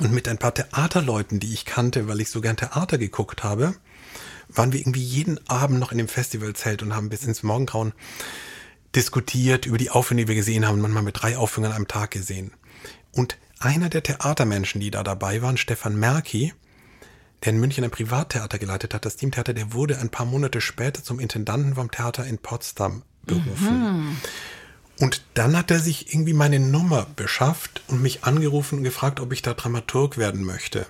und 0.00 0.12
mit 0.12 0.28
ein 0.28 0.38
paar 0.38 0.54
Theaterleuten, 0.54 1.40
die 1.40 1.52
ich 1.52 1.64
kannte, 1.64 2.08
weil 2.08 2.20
ich 2.20 2.30
so 2.30 2.40
gern 2.40 2.56
Theater 2.56 2.98
geguckt 2.98 3.44
habe, 3.44 3.74
waren 4.48 4.72
wir 4.72 4.80
irgendwie 4.80 5.02
jeden 5.02 5.38
Abend 5.48 5.78
noch 5.78 5.92
in 5.92 5.98
dem 5.98 6.08
Festivalzelt 6.08 6.82
und 6.82 6.94
haben 6.94 7.08
bis 7.08 7.24
ins 7.24 7.42
Morgengrauen 7.42 7.92
diskutiert 8.94 9.66
über 9.66 9.78
die 9.78 9.90
Aufführungen, 9.90 10.24
die 10.24 10.28
wir 10.28 10.34
gesehen 10.36 10.66
haben, 10.66 10.80
manchmal 10.80 11.02
mit 11.02 11.20
drei 11.20 11.36
Aufführungen 11.36 11.72
einem 11.72 11.88
Tag 11.88 12.10
gesehen. 12.12 12.52
Und 13.12 13.36
einer 13.58 13.88
der 13.88 14.02
Theatermenschen, 14.02 14.80
die 14.80 14.90
da 14.90 15.02
dabei 15.02 15.42
waren, 15.42 15.56
Stefan 15.56 15.96
Merki, 15.96 16.52
der 17.44 17.52
in 17.52 17.60
München 17.60 17.84
ein 17.84 17.90
Privattheater 17.90 18.58
geleitet 18.58 18.94
hat, 18.94 19.04
das 19.04 19.16
Teamtheater, 19.16 19.54
der 19.54 19.72
wurde 19.72 19.98
ein 19.98 20.10
paar 20.10 20.26
Monate 20.26 20.60
später 20.60 21.02
zum 21.02 21.20
Intendanten 21.20 21.74
vom 21.74 21.90
Theater 21.90 22.26
in 22.26 22.38
Potsdam 22.38 23.02
berufen. 23.24 24.16
Und 24.98 25.22
dann 25.34 25.56
hat 25.56 25.70
er 25.70 25.80
sich 25.80 26.12
irgendwie 26.12 26.32
meine 26.32 26.58
Nummer 26.58 27.06
beschafft 27.16 27.82
und 27.88 28.00
mich 28.00 28.24
angerufen 28.24 28.78
und 28.78 28.84
gefragt, 28.84 29.20
ob 29.20 29.32
ich 29.32 29.42
da 29.42 29.52
Dramaturg 29.52 30.16
werden 30.16 30.42
möchte. 30.42 30.86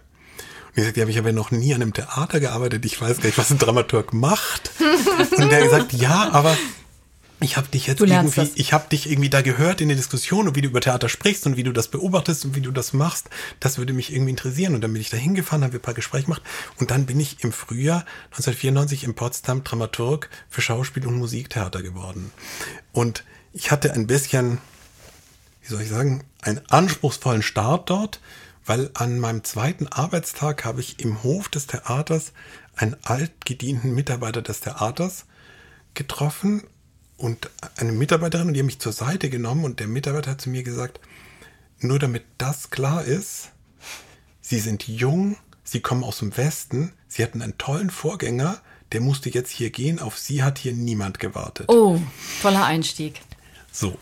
Ich 0.77 0.85
sagte, 0.85 1.01
ja, 1.01 1.09
ich 1.09 1.17
habe 1.17 1.31
ja 1.31 1.35
noch 1.35 1.51
nie 1.51 1.75
an 1.75 1.81
einem 1.81 1.95
Theater 1.95 2.39
gearbeitet, 2.39 2.85
ich 2.85 3.01
weiß 3.01 3.17
gar 3.17 3.27
nicht, 3.27 3.39
was 3.39 3.51
ein 3.51 3.59
Dramaturg 3.59 4.13
macht. 4.13 4.71
Und 5.37 5.51
der 5.51 5.59
hat 5.59 5.65
gesagt, 5.65 5.93
ja, 5.95 6.31
aber 6.33 6.57
ich 7.41 7.57
habe 7.57 7.69
dich 7.69 7.87
jetzt 7.87 8.01
irgendwie, 8.01 8.41
das. 8.41 8.51
ich 8.55 8.73
habe 8.75 8.89
dich 8.91 9.11
irgendwie 9.11 9.31
da 9.31 9.41
gehört 9.41 9.81
in 9.81 9.89
der 9.89 9.97
Diskussion 9.97 10.49
und 10.49 10.55
wie 10.55 10.61
du 10.61 10.69
über 10.69 10.83
Theater 10.83 11.09
sprichst 11.09 11.47
und 11.47 11.57
wie 11.57 11.63
du 11.63 11.73
das 11.73 11.89
beobachtest 11.89 12.45
und 12.45 12.57
wie 12.57 12.61
du 12.61 12.73
das 12.73 12.93
machst. 12.93 13.31
Das 13.59 13.79
würde 13.79 13.95
mich 13.95 14.13
irgendwie 14.13 14.31
interessieren. 14.31 14.75
Und 14.75 14.83
dann 14.83 14.93
bin 14.93 15.01
ich 15.01 15.09
da 15.09 15.17
hingefahren, 15.17 15.65
haben 15.65 15.73
wir 15.73 15.79
ein 15.79 15.83
paar 15.83 15.95
Gespräche 15.95 16.25
gemacht. 16.25 16.43
Und 16.79 16.91
dann 16.91 17.07
bin 17.07 17.19
ich 17.21 17.43
im 17.43 17.53
Frühjahr 17.53 18.05
1994 18.33 19.05
in 19.05 19.15
Potsdam 19.15 19.65
Dramaturg 19.65 20.29
für 20.51 20.61
Schauspiel 20.61 21.07
und 21.07 21.17
Musiktheater 21.17 21.83
geworden. 21.83 22.33
Und 22.93 23.25
ich 23.55 23.71
hatte 23.71 23.93
ein 23.95 24.07
bisschen, 24.07 24.59
wie 25.63 25.69
soll 25.69 25.83
ich 25.83 25.89
sagen, 25.89 26.25
einen 26.43 26.61
anspruchsvollen 26.69 27.43
Start 27.43 27.89
dort, 27.89 28.21
weil 28.67 28.91
an 28.95 29.19
meinem 29.21 29.45
zweiten 29.45 29.87
Arbeitstag 29.87 30.65
habe 30.65 30.81
ich 30.81 31.01
im 31.01 31.23
Hof 31.23 31.49
des 31.49 31.69
Theaters 31.69 32.33
einen 32.75 32.97
altgedienten 33.05 33.95
Mitarbeiter 33.95 34.43
des 34.43 34.61
Theaters 34.61 35.25
getroffen 35.95 36.65
und 37.17 37.49
eine 37.77 37.93
Mitarbeiterin, 37.93 38.49
und 38.49 38.55
die 38.55 38.61
haben 38.61 38.67
mich 38.67 38.81
zur 38.81 38.93
Seite 38.93 39.31
genommen 39.31 39.65
und 39.65 39.81
der 39.81 39.87
Mitarbeiter 39.87 40.33
hat 40.33 40.41
zu 40.41 40.51
mir 40.51 40.63
gesagt, 40.63 41.01
nur 41.79 41.99
damit 41.99 42.25
das 42.39 42.71
klar 42.71 43.05
ist, 43.05 43.51
Sie 44.41 44.61
sind 44.61 44.87
jung, 44.87 45.37
Sie 45.65 45.81
kommen 45.81 46.05
aus 46.05 46.19
dem 46.19 46.37
Westen, 46.37 46.93
Sie 47.09 47.23
hatten 47.23 47.43
einen 47.43 47.59
tollen 47.59 47.91
Vorgänger, 47.91 48.61
der 48.93 49.01
musste 49.01 49.31
jetzt 49.31 49.51
hier 49.51 49.71
gehen, 49.71 49.99
auf 49.99 50.19
Sie 50.19 50.43
hat 50.43 50.59
hier 50.59 50.73
niemand 50.73 51.19
gewartet. 51.19 51.69
Oh, 51.69 52.01
toller 52.43 52.65
Einstieg. 52.65 53.21
So, 53.73 53.99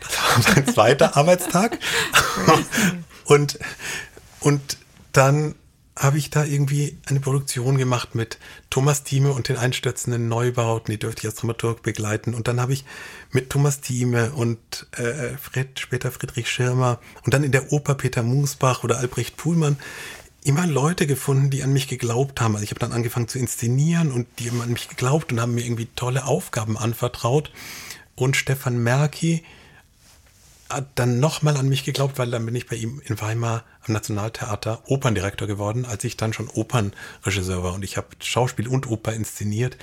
das 0.00 0.46
war 0.46 0.54
mein 0.54 0.66
zweiter 0.66 1.16
Arbeitstag. 1.16 1.78
und, 3.24 3.58
und 4.40 4.78
dann 5.12 5.54
habe 5.96 6.18
ich 6.18 6.30
da 6.30 6.44
irgendwie 6.44 6.98
eine 7.06 7.20
Produktion 7.20 7.78
gemacht 7.78 8.16
mit 8.16 8.38
Thomas 8.68 9.04
Thieme 9.04 9.32
und 9.32 9.48
den 9.48 9.56
einstürzenden 9.56 10.28
Neubauten, 10.28 10.90
die 10.90 10.98
dürfte 10.98 11.20
ich 11.20 11.26
als 11.26 11.36
Dramaturg 11.36 11.82
begleiten. 11.82 12.34
Und 12.34 12.48
dann 12.48 12.60
habe 12.60 12.72
ich 12.72 12.84
mit 13.30 13.50
Thomas 13.50 13.80
Thieme 13.80 14.32
und 14.32 14.58
äh, 14.96 15.36
Fred, 15.36 15.78
später 15.78 16.10
Friedrich 16.10 16.50
Schirmer 16.50 16.98
und 17.22 17.32
dann 17.32 17.44
in 17.44 17.52
der 17.52 17.72
Oper 17.72 17.94
Peter 17.94 18.24
Musbach 18.24 18.82
oder 18.82 18.98
Albrecht 18.98 19.36
Puhlmann 19.36 19.78
immer 20.42 20.66
Leute 20.66 21.06
gefunden, 21.06 21.50
die 21.50 21.62
an 21.62 21.72
mich 21.72 21.86
geglaubt 21.86 22.40
haben. 22.40 22.54
Also 22.54 22.64
ich 22.64 22.70
habe 22.70 22.80
dann 22.80 22.92
angefangen 22.92 23.28
zu 23.28 23.38
inszenieren 23.38 24.10
und 24.10 24.26
die 24.40 24.50
haben 24.50 24.60
an 24.60 24.72
mich 24.72 24.88
geglaubt 24.88 25.32
und 25.32 25.40
haben 25.40 25.54
mir 25.54 25.64
irgendwie 25.64 25.88
tolle 25.94 26.24
Aufgaben 26.26 26.76
anvertraut. 26.76 27.52
Und 28.16 28.36
Stefan 28.36 28.78
Merki 28.78 29.44
hat 30.68 30.88
dann 30.94 31.20
nochmal 31.20 31.56
an 31.56 31.68
mich 31.68 31.84
geglaubt, 31.84 32.18
weil 32.18 32.30
dann 32.30 32.46
bin 32.46 32.54
ich 32.54 32.66
bei 32.66 32.76
ihm 32.76 33.00
in 33.04 33.20
Weimar 33.20 33.64
am 33.86 33.92
Nationaltheater 33.92 34.82
Operndirektor 34.86 35.46
geworden, 35.46 35.84
als 35.84 36.04
ich 36.04 36.16
dann 36.16 36.32
schon 36.32 36.48
Opernregisseur 36.48 37.62
war 37.62 37.74
und 37.74 37.84
ich 37.84 37.96
habe 37.96 38.08
Schauspiel 38.20 38.68
und 38.68 38.88
Oper 38.88 39.12
inszeniert. 39.12 39.76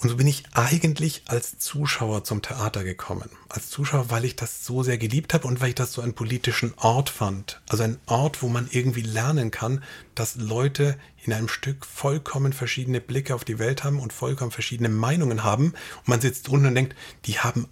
Und 0.00 0.10
so 0.10 0.16
bin 0.16 0.28
ich 0.28 0.44
eigentlich 0.52 1.22
als 1.26 1.58
Zuschauer 1.58 2.22
zum 2.22 2.40
Theater 2.40 2.84
gekommen. 2.84 3.30
Als 3.48 3.68
Zuschauer, 3.68 4.10
weil 4.10 4.24
ich 4.24 4.36
das 4.36 4.64
so 4.64 4.84
sehr 4.84 4.96
geliebt 4.96 5.34
habe 5.34 5.48
und 5.48 5.60
weil 5.60 5.70
ich 5.70 5.74
das 5.74 5.92
so 5.92 6.02
einen 6.02 6.14
politischen 6.14 6.72
Ort 6.76 7.10
fand. 7.10 7.60
Also 7.68 7.82
ein 7.82 7.98
Ort, 8.06 8.40
wo 8.40 8.48
man 8.48 8.68
irgendwie 8.70 9.00
lernen 9.00 9.50
kann, 9.50 9.82
dass 10.14 10.36
Leute 10.36 10.96
in 11.24 11.32
einem 11.32 11.48
Stück 11.48 11.84
vollkommen 11.84 12.52
verschiedene 12.52 13.00
Blicke 13.00 13.34
auf 13.34 13.44
die 13.44 13.58
Welt 13.58 13.82
haben 13.82 13.98
und 13.98 14.12
vollkommen 14.12 14.52
verschiedene 14.52 14.88
Meinungen 14.88 15.42
haben. 15.42 15.74
Und 15.96 16.08
man 16.08 16.20
sitzt 16.20 16.48
unten 16.48 16.66
und 16.66 16.76
denkt, 16.76 16.94
die 17.24 17.40
haben 17.40 17.66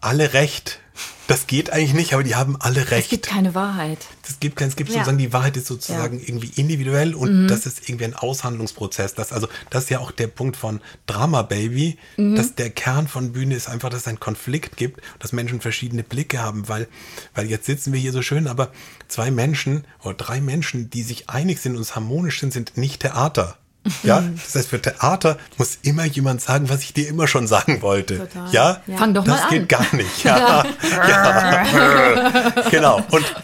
alle 0.00 0.32
recht. 0.32 0.80
Das 1.26 1.46
geht 1.46 1.70
eigentlich 1.70 1.94
nicht, 1.94 2.12
aber 2.12 2.22
die 2.22 2.34
haben 2.34 2.60
alle 2.60 2.82
Es 2.82 2.90
recht. 2.90 3.08
gibt 3.10 3.26
keine 3.26 3.54
Wahrheit. 3.54 3.98
Es 4.28 4.40
gibt 4.40 4.56
kein, 4.56 4.68
es 4.68 4.76
gibt 4.76 4.90
Ja. 4.90 4.96
sozusagen 4.96 5.16
die 5.16 5.32
Wahrheit 5.32 5.56
ist 5.56 5.66
sozusagen 5.66 6.20
irgendwie 6.20 6.50
individuell 6.60 7.14
und 7.14 7.48
das 7.48 7.64
ist 7.64 7.88
irgendwie 7.88 8.04
ein 8.04 8.14
Aushandlungsprozess. 8.14 9.14
Das, 9.14 9.32
also, 9.32 9.48
das 9.70 9.84
ist 9.84 9.90
ja 9.90 10.00
auch 10.00 10.10
der 10.10 10.26
Punkt 10.26 10.56
von 10.56 10.82
Drama 11.06 11.40
Baby, 11.42 11.96
dass 12.18 12.54
der 12.56 12.68
Kern 12.68 13.08
von 13.08 13.32
Bühne 13.32 13.54
ist 13.54 13.68
einfach, 13.70 13.88
dass 13.88 14.02
es 14.02 14.08
einen 14.08 14.20
Konflikt 14.20 14.76
gibt, 14.76 15.00
dass 15.18 15.32
Menschen 15.32 15.62
verschiedene 15.62 16.02
Blicke 16.02 16.40
haben, 16.40 16.68
weil, 16.68 16.88
weil 17.34 17.46
jetzt 17.46 17.64
sitzen 17.64 17.94
wir 17.94 18.00
hier 18.00 18.12
so 18.12 18.20
schön, 18.20 18.46
aber 18.46 18.70
zwei 19.08 19.30
Menschen 19.30 19.86
oder 20.02 20.14
drei 20.14 20.42
Menschen, 20.42 20.90
die 20.90 21.02
sich 21.02 21.30
einig 21.30 21.58
sind 21.60 21.74
und 21.74 21.80
es 21.82 21.94
harmonisch 21.96 22.38
sind, 22.40 22.52
sind 22.52 22.76
nicht 22.76 23.00
Theater. 23.00 23.56
Ja, 24.02 24.22
das 24.22 24.54
heißt, 24.54 24.68
für 24.70 24.80
Theater 24.80 25.36
muss 25.58 25.78
immer 25.82 26.04
jemand 26.04 26.40
sagen, 26.40 26.68
was 26.70 26.80
ich 26.82 26.94
dir 26.94 27.06
immer 27.08 27.26
schon 27.28 27.46
sagen 27.46 27.82
wollte. 27.82 28.18
Total. 28.18 28.50
Ja, 28.52 28.80
Ja. 28.86 28.96
Fang 28.96 29.12
doch 29.14 29.24
das 29.24 29.42
mal 29.42 29.48
geht 29.50 29.60
an. 29.62 29.68
gar 29.68 29.94
nicht. 29.94 30.24
Ja, 30.24 30.64
ja. 30.64 32.60
genau. 32.70 33.02
Und 33.10 33.34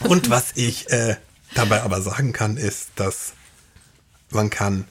und 0.00 0.30
was 0.30 0.46
ich 0.56 0.90
äh, 0.90 1.16
dabei 1.54 1.82
aber 1.82 2.02
sagen 2.02 2.32
kann, 2.32 2.56
ist, 2.56 2.88
dass 2.96 3.34
man 4.30 4.50
kann 4.50 4.86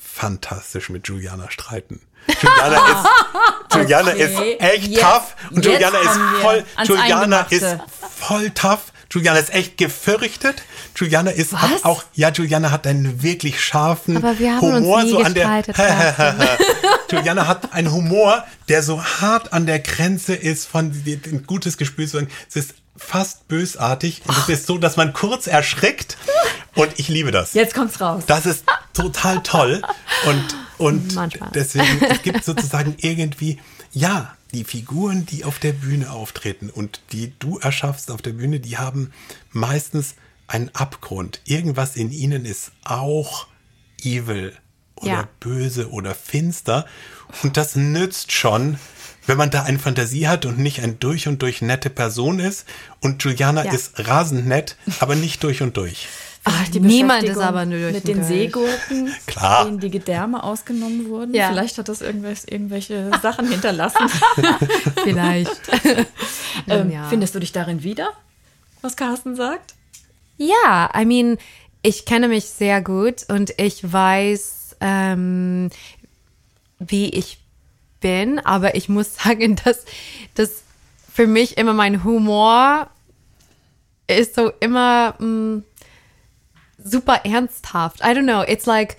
fantastisch 0.00 0.88
mit 0.88 1.06
Juliana 1.08 1.50
streiten. 1.50 2.00
Juliana 2.42 2.76
ist, 2.88 3.74
Juliana 3.74 4.10
Okay, 4.12 4.54
ist 4.54 4.60
echt 4.60 4.86
jetzt- 4.88 5.00
tough 5.02 5.36
und 5.50 5.64
jetzt 5.64 5.74
Juliana 5.74 5.98
ist 5.98 6.18
voll, 6.42 6.64
Juliana 6.84 7.40
ist 7.50 7.76
voll 8.18 8.50
tough. 8.50 8.92
Juliana 9.10 9.38
ist 9.38 9.54
echt 9.54 9.76
gefürchtet. 9.78 10.62
Juliana 10.96 11.30
ist 11.30 11.52
hat 11.52 11.84
auch, 11.84 12.02
ja, 12.14 12.30
Juliana 12.30 12.70
hat 12.70 12.86
einen 12.86 13.22
wirklich 13.22 13.62
scharfen 13.62 14.16
Aber 14.16 14.38
wir 14.38 14.56
haben 14.56 14.66
uns 14.66 14.86
Humor 14.86 15.06
so 15.06 15.18
an 15.20 15.34
der. 15.34 15.64
Juliana 17.10 17.46
hat 17.46 17.72
einen 17.72 17.92
Humor, 17.92 18.44
der 18.68 18.82
so 18.82 19.02
hart 19.02 19.52
an 19.52 19.66
der 19.66 19.78
Grenze 19.78 20.34
ist 20.34 20.66
von 20.66 20.92
ein 21.06 21.44
gutes 21.46 21.76
Gespür 21.76 22.06
zu 22.06 22.16
sagen. 22.18 22.28
Es 22.48 22.56
ist 22.56 22.74
fast 22.96 23.48
bösartig. 23.48 24.22
Und 24.26 24.36
es 24.38 24.48
ist 24.48 24.66
so, 24.66 24.78
dass 24.78 24.96
man 24.96 25.12
kurz 25.12 25.46
erschrickt. 25.46 26.16
Und 26.74 26.98
ich 26.98 27.08
liebe 27.08 27.30
das. 27.30 27.54
Jetzt 27.54 27.74
kommt's 27.74 28.00
raus. 28.00 28.24
Das 28.26 28.46
ist 28.46 28.64
total 28.92 29.42
toll. 29.42 29.82
Und, 30.26 30.44
und 30.78 31.14
Manchmal. 31.14 31.50
deswegen, 31.54 32.04
es 32.08 32.22
gibt 32.22 32.44
sozusagen 32.44 32.94
irgendwie, 32.98 33.58
ja, 33.96 34.36
die 34.52 34.64
Figuren, 34.64 35.24
die 35.24 35.44
auf 35.44 35.58
der 35.58 35.72
Bühne 35.72 36.10
auftreten 36.12 36.68
und 36.68 37.00
die 37.12 37.32
du 37.38 37.58
erschaffst 37.58 38.10
auf 38.10 38.20
der 38.20 38.32
Bühne, 38.34 38.60
die 38.60 38.76
haben 38.76 39.10
meistens 39.52 40.16
einen 40.48 40.68
Abgrund. 40.74 41.40
Irgendwas 41.46 41.96
in 41.96 42.12
ihnen 42.12 42.44
ist 42.44 42.72
auch 42.84 43.46
evil 44.04 44.52
oder 44.96 45.10
Ja. 45.10 45.28
böse 45.40 45.90
oder 45.90 46.14
finster. 46.14 46.84
Und 47.42 47.56
das 47.56 47.74
nützt 47.74 48.32
schon, 48.32 48.78
wenn 49.26 49.38
man 49.38 49.50
da 49.50 49.62
eine 49.62 49.78
Fantasie 49.78 50.28
hat 50.28 50.44
und 50.44 50.58
nicht 50.58 50.80
ein 50.82 50.98
durch 50.98 51.26
und 51.26 51.40
durch 51.40 51.62
nette 51.62 51.88
Person 51.90 52.38
ist. 52.38 52.66
Und 53.00 53.22
Juliana 53.24 53.64
Ja. 53.64 53.72
ist 53.72 53.92
rasend 54.08 54.46
nett, 54.46 54.76
aber 55.00 55.14
nicht 55.16 55.42
durch 55.42 55.62
und 55.62 55.76
durch. 55.78 56.06
Ach, 56.48 56.68
die 56.68 56.78
Niemand 56.78 57.24
ist 57.24 57.38
aber 57.38 57.66
nur 57.66 57.80
durch 57.80 57.94
mit 57.94 58.06
den 58.06 58.18
durch. 58.18 58.28
Seegurken, 58.28 59.12
Klar. 59.26 59.64
denen 59.64 59.80
die 59.80 59.90
Gedärme 59.90 60.44
ausgenommen 60.44 61.08
wurden. 61.08 61.34
Ja. 61.34 61.48
Vielleicht 61.48 61.76
hat 61.76 61.88
das 61.88 62.02
irgendwelche, 62.02 62.46
irgendwelche 62.48 63.10
Sachen 63.20 63.48
hinterlassen. 63.48 64.08
Vielleicht. 65.02 65.60
ähm, 66.68 66.90
Ja. 66.92 67.08
Findest 67.08 67.34
du 67.34 67.40
dich 67.40 67.50
darin 67.50 67.82
wieder, 67.82 68.10
was 68.80 68.96
Carsten 68.96 69.34
sagt? 69.34 69.74
Ja, 70.36 70.88
I 70.96 71.04
mean, 71.04 71.36
ich 71.82 72.04
kenne 72.04 72.28
mich 72.28 72.44
sehr 72.44 72.80
gut 72.80 73.24
und 73.28 73.52
ich 73.58 73.92
weiß, 73.92 74.76
ähm, 74.80 75.70
wie 76.78 77.08
ich 77.08 77.40
bin, 78.00 78.38
aber 78.38 78.76
ich 78.76 78.88
muss 78.88 79.16
sagen, 79.24 79.56
dass, 79.64 79.84
dass 80.36 80.62
für 81.12 81.26
mich 81.26 81.58
immer 81.58 81.72
mein 81.72 82.04
Humor 82.04 82.88
ist 84.06 84.36
so 84.36 84.52
immer 84.60 85.20
mm, 85.20 85.64
super 86.88 87.20
ernsthaft. 87.24 88.00
I 88.00 88.14
don't 88.14 88.24
know. 88.24 88.42
It's 88.42 88.66
like, 88.66 88.96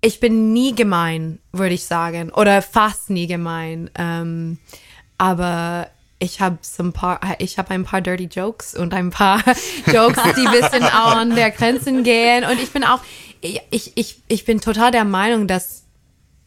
ich 0.00 0.20
bin 0.20 0.52
nie 0.52 0.74
gemein, 0.74 1.38
würde 1.52 1.74
ich 1.74 1.84
sagen. 1.84 2.30
Oder 2.30 2.60
fast 2.62 3.10
nie 3.10 3.26
gemein. 3.26 3.90
Ähm, 3.94 4.58
aber 5.18 5.88
ich 6.18 6.40
habe 6.40 6.58
ein 6.78 6.92
paar, 6.92 7.20
ich 7.38 7.58
habe 7.58 7.70
ein 7.70 7.84
paar 7.84 8.00
dirty 8.00 8.24
Jokes 8.24 8.74
und 8.74 8.94
ein 8.94 9.10
paar 9.10 9.38
Jokes, 9.86 10.22
die 10.36 10.46
ein 10.46 10.52
bisschen 10.52 10.84
an 10.84 11.34
der 11.34 11.50
Grenzen 11.50 12.02
gehen. 12.04 12.44
Und 12.44 12.60
ich 12.60 12.70
bin 12.70 12.84
auch, 12.84 13.00
ich, 13.40 13.92
ich, 13.94 14.22
ich 14.28 14.44
bin 14.44 14.60
total 14.60 14.90
der 14.90 15.04
Meinung, 15.04 15.46
dass 15.46 15.84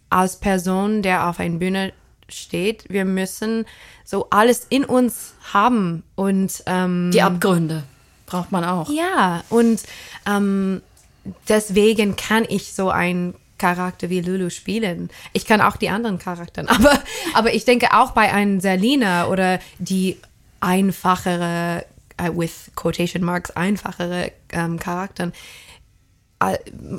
als 0.09 0.37
Person, 0.37 1.01
der 1.01 1.27
auf 1.27 1.39
einer 1.39 1.57
Bühne 1.57 1.93
steht, 2.29 2.85
wir 2.89 3.05
müssen 3.05 3.65
so 4.03 4.27
alles 4.29 4.65
in 4.69 4.85
uns 4.85 5.33
haben 5.53 6.03
und 6.15 6.63
ähm, 6.65 7.11
Die 7.13 7.21
Abgründe 7.21 7.83
braucht 8.25 8.51
man 8.51 8.63
auch. 8.63 8.89
ja, 8.89 9.43
und 9.49 9.83
ähm, 10.27 10.81
deswegen 11.47 12.15
kann 12.15 12.45
ich 12.47 12.73
so 12.73 12.89
einen 12.89 13.35
Charakter 13.57 14.09
wie 14.09 14.21
Lulu 14.21 14.49
spielen. 14.49 15.09
Ich 15.33 15.45
kann 15.45 15.61
auch 15.61 15.77
die 15.77 15.89
anderen 15.89 16.19
Charakteren, 16.19 16.67
aber, 16.69 16.99
aber 17.33 17.53
ich 17.53 17.65
denke 17.65 17.93
auch 17.93 18.11
bei 18.11 18.33
einem 18.33 18.59
Selina 18.59 19.27
oder 19.27 19.59
die 19.79 20.17
einfachere, 20.59 21.85
äh, 22.17 22.31
with 22.33 22.71
quotation 22.75 23.23
marks, 23.23 23.51
einfachere 23.51 24.31
ähm, 24.51 24.79
Charakteren, 24.79 25.33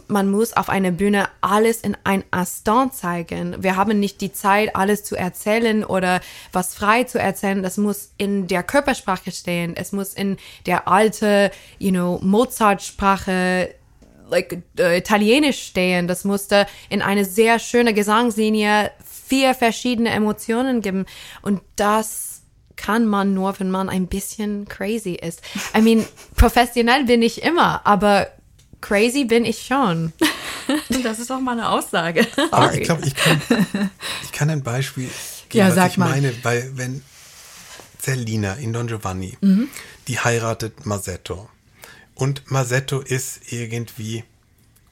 man 0.08 0.30
muss 0.30 0.52
auf 0.52 0.68
einer 0.68 0.90
Bühne 0.90 1.28
alles 1.40 1.80
in 1.80 1.96
ein 2.04 2.24
Instant 2.34 2.94
zeigen. 2.94 3.56
Wir 3.62 3.76
haben 3.76 3.98
nicht 3.98 4.20
die 4.20 4.32
Zeit, 4.32 4.74
alles 4.74 5.04
zu 5.04 5.16
erzählen 5.16 5.84
oder 5.84 6.20
was 6.52 6.74
frei 6.74 7.04
zu 7.04 7.18
erzählen. 7.18 7.62
Das 7.62 7.76
muss 7.76 8.12
in 8.16 8.46
der 8.46 8.62
Körpersprache 8.62 9.32
stehen. 9.32 9.74
Es 9.76 9.92
muss 9.92 10.14
in 10.14 10.36
der 10.66 10.88
alte, 10.88 11.50
you 11.78 11.90
know, 11.90 12.18
Mozart-Sprache, 12.22 13.74
like, 14.28 14.62
äh, 14.78 14.98
Italienisch 14.98 15.62
stehen. 15.62 16.08
Das 16.08 16.24
musste 16.24 16.66
in 16.88 17.02
eine 17.02 17.24
sehr 17.24 17.58
schöne 17.58 17.94
Gesangslinie 17.94 18.90
vier 19.04 19.54
verschiedene 19.54 20.10
Emotionen 20.10 20.80
geben. 20.80 21.06
Und 21.42 21.60
das 21.76 22.42
kann 22.76 23.06
man 23.06 23.34
nur, 23.34 23.58
wenn 23.58 23.70
man 23.70 23.88
ein 23.88 24.06
bisschen 24.06 24.66
crazy 24.68 25.14
ist. 25.14 25.40
I 25.76 25.80
mean, 25.80 26.04
professionell 26.36 27.04
bin 27.04 27.22
ich 27.22 27.42
immer, 27.42 27.84
aber 27.84 28.28
crazy 28.86 29.24
bin 29.24 29.44
ich 29.44 29.64
schon. 29.66 30.12
Das 31.04 31.20
ist 31.20 31.30
doch 31.30 31.38
mal 31.40 31.52
eine 31.52 31.68
Aussage. 31.68 32.26
Aber 32.50 32.74
ich 32.74 32.82
glaube, 32.82 33.06
ich 33.06 33.14
kann, 33.14 33.40
ich 34.24 34.32
kann 34.32 34.50
ein 34.50 34.64
Beispiel 34.64 35.08
geben, 35.48 35.58
Ja, 35.64 35.68
was 35.68 35.74
sag 35.76 35.90
ich 35.92 35.96
mal. 35.96 36.08
meine, 36.10 36.32
weil 36.42 36.72
wenn 36.74 37.02
Zerlina 38.00 38.54
in 38.54 38.72
Don 38.72 38.88
Giovanni, 38.88 39.38
Mhm. 39.40 39.68
die 40.08 40.18
heiratet 40.18 40.84
Masetto 40.84 41.48
und 42.16 42.50
Masetto 42.50 42.98
ist 43.00 43.52
irgendwie 43.52 44.24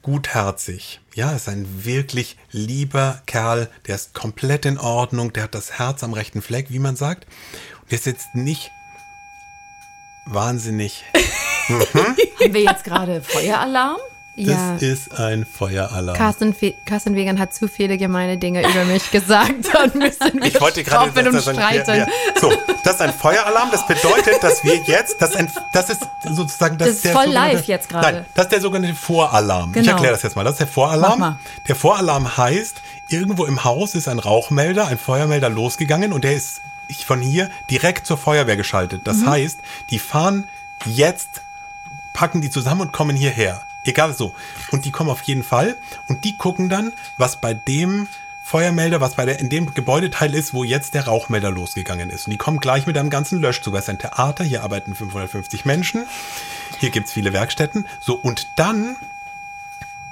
gutherzig. 0.01 1.01
Ja, 1.13 1.31
ist 1.33 1.49
ein 1.49 1.83
wirklich 1.83 2.37
lieber 2.51 3.21
Kerl, 3.25 3.69
der 3.87 3.95
ist 3.95 4.13
komplett 4.13 4.65
in 4.65 4.77
Ordnung, 4.77 5.33
der 5.33 5.43
hat 5.43 5.55
das 5.55 5.73
Herz 5.79 6.03
am 6.03 6.13
rechten 6.13 6.41
Fleck, 6.41 6.67
wie 6.69 6.79
man 6.79 6.95
sagt. 6.95 7.25
Und 7.81 7.91
der 7.91 7.97
ist 7.99 8.05
jetzt 8.05 8.27
nicht 8.33 8.71
wahnsinnig. 10.25 11.03
Haben 11.67 12.53
wir 12.53 12.61
jetzt 12.61 12.83
gerade 12.83 13.21
Feueralarm? 13.21 13.97
Ja. 14.37 14.73
Das 14.73 14.81
ist 14.81 15.17
ein 15.17 15.45
Feueralarm. 15.45 16.17
Carsten, 16.17 16.53
Fe- 16.53 16.73
Carsten 16.83 17.15
Wegan 17.15 17.39
hat 17.39 17.53
zu 17.53 17.69
viele 17.69 17.97
gemeine 17.97 18.37
Dinge 18.37 18.67
über 18.69 18.83
mich 18.83 19.09
gesagt. 19.09 19.53
Dann 19.73 19.91
müssen 19.97 20.33
wir 20.41 20.43
Ich 20.47 20.59
wollte 20.59 20.83
gerade 20.83 21.11
das 21.23 21.47
ein- 21.47 21.55
streiten. 21.55 21.89
ja, 21.89 21.95
ja. 21.99 22.07
So, 22.39 22.51
das 22.83 22.95
ist 22.95 23.01
ein 23.01 23.13
Feueralarm. 23.13 23.69
Das 23.71 23.87
bedeutet, 23.87 24.43
dass 24.43 24.61
wir 24.65 24.75
jetzt, 24.87 25.21
das 25.21 25.29
ist, 25.29 25.37
ein, 25.37 25.49
das 25.71 25.89
ist 25.89 26.01
sozusagen 26.29 26.77
das, 26.77 26.87
Das 26.89 26.95
ist 26.97 27.05
der 27.05 27.13
voll 27.13 27.27
live 27.27 27.63
jetzt 27.65 27.87
gerade. 27.87 28.11
Nein, 28.11 28.25
das 28.33 28.45
ist 28.47 28.51
der 28.51 28.61
sogenannte 28.61 28.93
Voralarm. 28.97 29.69
Ich 29.69 29.75
Genau. 29.75 29.91
erkläre 29.93 30.11
das 30.13 30.23
jetzt 30.23 30.35
mal. 30.35 30.43
Das 30.43 30.55
ist 30.55 30.59
der 30.59 30.67
Voralarm. 30.67 31.39
Der 31.69 31.75
Voralarm 31.77 32.35
heißt, 32.35 32.81
irgendwo 33.07 33.45
im 33.45 33.63
Haus 33.63 33.95
ist 33.95 34.09
ein 34.09 34.19
Rauchmelder, 34.19 34.87
ein 34.87 34.97
Feuermelder 34.97 35.49
losgegangen 35.49 36.11
und 36.11 36.25
der 36.25 36.33
ist 36.35 36.59
von 37.05 37.21
hier 37.21 37.49
direkt 37.69 38.05
zur 38.07 38.17
Feuerwehr 38.17 38.57
geschaltet. 38.57 39.07
Das 39.07 39.17
Mhm. 39.17 39.29
heißt, 39.29 39.59
die 39.89 39.99
fahren 39.99 40.47
jetzt 40.85 41.41
packen 42.13 42.39
die 42.41 42.49
zusammen 42.49 42.81
und 42.81 42.93
kommen 42.93 43.15
hierher. 43.15 43.61
Egal 43.83 44.13
so. 44.13 44.33
Und 44.71 44.85
die 44.85 44.91
kommen 44.91 45.09
auf 45.09 45.21
jeden 45.23 45.43
Fall 45.43 45.75
und 46.07 46.23
die 46.23 46.37
gucken 46.37 46.69
dann, 46.69 46.93
was 47.17 47.41
bei 47.41 47.53
dem 47.53 48.07
Feuermelder, 48.41 49.01
was 49.01 49.15
bei 49.15 49.25
der, 49.25 49.39
in 49.39 49.49
dem 49.49 49.73
Gebäudeteil 49.73 50.33
ist, 50.33 50.53
wo 50.53 50.63
jetzt 50.63 50.93
der 50.93 51.07
Rauchmelder 51.07 51.51
losgegangen 51.51 52.09
ist. 52.09 52.27
Und 52.27 52.31
die 52.31 52.37
kommen 52.37 52.59
gleich 52.59 52.85
mit 52.87 52.97
einem 52.97 53.09
ganzen 53.09 53.41
Löschzug. 53.41 53.73
Es 53.75 53.81
ist 53.85 53.89
ein 53.89 53.99
Theater, 53.99 54.43
hier 54.43 54.63
arbeiten 54.63 54.95
550 54.95 55.65
Menschen. 55.65 56.05
Hier 56.79 56.89
gibt's 56.89 57.11
viele 57.11 57.33
Werkstätten. 57.33 57.87
So, 57.99 58.13
und 58.15 58.47
dann 58.55 58.95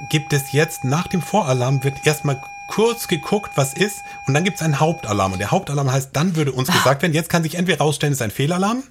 gibt 0.09 0.33
es 0.33 0.51
jetzt, 0.51 0.83
nach 0.83 1.07
dem 1.07 1.21
Voralarm 1.21 1.83
wird 1.83 2.05
erstmal 2.05 2.41
kurz 2.69 3.07
geguckt, 3.07 3.51
was 3.55 3.73
ist, 3.73 3.97
und 4.27 4.33
dann 4.33 4.43
gibt 4.43 4.57
es 4.57 4.63
einen 4.63 4.79
Hauptalarm. 4.79 5.33
Und 5.33 5.39
der 5.39 5.51
Hauptalarm 5.51 5.91
heißt, 5.91 6.09
dann 6.13 6.35
würde 6.35 6.51
uns 6.51 6.71
gesagt 6.71 7.01
werden, 7.01 7.13
jetzt 7.13 7.29
kann 7.29 7.43
sich 7.43 7.55
entweder 7.55 7.79
rausstellen, 7.79 8.13
es 8.13 8.19
ist 8.19 8.23
ein 8.23 8.31
Fehlalarm, 8.31 8.83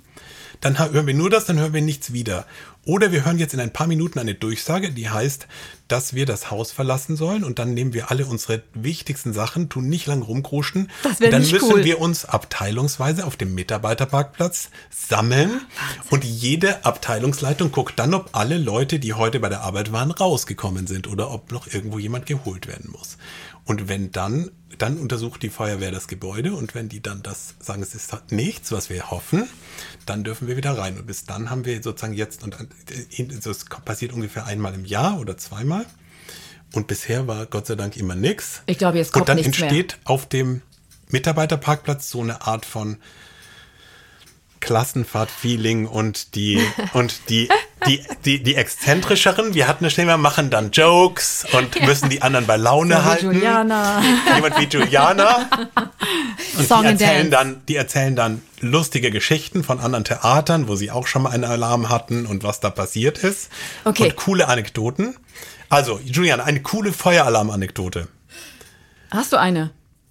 dann 0.61 0.79
hören 0.79 1.07
wir 1.07 1.15
nur 1.15 1.29
das, 1.29 1.45
dann 1.45 1.59
hören 1.59 1.75
wir 1.75 1.83
nichts 1.83 2.13
wieder. 2.13 2.47
Oder 2.85 3.13
wir 3.13 3.25
hören 3.25 3.39
jetzt 3.39 3.55
in 3.55 3.61
ein 3.61 3.73
paar 3.73 3.87
Minuten 3.87 4.19
eine 4.19 4.35
Durchsage, 4.35 4.91
die 4.91 5.09
heißt, 5.09 5.47
dass 5.87 6.15
wir 6.15 6.27
das 6.27 6.51
Haus 6.51 6.73
verlassen 6.73 7.17
sollen 7.17 7.45
und 7.45 7.59
dann 7.59 7.75
nehmen 7.75 7.93
wir 7.93 8.11
alle 8.11 8.27
unsere 8.27 8.63
wichtigsten 8.75 9.33
Sachen, 9.33 9.69
tun 9.69 9.89
nicht 9.89 10.07
lang 10.07 10.23
rumkruschen. 10.23 10.91
Das 11.03 11.21
wär 11.21 11.29
und 11.29 11.33
dann 11.33 11.43
müssen 11.43 11.73
cool. 11.73 11.85
wir 11.85 12.01
uns 12.01 12.25
abteilungsweise 12.25 13.27
auf 13.27 13.37
dem 13.37 13.55
Mitarbeiterparkplatz 13.55 14.71
sammeln 14.91 15.61
und 16.11 16.25
jede 16.25 16.85
Abteilungsleitung 16.85 17.71
guckt 17.71 17.99
dann, 17.99 18.15
ob 18.15 18.31
alle 18.33 18.59
Leute, 18.59 18.99
die 18.99 19.15
heute 19.15 19.39
bei 19.39 19.49
der 19.49 19.61
Arbeit 19.61 19.93
waren, 19.93 20.11
rausgekommen 20.11 20.87
sind 20.87 21.09
oder 21.09 21.31
ob 21.31 21.53
noch 21.53 21.67
irgendwo 21.67 21.99
jemand 21.99 22.27
geholt 22.27 22.67
werden 22.67 22.91
muss. 22.91 23.17
Und 23.65 23.89
wenn 23.89 24.11
dann, 24.11 24.51
dann 24.79 24.99
untersucht 24.99 25.43
die 25.43 25.49
Feuerwehr 25.49 25.93
das 25.93 26.09
Gebäude 26.09 26.55
und 26.55 26.75
wenn 26.75 26.89
die 26.89 27.01
dann 27.01 27.23
das 27.23 27.55
sagen, 27.61 27.83
es 27.83 27.95
ist 27.95 28.13
nichts, 28.31 28.73
was 28.73 28.91
wir 28.91 29.11
hoffen, 29.11 29.49
dann 30.07 30.25
dürfen 30.25 30.49
wir 30.49 30.57
wieder 30.57 30.77
rein. 30.77 30.99
Und 30.99 31.07
bis 31.07 31.25
dann 31.25 31.49
haben 31.51 31.65
wir 31.65 31.83
sozusagen 31.83 32.15
jetzt, 32.15 32.43
und 32.43 32.57
das 33.45 33.65
passiert 33.85 34.13
ungefähr 34.13 34.47
einmal 34.47 34.75
im 34.75 34.85
Jahr 34.85 35.21
oder 35.21 35.37
zweimal. 35.37 35.87
Und 36.73 36.87
bisher 36.87 37.27
war 37.27 37.47
Gott 37.47 37.67
sei 37.67 37.75
Dank 37.77 37.97
immer 37.97 38.15
nichts. 38.17 38.63
Ich 38.67 38.79
glaube, 38.79 38.99
jetzt 38.99 39.13
kommt 39.13 39.23
Und 39.23 39.29
dann 39.29 39.37
nichts 39.37 39.59
mehr. 39.61 39.69
entsteht 39.69 39.99
auf 40.05 40.27
dem 40.29 40.63
Mitarbeiterparkplatz 41.11 42.11
so 42.11 42.21
eine 42.23 42.47
Art 42.47 42.65
von 42.65 42.97
Klassenfahrt-Feeling 44.61 45.87
und 45.87 46.35
die 46.35 46.61
und 46.95 47.29
die 47.29 47.49
die 47.87 48.03
die 48.25 48.43
die 48.43 48.55
exzentrischeren, 48.55 49.55
wir 49.55 49.69
hatten 49.69 49.89
schnell 49.91 50.07
mal 50.07 50.17
machen 50.17 50.51
dann 50.51 50.71
Jokes 50.71 51.47
und 51.53 51.81
müssen 51.87 52.09
die 52.09 52.23
anderen 52.23 52.47
bei 52.47 52.57
Laune 52.57 52.97
So 52.97 53.01
wie 53.01 53.05
halten. 53.05 53.27
Juliana. 53.27 54.03
Jemand 54.35 54.59
wie 54.61 54.65
Juliana. 54.65 55.49
Und 56.59 56.69
Song 56.69 56.83
die 56.83 56.89
erzählen 56.89 57.31
dann 57.31 57.63
die 57.67 57.77
erzählen 57.77 58.15
dann 58.15 58.43
lustige 58.61 59.11
Geschichten 59.11 59.65
von 59.65 59.81
anderen 59.81 60.05
Theatern, 60.05 60.69
wo 60.69 60.77
sie 60.77 60.91
auch 60.91 61.07
schon 61.07 61.23
mal 61.23 61.31
einen 61.31 61.45
Alarm 61.45 61.89
hatten 61.89 62.27
und 62.27 62.45
was 62.45 62.61
da 62.61 62.71
passiert 62.71 63.19
ist. 63.19 63.51
Okay. 63.85 64.05
Und 64.05 64.17
coole 64.17 64.49
Anekdoten. 64.49 65.17
Also, 65.69 65.99
Juliana, 66.05 66.45
eine 66.45 66.61
coole 66.61 66.93
Feueralarm-Anekdote. 66.93 68.07
Hast 69.11 69.33
du 69.33 69.39
eine? 69.39 69.71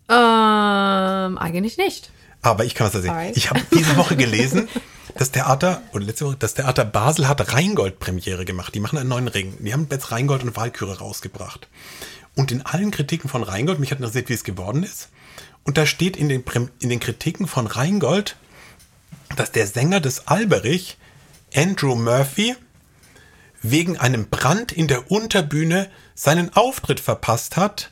Ähm, 0.10 1.38
eigentlich 1.38 1.78
nicht. 1.78 2.10
Aber 2.42 2.66
ich 2.66 2.74
kann 2.74 2.88
was 2.88 2.96
erzählen. 2.96 3.14
Alright. 3.14 3.38
Ich 3.38 3.50
habe 3.50 3.62
diese 3.74 3.96
Woche 3.98 4.16
gelesen, 4.16 4.68
das 5.16 5.32
Theater, 5.32 5.82
oder 5.94 6.06
letzte 6.06 6.26
Woche, 6.26 6.38
das 6.38 6.54
Theater 6.54 6.86
Basel 6.86 7.28
hat 7.28 7.54
Rheingold-Premiere 7.54 8.46
gemacht. 8.46 8.74
Die 8.76 8.80
machen 8.80 8.98
einen 8.98 9.10
neuen 9.10 9.28
Ring. 9.28 9.58
Die 9.60 9.74
haben 9.74 9.88
jetzt 9.92 10.12
Rheingold 10.12 10.44
und 10.44 10.56
Walküre 10.56 11.00
rausgebracht. 11.00 11.68
Und 12.36 12.52
in 12.52 12.66
allen 12.66 12.92
Kritiken 12.92 13.30
von 13.30 13.44
Rheingold, 13.44 13.80
mich 13.80 13.92
hat 13.92 14.00
interessiert, 14.00 14.30
wie 14.30 14.34
es 14.34 14.44
geworden 14.44 14.84
ist. 14.84 15.10
Und 15.64 15.78
da 15.78 15.86
steht 15.86 16.18
in 16.18 16.30
den, 16.30 16.44
in 16.80 16.90
den 16.90 17.00
Kritiken 17.00 17.48
von 17.48 17.68
Rheingold, 17.68 18.36
dass 19.36 19.52
der 19.52 19.68
Sänger 19.68 20.00
des 20.00 20.28
Alberich, 20.28 20.98
Andrew 21.54 21.96
Murphy, 21.96 22.56
wegen 23.62 23.98
einem 23.98 24.28
Brand 24.28 24.72
in 24.72 24.88
der 24.88 25.12
Unterbühne 25.12 25.90
seinen 26.16 26.54
Auftritt 26.56 27.00
verpasst 27.00 27.58
hat. 27.58 27.92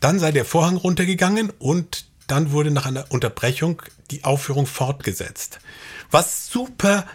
Dann 0.00 0.18
sei 0.18 0.32
der 0.32 0.44
Vorhang 0.44 0.76
runtergegangen 0.76 1.50
und 1.58 2.06
dann 2.26 2.52
wurde 2.52 2.70
nach 2.70 2.86
einer 2.86 3.06
Unterbrechung 3.10 3.82
die 4.10 4.24
Aufführung 4.24 4.66
fortgesetzt. 4.66 5.58
Was 6.10 6.48
super 6.48 7.06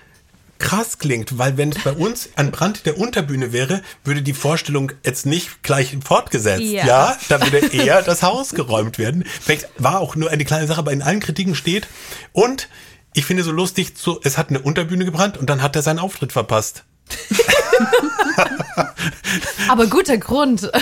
krass 0.57 0.99
klingt, 0.99 1.37
weil 1.37 1.57
wenn 1.57 1.71
es 1.71 1.83
bei 1.83 1.91
uns 1.91 2.29
ein 2.35 2.51
Brand 2.51 2.85
der 2.85 2.97
Unterbühne 2.97 3.51
wäre, 3.51 3.81
würde 4.03 4.21
die 4.21 4.33
Vorstellung 4.33 4.91
jetzt 5.03 5.25
nicht 5.25 5.63
gleich 5.63 5.97
fortgesetzt. 6.03 6.61
Ja. 6.61 6.85
Ja, 6.85 7.17
da 7.27 7.41
würde 7.41 7.57
eher 7.73 8.01
das 8.01 8.23
Haus 8.23 8.51
geräumt 8.51 8.97
werden. 8.97 9.25
Vielleicht 9.41 9.67
war 9.77 9.99
auch 9.99 10.15
nur 10.15 10.29
eine 10.29 10.45
kleine 10.45 10.67
Sache, 10.67 10.79
aber 10.79 10.93
in 10.93 11.01
allen 11.01 11.19
Kritiken 11.19 11.55
steht. 11.55 11.87
Und 12.31 12.69
ich 13.13 13.25
finde 13.25 13.43
so 13.43 13.51
lustig, 13.51 13.93
so, 13.95 14.19
es 14.23 14.37
hat 14.37 14.49
eine 14.49 14.59
Unterbühne 14.59 15.05
gebrannt 15.05 15.37
und 15.37 15.49
dann 15.49 15.61
hat 15.61 15.75
er 15.75 15.81
seinen 15.81 15.99
Auftritt 15.99 16.31
verpasst. 16.31 16.83
Aber 19.69 19.87
guter 19.87 20.17
Grund. 20.17 20.69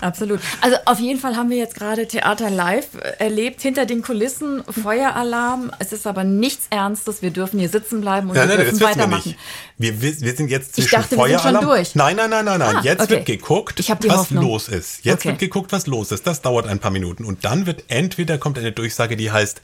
Absolut. 0.00 0.38
Also 0.60 0.76
auf 0.84 1.00
jeden 1.00 1.18
Fall 1.18 1.34
haben 1.36 1.50
wir 1.50 1.56
jetzt 1.56 1.74
gerade 1.74 2.06
Theater 2.06 2.50
live 2.50 2.86
erlebt, 3.18 3.60
hinter 3.60 3.84
den 3.84 4.00
Kulissen, 4.00 4.62
Feueralarm. 4.70 5.72
Es 5.80 5.92
ist 5.92 6.06
aber 6.06 6.22
nichts 6.22 6.66
Ernstes. 6.70 7.20
Wir 7.20 7.32
dürfen 7.32 7.58
hier 7.58 7.68
sitzen 7.68 8.00
bleiben 8.00 8.28
und 8.30 8.36
Nein, 8.36 8.48
wir 8.48 8.58
nein, 8.58 8.66
das 8.68 8.78
dürfen 8.78 8.80
wir 8.80 8.86
weitermachen. 8.96 9.34
Wir, 9.76 10.00
wir, 10.00 10.20
wir 10.20 10.36
sind 10.36 10.50
jetzt 10.52 10.78
Ich 10.78 10.84
zwischen 10.84 11.00
dachte, 11.00 11.16
wir 11.16 11.24
sind 11.26 11.32
schon 11.32 11.40
Feueralarm. 11.50 11.64
durch. 11.66 11.96
Nein, 11.96 12.14
nein, 12.14 12.30
nein, 12.30 12.44
nein, 12.44 12.60
nein. 12.60 12.76
Ah, 12.76 12.80
jetzt 12.84 13.00
okay. 13.02 13.10
wird 13.10 13.26
geguckt, 13.26 13.80
Ich 13.80 13.90
was 13.90 13.98
Hoffnung. 14.16 14.44
los 14.44 14.68
ist. 14.68 15.04
Jetzt 15.04 15.22
Okay. 15.22 15.30
wird 15.30 15.40
geguckt, 15.40 15.72
was 15.72 15.88
los 15.88 16.12
ist. 16.12 16.28
Das 16.28 16.42
dauert 16.42 16.68
ein 16.68 16.78
paar 16.78 16.92
Minuten. 16.92 17.24
Und 17.24 17.44
dann 17.44 17.66
wird 17.66 17.82
entweder 17.88 18.38
kommt 18.38 18.56
eine 18.56 18.70
Durchsage, 18.70 19.16
die 19.16 19.32
heißt, 19.32 19.60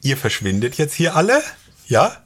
ihr 0.00 0.16
verschwindet 0.16 0.76
jetzt 0.76 0.94
hier 0.94 1.14
alle, 1.14 1.42
ja? 1.88 2.16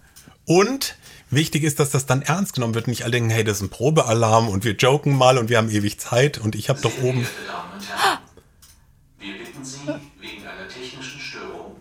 Und 0.46 0.94
wichtig 1.30 1.64
ist, 1.64 1.80
dass 1.80 1.90
das 1.90 2.06
dann 2.06 2.22
ernst 2.22 2.54
genommen 2.54 2.74
wird. 2.74 2.88
Nicht 2.88 3.02
alle 3.02 3.12
denken, 3.12 3.30
hey, 3.30 3.44
das 3.44 3.58
ist 3.58 3.62
ein 3.62 3.70
Probealarm 3.70 4.48
und 4.48 4.64
wir 4.64 4.72
joken 4.72 5.14
mal 5.16 5.38
und 5.38 5.48
wir 5.48 5.58
haben 5.58 5.70
ewig 5.70 5.98
Zeit 5.98 6.38
und 6.38 6.54
ich 6.54 6.68
habe 6.68 6.80
doch 6.80 6.96
oben. 7.02 7.22
Meine 7.22 7.46
Damen 7.46 7.72
und 7.74 7.88
Herren, 7.88 8.18
wir 9.18 9.38
bitten 9.38 9.64
Sie 9.64 9.78
wegen 10.20 10.46
einer 10.46 10.68
technischen 10.68 11.20
Störung 11.20 11.76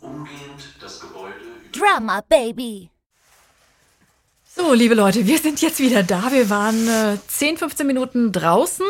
umgehend 0.00 0.76
das 0.80 1.00
Gebäude 1.00 1.34
über 1.36 1.78
Drama 1.78 2.22
Baby. 2.28 2.90
So, 4.54 4.74
liebe 4.74 4.94
Leute, 4.94 5.26
wir 5.26 5.38
sind 5.38 5.62
jetzt 5.62 5.78
wieder 5.80 6.02
da. 6.02 6.30
Wir 6.30 6.50
waren 6.50 6.86
äh, 6.86 7.16
10, 7.26 7.56
15 7.56 7.86
Minuten 7.86 8.32
draußen. 8.32 8.84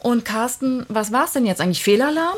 Und 0.00 0.24
Carsten, 0.24 0.84
was 0.88 1.12
war 1.12 1.24
es 1.24 1.32
denn 1.32 1.46
jetzt 1.46 1.62
eigentlich? 1.62 1.82
Fehlalarm? 1.82 2.36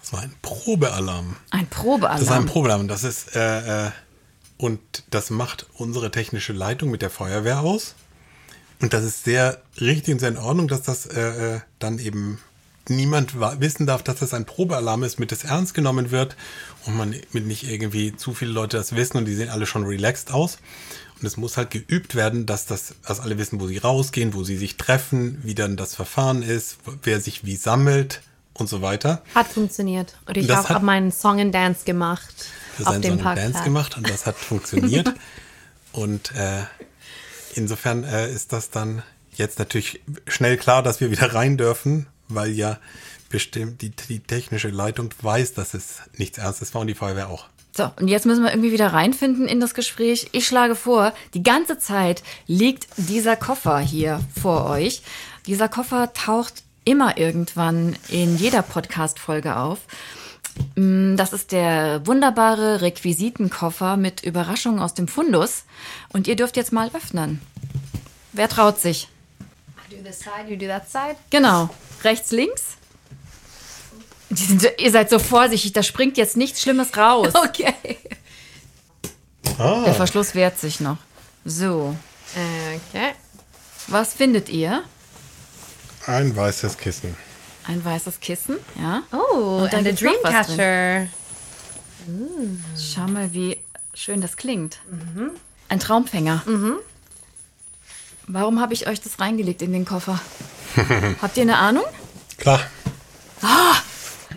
Das 0.00 0.12
war 0.12 0.20
ein 0.20 0.34
Probealarm. 0.42 1.36
Ein 1.50 1.66
Probealarm. 1.68 2.18
Das 2.18 2.28
ist 2.28 2.32
ein 2.32 2.44
Probealarm. 2.44 2.88
Das 2.88 3.04
ist, 3.04 3.34
äh, 3.34 3.86
äh, 3.86 3.90
und 4.60 4.78
das 5.08 5.30
macht 5.30 5.66
unsere 5.72 6.10
technische 6.10 6.52
Leitung 6.52 6.90
mit 6.90 7.00
der 7.00 7.08
Feuerwehr 7.08 7.60
aus. 7.60 7.94
Und 8.82 8.92
das 8.92 9.04
ist 9.04 9.24
sehr 9.24 9.62
richtig 9.80 10.12
und 10.12 10.18
sehr 10.20 10.28
in 10.28 10.36
Ordnung, 10.36 10.68
dass 10.68 10.82
das 10.82 11.06
äh, 11.06 11.54
äh, 11.54 11.60
dann 11.78 11.98
eben 11.98 12.38
niemand 12.86 13.40
wissen 13.60 13.86
darf, 13.86 14.02
dass 14.02 14.18
das 14.18 14.34
ein 14.34 14.44
Probealarm 14.44 15.02
ist, 15.02 15.18
mit 15.18 15.32
das 15.32 15.44
ernst 15.44 15.72
genommen 15.72 16.10
wird 16.10 16.36
und 16.84 16.94
man 16.94 17.14
mit 17.32 17.46
nicht 17.46 17.70
irgendwie 17.70 18.14
zu 18.14 18.34
viele 18.34 18.50
Leute 18.50 18.76
das 18.76 18.94
wissen 18.94 19.16
und 19.16 19.24
die 19.24 19.34
sehen 19.34 19.48
alle 19.48 19.64
schon 19.64 19.84
relaxed 19.84 20.30
aus. 20.30 20.58
Und 21.18 21.26
es 21.26 21.38
muss 21.38 21.56
halt 21.56 21.70
geübt 21.70 22.14
werden, 22.14 22.44
dass 22.44 22.66
das, 22.66 22.94
dass 23.06 23.20
alle 23.20 23.38
wissen, 23.38 23.60
wo 23.60 23.66
sie 23.66 23.78
rausgehen, 23.78 24.34
wo 24.34 24.44
sie 24.44 24.58
sich 24.58 24.76
treffen, 24.76 25.38
wie 25.42 25.54
dann 25.54 25.78
das 25.78 25.94
Verfahren 25.94 26.42
ist, 26.42 26.76
wer 27.02 27.20
sich 27.20 27.46
wie 27.46 27.56
sammelt 27.56 28.20
und 28.52 28.68
so 28.68 28.82
weiter. 28.82 29.22
Hat 29.34 29.46
funktioniert. 29.46 30.16
Und 30.26 30.36
ich 30.36 30.50
habe 30.50 30.68
hab 30.68 30.82
meinen 30.82 31.12
Song 31.12 31.40
and 31.40 31.54
Dance 31.54 31.84
gemacht 31.86 32.34
Das 32.78 32.86
auf 32.86 32.94
haben 32.94 33.02
dem 33.02 33.08
so 33.08 33.14
eine 33.14 33.22
Parkplatz. 33.22 33.52
Dance 33.52 33.64
gemacht 33.64 33.96
und 33.96 34.08
das 34.08 34.26
hat 34.26 34.36
funktioniert. 34.36 35.12
und 35.92 36.34
äh, 36.34 36.62
insofern 37.54 38.04
äh, 38.04 38.30
ist 38.30 38.52
das 38.52 38.70
dann 38.70 39.02
jetzt 39.34 39.58
natürlich 39.58 40.00
schnell 40.26 40.56
klar, 40.56 40.82
dass 40.82 41.00
wir 41.00 41.10
wieder 41.10 41.34
rein 41.34 41.56
dürfen, 41.56 42.06
weil 42.28 42.50
ja 42.50 42.78
bestimmt 43.28 43.80
die, 43.82 43.90
die 43.90 44.20
technische 44.20 44.68
Leitung 44.68 45.10
weiß, 45.22 45.54
dass 45.54 45.74
es 45.74 45.98
nichts 46.16 46.38
Ernstes 46.38 46.74
war 46.74 46.82
und 46.82 46.88
die 46.88 46.94
Feuerwehr 46.94 47.28
auch. 47.28 47.46
So, 47.76 47.88
und 48.00 48.08
jetzt 48.08 48.26
müssen 48.26 48.42
wir 48.42 48.50
irgendwie 48.50 48.72
wieder 48.72 48.92
reinfinden 48.92 49.46
in 49.46 49.60
das 49.60 49.74
Gespräch. 49.74 50.28
Ich 50.32 50.46
schlage 50.46 50.74
vor, 50.74 51.14
die 51.34 51.42
ganze 51.42 51.78
Zeit 51.78 52.22
liegt 52.46 52.88
dieser 52.96 53.36
Koffer 53.36 53.78
hier 53.78 54.20
vor 54.40 54.68
euch. 54.68 55.02
Dieser 55.46 55.68
Koffer 55.68 56.12
taucht 56.12 56.64
immer 56.84 57.16
irgendwann 57.16 57.96
in 58.08 58.36
jeder 58.36 58.62
Podcast-Folge 58.62 59.56
auf. 59.56 59.78
Mm, 60.76 61.16
Das 61.16 61.32
ist 61.32 61.52
der 61.52 62.06
wunderbare 62.06 62.80
Requisitenkoffer 62.80 63.96
mit 63.96 64.22
Überraschungen 64.22 64.80
aus 64.80 64.94
dem 64.94 65.08
Fundus. 65.08 65.64
Und 66.12 66.26
ihr 66.28 66.36
dürft 66.36 66.56
jetzt 66.56 66.72
mal 66.72 66.90
öffnen. 66.94 67.40
Wer 68.32 68.48
traut 68.48 68.80
sich? 68.80 69.08
Do 69.90 69.96
this 70.04 70.20
side, 70.20 70.48
you 70.48 70.56
do 70.56 70.66
that 70.66 70.88
side. 70.88 71.16
Genau. 71.30 71.68
Rechts, 72.04 72.30
links. 72.30 72.62
Die 74.30 74.44
sind, 74.44 74.64
ihr 74.78 74.90
seid 74.92 75.10
so 75.10 75.18
vorsichtig, 75.18 75.72
da 75.72 75.82
springt 75.82 76.16
jetzt 76.16 76.36
nichts 76.36 76.62
Schlimmes 76.62 76.96
raus. 76.96 77.32
Okay. 77.44 77.74
Der 79.58 79.92
Verschluss 79.94 80.34
wehrt 80.34 80.58
sich 80.58 80.80
noch. 80.80 80.96
So, 81.44 81.94
Okay. 82.34 83.12
was 83.88 84.14
findet 84.14 84.48
ihr? 84.48 84.84
Ein 86.06 86.34
weißes 86.34 86.78
Kissen. 86.78 87.14
Ein 87.70 87.84
weißes 87.84 88.18
Kissen, 88.18 88.56
ja. 88.82 89.04
Oh, 89.12 89.60
Und 89.62 89.72
dann 89.72 89.84
drin. 89.84 89.94
Dreamcatcher. 89.94 91.06
Schau 92.76 93.06
mal, 93.06 93.32
wie 93.32 93.58
schön 93.94 94.20
das 94.20 94.36
klingt. 94.36 94.80
Ein 95.68 95.78
Traumfänger. 95.78 96.42
Warum 98.26 98.60
habe 98.60 98.74
ich 98.74 98.88
euch 98.88 99.00
das 99.00 99.20
reingelegt 99.20 99.62
in 99.62 99.72
den 99.72 99.84
Koffer? 99.84 100.20
Habt 101.22 101.36
ihr 101.36 101.44
eine 101.44 101.58
Ahnung? 101.58 101.84
Klar. 102.38 102.60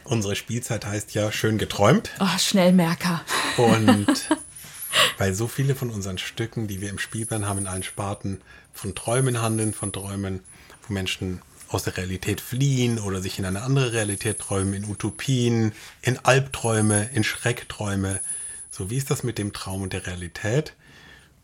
Unsere 0.03 0.35
Spielzeit 0.35 0.85
heißt 0.85 1.15
ja 1.15 1.31
schön 1.31 1.57
geträumt. 1.57 2.11
Oh, 2.19 2.37
Schnellmerker. 2.37 3.21
Und 3.57 4.29
weil 5.17 5.33
so 5.33 5.47
viele 5.47 5.73
von 5.73 5.89
unseren 5.89 6.19
Stücken, 6.19 6.67
die 6.67 6.81
wir 6.81 6.89
im 6.91 6.99
Spielplan 6.99 7.47
haben, 7.47 7.57
in 7.57 7.67
allen 7.67 7.81
Sparten 7.81 8.41
von 8.73 8.93
Träumen 8.93 9.41
handeln, 9.41 9.73
von 9.73 9.91
Träumen, 9.91 10.41
wo 10.87 10.93
Menschen 10.93 11.41
aus 11.73 11.83
der 11.83 11.97
Realität 11.97 12.41
fliehen 12.41 12.99
oder 12.99 13.21
sich 13.21 13.39
in 13.39 13.45
eine 13.45 13.61
andere 13.61 13.93
Realität 13.93 14.39
träumen, 14.39 14.73
in 14.73 14.85
Utopien, 14.85 15.73
in 16.01 16.19
Albträume, 16.19 17.09
in 17.13 17.23
Schreckträume. 17.23 18.19
So 18.71 18.89
wie 18.89 18.97
ist 18.97 19.11
das 19.11 19.23
mit 19.23 19.37
dem 19.37 19.53
Traum 19.53 19.81
und 19.81 19.93
der 19.93 20.07
Realität? 20.07 20.73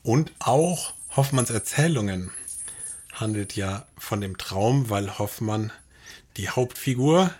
Und 0.04 0.32
auch 0.40 0.94
Hoffmanns 1.16 1.50
Erzählungen 1.50 2.32
handelt 3.14 3.56
ja 3.56 3.86
von 3.98 4.22
dem 4.22 4.38
Traum, 4.38 4.90
weil 4.90 5.18
Hoffmann 5.20 5.72
die 6.38 6.50
Hauptfigur 6.50 7.34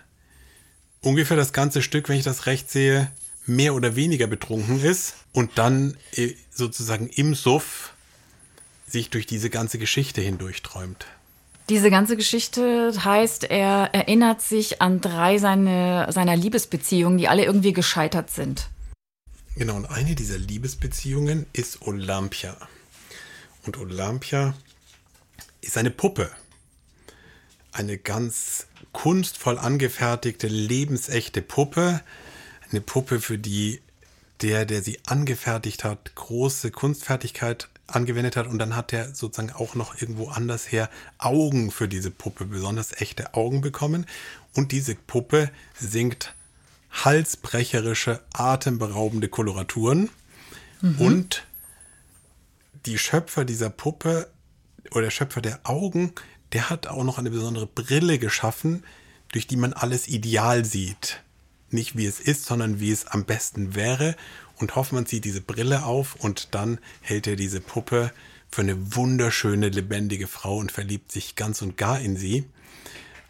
ungefähr 1.00 1.36
das 1.36 1.52
ganze 1.52 1.82
Stück, 1.82 2.08
wenn 2.08 2.18
ich 2.18 2.24
das 2.24 2.46
recht 2.46 2.70
sehe, 2.70 3.10
mehr 3.46 3.74
oder 3.74 3.96
weniger 3.96 4.26
betrunken 4.26 4.82
ist 4.82 5.14
und 5.32 5.58
dann 5.58 5.96
äh, 6.12 6.34
sozusagen 6.50 7.08
im 7.08 7.34
Suff 7.34 7.94
sich 8.86 9.10
durch 9.10 9.26
diese 9.26 9.50
ganze 9.50 9.78
Geschichte 9.78 10.20
hindurchträumt. 10.20 11.06
Diese 11.70 11.88
ganze 11.88 12.16
Geschichte 12.16 12.92
heißt, 13.04 13.44
er 13.44 13.94
erinnert 13.94 14.42
sich 14.42 14.82
an 14.82 15.00
drei 15.00 15.38
seine, 15.38 16.08
seiner 16.10 16.34
Liebesbeziehungen, 16.34 17.16
die 17.16 17.28
alle 17.28 17.44
irgendwie 17.44 17.72
gescheitert 17.72 18.28
sind. 18.28 18.68
Genau, 19.54 19.76
und 19.76 19.86
eine 19.86 20.16
dieser 20.16 20.36
Liebesbeziehungen 20.36 21.46
ist 21.52 21.82
Olympia. 21.82 22.56
Und 23.64 23.78
Olympia 23.78 24.54
ist 25.60 25.78
eine 25.78 25.92
Puppe. 25.92 26.32
Eine 27.70 27.98
ganz 27.98 28.66
kunstvoll 28.90 29.56
angefertigte, 29.56 30.48
lebensechte 30.48 31.40
Puppe. 31.40 32.00
Eine 32.72 32.80
Puppe, 32.80 33.20
für 33.20 33.38
die 33.38 33.80
der, 34.42 34.64
der 34.64 34.82
sie 34.82 34.98
angefertigt 35.06 35.84
hat, 35.84 36.16
große 36.16 36.72
Kunstfertigkeit 36.72 37.68
angewendet 37.90 38.36
hat. 38.36 38.46
Und 38.46 38.58
dann 38.58 38.76
hat 38.76 38.92
er 38.92 39.14
sozusagen 39.14 39.52
auch 39.52 39.74
noch 39.74 40.00
irgendwo 40.00 40.28
anders 40.28 40.70
her 40.70 40.90
Augen 41.18 41.70
für 41.70 41.88
diese 41.88 42.10
Puppe, 42.10 42.44
besonders 42.44 43.00
echte 43.00 43.34
Augen 43.34 43.60
bekommen. 43.60 44.06
Und 44.54 44.72
diese 44.72 44.94
Puppe 44.94 45.50
singt 45.78 46.34
halsbrecherische, 46.90 48.20
atemberaubende 48.32 49.28
Koloraturen. 49.28 50.10
Und 50.98 51.46
die 52.86 52.98
Schöpfer 52.98 53.44
dieser 53.44 53.70
Puppe 53.70 54.30
oder 54.92 55.02
der 55.02 55.10
Schöpfer 55.10 55.40
der 55.40 55.60
Augen, 55.64 56.12
der 56.52 56.70
hat 56.70 56.86
auch 56.86 57.04
noch 57.04 57.18
eine 57.18 57.30
besondere 57.30 57.66
Brille 57.66 58.18
geschaffen, 58.18 58.84
durch 59.28 59.46
die 59.46 59.56
man 59.56 59.72
alles 59.72 60.08
ideal 60.08 60.64
sieht. 60.64 61.22
Nicht 61.70 61.96
wie 61.96 62.06
es 62.06 62.18
ist, 62.18 62.46
sondern 62.46 62.80
wie 62.80 62.90
es 62.90 63.06
am 63.06 63.24
besten 63.24 63.74
wäre. 63.74 64.16
Und 64.60 64.76
Hoffmann 64.76 65.06
zieht 65.06 65.24
diese 65.24 65.40
Brille 65.40 65.84
auf 65.84 66.16
und 66.16 66.54
dann 66.54 66.78
hält 67.00 67.26
er 67.26 67.36
diese 67.36 67.60
Puppe 67.60 68.12
für 68.50 68.60
eine 68.60 68.94
wunderschöne, 68.94 69.68
lebendige 69.68 70.26
Frau 70.26 70.58
und 70.58 70.70
verliebt 70.70 71.10
sich 71.10 71.34
ganz 71.34 71.62
und 71.62 71.76
gar 71.76 71.98
in 72.00 72.16
sie. 72.16 72.44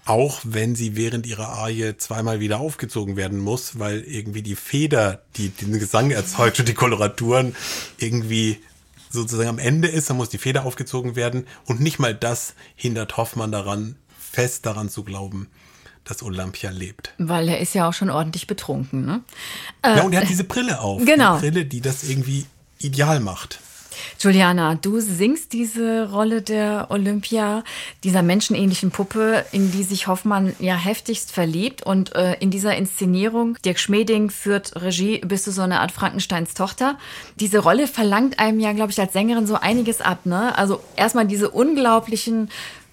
Auch 0.07 0.41
wenn 0.45 0.75
sie 0.75 0.97
während 0.97 1.27
ihrer 1.27 1.51
Arie 1.51 1.97
zweimal 1.99 2.41
wieder 2.41 2.59
aufgezogen 2.59 3.17
werden 3.17 3.39
muss, 3.39 3.79
weil 3.79 4.01
irgendwie 4.01 4.43
die 4.43 4.57
Feder, 4.57 5.23
die 5.37 5.51
den 5.51 5.79
Gesang 5.79 6.11
erzeugt 6.11 6.59
und 6.59 6.69
die 6.69 6.75
Koloraturen 6.75 7.55
irgendwie 7.99 8.59
sozusagen 9.11 9.51
am 9.51 9.59
Ende 9.59 9.89
ist, 9.89 10.11
dann 10.11 10.17
muss 10.17 10.31
die 10.31 10.39
Feder 10.39 10.65
aufgezogen 10.65 11.17
werden 11.17 11.47
und 11.67 11.81
nicht 11.81 11.99
mal 11.99 12.15
das 12.15 12.55
hindert 12.75 13.17
Hoffmann 13.17 13.53
daran, 13.53 13.97
fest 14.19 14.67
daran 14.67 14.89
zu 14.89 15.05
glauben, 15.05 15.49
dass 16.05 16.23
Olympia 16.23 16.71
lebt. 16.71 17.15
Weil 17.19 17.49
er 17.49 17.61
ist 17.61 17.75
ja 17.75 17.89
auch 17.89 17.93
schon 17.93 18.11
ordentlich 18.11 18.47
betrunken, 18.47 19.05
ne? 19.05 19.23
ja, 19.85 20.03
und 20.03 20.13
er 20.13 20.23
hat 20.23 20.29
diese 20.29 20.45
Brille 20.45 20.81
auf. 20.81 21.05
genau. 21.05 21.37
Die 21.37 21.51
Brille, 21.51 21.65
die 21.65 21.81
das 21.81 22.05
irgendwie 22.05 22.47
ideal 22.79 23.21
macht. 23.21 23.61
Juliana, 24.19 24.75
du 24.75 25.01
singst 25.01 25.53
diese 25.53 26.11
Rolle 26.11 26.43
der 26.43 26.87
Olympia, 26.91 27.65
dieser 28.05 28.23
menschenähnlichen 28.23 28.91
Puppe, 28.91 29.45
in 29.53 29.71
die 29.73 29.83
sich 29.83 30.07
Hoffmann 30.07 30.55
ja 30.59 30.75
heftigst 30.77 31.33
verliebt. 31.33 31.83
Und 31.85 32.15
äh, 32.15 32.35
in 32.41 32.51
dieser 32.51 32.77
Inszenierung, 32.77 33.57
Dirk 33.65 33.79
Schmeding 33.79 34.31
führt 34.31 34.81
Regie, 34.81 35.19
bist 35.19 35.47
du 35.47 35.51
so 35.51 35.63
eine 35.63 35.81
Art 35.81 35.93
Frankensteins 35.93 36.55
Tochter. 36.55 36.99
Diese 37.37 37.59
Rolle 37.59 37.87
verlangt 37.87 38.39
einem 38.39 38.61
ja, 38.61 38.73
glaube 38.73 38.93
ich, 38.93 39.01
als 39.01 39.13
Sängerin 39.13 39.47
so 39.47 39.57
einiges 39.57 40.01
ab. 40.01 40.27
Ne? 40.27 40.57
Also 40.57 40.81
erstmal 40.97 41.27
diese 41.27 41.51
unglaublichen 41.51 42.51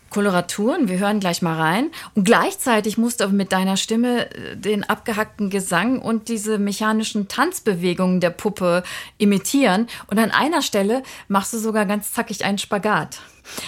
Koloraturen. 0.10 0.88
Wir 0.90 1.00
hören 1.00 1.20
gleich 1.20 1.42
mal 1.42 1.56
rein. 1.60 1.92
Und 2.16 2.24
gleichzeitig 2.24 2.98
musst 2.98 3.20
du 3.22 3.28
mit 3.30 3.52
deiner 3.52 3.78
Stimme 3.78 4.30
äh, 4.34 4.56
den 4.56 4.84
abgehackten 4.84 5.50
Gesang 5.50 6.00
und 6.02 6.30
diese 6.30 6.58
mechanischen 6.58 7.28
Tanzbewegungen 7.28 8.20
der 8.20 8.30
Puppe 8.32 8.84
imitieren. 9.18 9.88
Und 10.08 10.20
an 10.20 10.32
einer 10.32 10.62
Stelle 10.62 11.04
machst 11.28 11.54
du 11.54 11.58
sogar 11.60 11.86
ganz 11.86 12.14
zackig 12.14 12.46
einen 12.46 12.58
Spagat. 12.58 13.20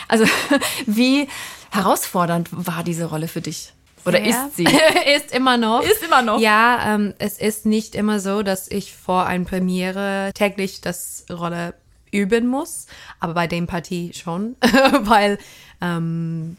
Also 0.08 0.26
wie 0.86 1.28
herausfordernd 1.72 2.50
war 2.52 2.84
diese 2.84 3.06
Rolle 3.06 3.28
für 3.28 3.42
dich? 3.42 3.74
Oder 4.06 4.22
Ja. 4.26 4.46
ist 4.46 4.56
sie? 4.58 4.64
ist 5.16 5.34
immer 5.34 5.58
noch. 5.58 5.82
Ist 5.84 6.04
immer 6.04 6.22
noch. 6.22 6.40
Ja, 6.40 6.96
ähm, 6.96 7.14
es 7.20 7.38
ist 7.38 7.66
nicht 7.66 7.96
immer 7.96 8.20
so, 8.20 8.44
dass 8.44 8.70
ich 8.70 8.96
vor 8.96 9.26
einer 9.26 9.46
Premiere 9.46 10.32
täglich 10.34 10.82
das 10.82 11.26
Rolle 11.30 11.74
üben 12.12 12.48
muss, 12.48 12.88
aber 13.20 13.34
bei 13.36 13.46
dem 13.46 13.68
Partie 13.68 14.14
schon, 14.16 14.56
weil 15.02 15.38
ähm, 15.82 16.58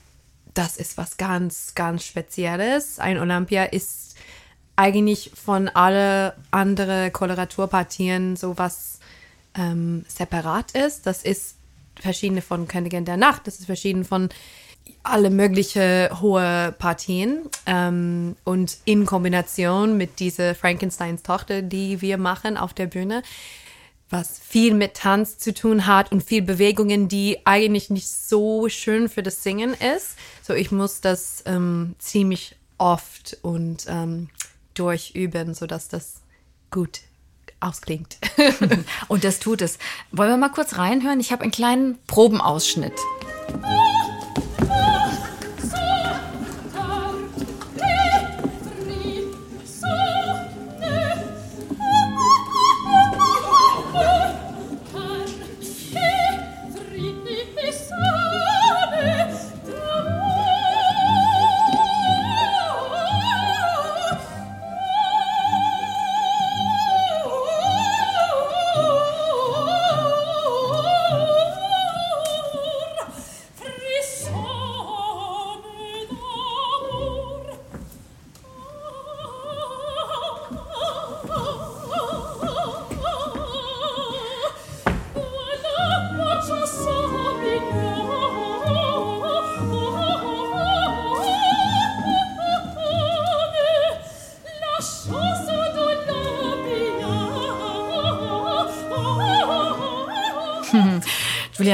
das 0.55 0.77
ist 0.77 0.97
was 0.97 1.17
ganz, 1.17 1.75
ganz 1.75 2.05
Spezielles. 2.05 2.99
Ein 2.99 3.19
Olympia 3.19 3.65
ist 3.65 4.17
eigentlich 4.77 5.31
von 5.35 5.69
alle 5.69 6.35
andere 6.51 7.11
Koloraturpartien 7.11 8.37
so 8.37 8.57
was 8.59 8.99
ähm, 9.55 10.05
separat 10.09 10.73
ist. 10.73 11.07
Das 11.07 11.23
ist 11.23 11.57
verschiedene 12.01 12.43
von 12.43 12.67
Königin 12.67 13.05
der 13.05 13.17
Nacht, 13.17 13.47
das 13.47 13.61
ist 13.61 13.67
verschieden 13.67 14.05
von 14.05 14.31
alle 15.03 15.31
mögliche 15.31 16.11
hohe 16.21 16.75
Partien 16.79 17.43
ähm, 17.67 18.37
und 18.45 18.79
in 18.85 19.07
Kombination 19.07 19.97
mit 19.97 20.19
dieser 20.19 20.55
Frankensteins 20.55 21.23
Tochter, 21.23 21.63
die 21.63 22.01
wir 22.01 22.19
machen 22.19 22.57
auf 22.57 22.75
der 22.75 22.87
Bühne, 22.87 23.23
was 24.11 24.39
viel 24.39 24.75
mit 24.75 24.95
Tanz 24.95 25.39
zu 25.39 25.55
tun 25.55 25.87
hat 25.87 26.13
und 26.13 26.23
viel 26.23 26.43
Bewegungen, 26.43 27.09
die 27.09 27.39
eigentlich 27.45 27.91
nicht 27.91 28.09
so 28.09 28.69
schön 28.69 29.09
für 29.09 29.23
das 29.23 29.43
Singen 29.43 29.75
ist. 29.75 30.17
So 30.43 30.53
ich 30.53 30.73
muss 30.73 31.01
das 31.01 31.43
ähm, 31.47 31.95
ziemlich 31.99 32.57
oft 32.77 33.39
und 33.43 33.87
ähm, 33.89 34.29
durchüben, 34.75 35.55
sodass 35.55 35.89
das 35.89 36.23
gut 36.71 37.01
ausklingt. 37.61 38.17
Und 39.09 39.23
das 39.25 39.39
tut 39.39 39.61
es. 39.61 39.79
Wollen 40.13 40.31
wir 40.31 40.37
mal 40.39 40.49
kurz 40.49 40.79
reinhören? 40.79 41.21
Ich 41.21 41.31
habe 41.31 41.43
einen 41.43 41.53
kleinen 41.53 41.99
Probenausschnitt. 42.07 42.95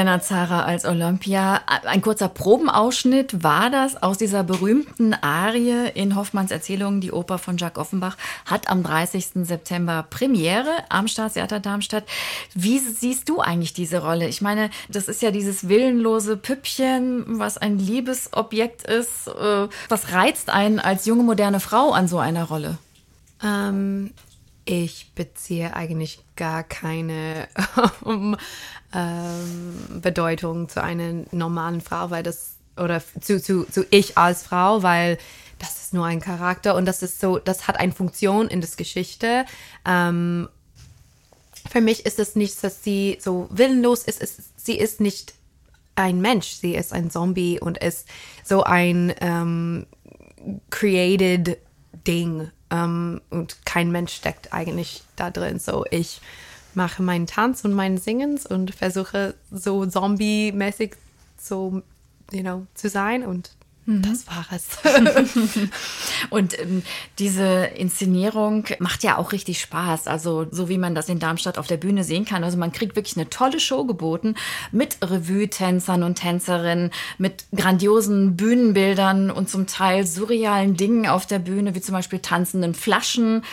Juliana 0.07 0.23
Zara 0.23 0.63
als 0.63 0.85
Olympia. 0.85 1.59
Ein 1.83 2.01
kurzer 2.01 2.29
Probenausschnitt 2.29 3.43
war 3.43 3.69
das 3.69 4.01
aus 4.01 4.17
dieser 4.17 4.41
berühmten 4.41 5.13
Arie 5.13 5.89
in 5.95 6.15
Hoffmanns 6.15 6.49
Erzählungen, 6.49 7.01
die 7.01 7.11
Oper 7.11 7.37
von 7.37 7.57
Jacques 7.57 7.77
Offenbach, 7.77 8.15
hat 8.45 8.69
am 8.69 8.83
30. 8.83 9.45
September 9.45 10.05
Premiere 10.09 10.71
am 10.87 11.09
Staatstheater 11.09 11.59
Darmstadt. 11.59 12.05
Wie 12.53 12.79
siehst 12.79 13.27
du 13.27 13.41
eigentlich 13.41 13.73
diese 13.73 14.01
Rolle? 14.01 14.29
Ich 14.29 14.39
meine, 14.39 14.69
das 14.87 15.09
ist 15.09 15.21
ja 15.21 15.31
dieses 15.31 15.67
willenlose 15.67 16.37
Püppchen, 16.37 17.25
was 17.27 17.57
ein 17.57 17.77
Liebesobjekt 17.77 18.83
ist. 18.83 19.27
Äh, 19.27 19.67
Was 19.89 20.13
reizt 20.13 20.49
einen 20.49 20.79
als 20.79 21.05
junge, 21.05 21.23
moderne 21.23 21.59
Frau 21.59 21.91
an 21.91 22.07
so 22.07 22.17
einer 22.17 22.45
Rolle? 22.45 22.77
Ähm, 23.43 24.11
ich 24.63 25.11
beziehe 25.15 25.75
eigentlich 25.75 26.19
gar 26.35 26.63
keine 26.63 27.47
ähm, 28.93 30.01
Bedeutung 30.01 30.69
zu 30.69 30.81
einer 30.81 31.25
normalen 31.31 31.81
Frau, 31.81 32.09
weil 32.09 32.23
das, 32.23 32.55
oder 32.77 33.01
zu, 33.21 33.41
zu, 33.41 33.65
zu 33.65 33.85
ich 33.89 34.17
als 34.17 34.43
Frau, 34.43 34.83
weil 34.83 35.17
das 35.59 35.81
ist 35.81 35.93
nur 35.93 36.05
ein 36.05 36.21
Charakter 36.21 36.75
und 36.75 36.85
das 36.85 37.01
ist 37.01 37.19
so, 37.19 37.39
das 37.39 37.67
hat 37.67 37.79
eine 37.79 37.91
Funktion 37.91 38.47
in 38.47 38.61
der 38.61 38.69
Geschichte. 38.77 39.45
Ähm, 39.85 40.49
für 41.69 41.81
mich 41.81 42.05
ist 42.05 42.19
es 42.19 42.35
nicht, 42.35 42.63
dass 42.63 42.83
sie 42.83 43.17
so 43.19 43.47
willenlos 43.51 44.03
ist. 44.03 44.21
Es, 44.21 44.37
sie 44.55 44.77
ist 44.77 45.01
nicht 45.01 45.33
ein 45.95 46.21
Mensch, 46.21 46.47
sie 46.47 46.75
ist 46.75 46.93
ein 46.93 47.09
Zombie 47.09 47.59
und 47.59 47.79
ist 47.79 48.07
so 48.43 48.63
ein 48.63 49.13
ähm, 49.19 49.87
created 50.69 51.57
Ding. 52.05 52.51
Ähm, 52.69 53.21
und 53.29 53.65
kein 53.65 53.91
Mensch 53.91 54.13
steckt 54.13 54.53
eigentlich 54.53 55.03
da 55.15 55.31
drin. 55.31 55.59
So, 55.59 55.85
ich 55.89 56.21
mache 56.77 57.01
meinen 57.01 57.25
Tanz 57.25 57.65
und 57.65 57.73
meinen 57.73 57.97
Singens 57.97 58.45
und 58.45 58.73
versuche 58.73 59.33
so 59.51 59.85
zombie-mäßig 59.87 60.95
so, 61.35 61.81
you 62.31 62.41
know, 62.41 62.67
zu 62.75 62.87
sein 62.87 63.25
und 63.25 63.56
das 63.89 64.27
war 64.27 64.45
es. 64.53 64.65
Und 66.29 66.59
ähm, 66.59 66.83
diese 67.19 67.43
Inszenierung 67.43 68.65
macht 68.79 69.01
ja 69.01 69.17
auch 69.17 69.31
richtig 69.31 69.61
Spaß. 69.61 70.07
Also 70.07 70.45
so 70.51 70.67
wie 70.67 70.77
man 70.77 70.93
das 70.93 71.07
in 71.07 71.19
Darmstadt 71.19 71.57
auf 71.57 71.67
der 71.67 71.77
Bühne 71.77 72.03
sehen 72.03 72.25
kann. 72.25 72.43
Also 72.43 72.57
man 72.57 72.73
kriegt 72.73 72.97
wirklich 72.97 73.15
eine 73.15 73.29
tolle 73.29 73.61
Show 73.61 73.85
geboten 73.85 74.35
mit 74.73 74.97
Revue-Tänzern 75.01 76.03
und 76.03 76.15
Tänzerinnen, 76.15 76.91
mit 77.17 77.45
grandiosen 77.55 78.35
Bühnenbildern 78.35 79.31
und 79.31 79.49
zum 79.49 79.67
Teil 79.67 80.05
surrealen 80.05 80.75
Dingen 80.75 81.07
auf 81.07 81.25
der 81.25 81.39
Bühne, 81.39 81.73
wie 81.73 81.81
zum 81.81 81.93
Beispiel 81.93 82.19
tanzenden 82.19 82.73
Flaschen 82.73 83.43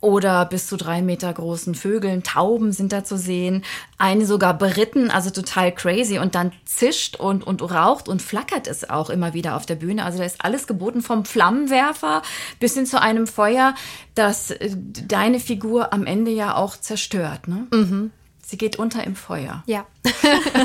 oder 0.00 0.44
bis 0.44 0.66
zu 0.66 0.76
drei 0.76 1.02
Meter 1.02 1.32
großen 1.32 1.76
Vögeln. 1.76 2.24
Tauben 2.24 2.72
sind 2.72 2.92
da 2.92 3.04
zu 3.04 3.16
sehen. 3.16 3.64
Eine 3.96 4.26
sogar 4.26 4.58
beritten, 4.58 5.10
also 5.10 5.30
total 5.30 5.72
crazy. 5.72 6.18
Und 6.18 6.34
dann 6.34 6.50
zischt 6.64 7.14
und, 7.14 7.46
und 7.46 7.62
raucht 7.62 8.08
und 8.08 8.20
flackert 8.20 8.66
es 8.66 8.90
auch 8.90 9.08
immer 9.08 9.34
wieder 9.34 9.54
auf 9.54 9.66
der 9.66 9.76
Bühne. 9.76 9.83
Also 10.04 10.18
da 10.18 10.24
ist 10.24 10.44
alles 10.44 10.66
geboten 10.66 11.02
vom 11.02 11.24
Flammenwerfer 11.24 12.22
bis 12.60 12.74
hin 12.74 12.86
zu 12.86 13.00
einem 13.00 13.26
Feuer, 13.26 13.74
das 14.14 14.50
äh, 14.50 14.70
deine 14.74 15.40
Figur 15.40 15.92
am 15.92 16.06
Ende 16.06 16.30
ja 16.30 16.54
auch 16.56 16.76
zerstört. 16.76 17.48
Ne? 17.48 17.66
Sie 18.54 18.58
geht 18.58 18.76
unter 18.76 19.02
im 19.02 19.16
Feuer. 19.16 19.64
ja. 19.66 19.84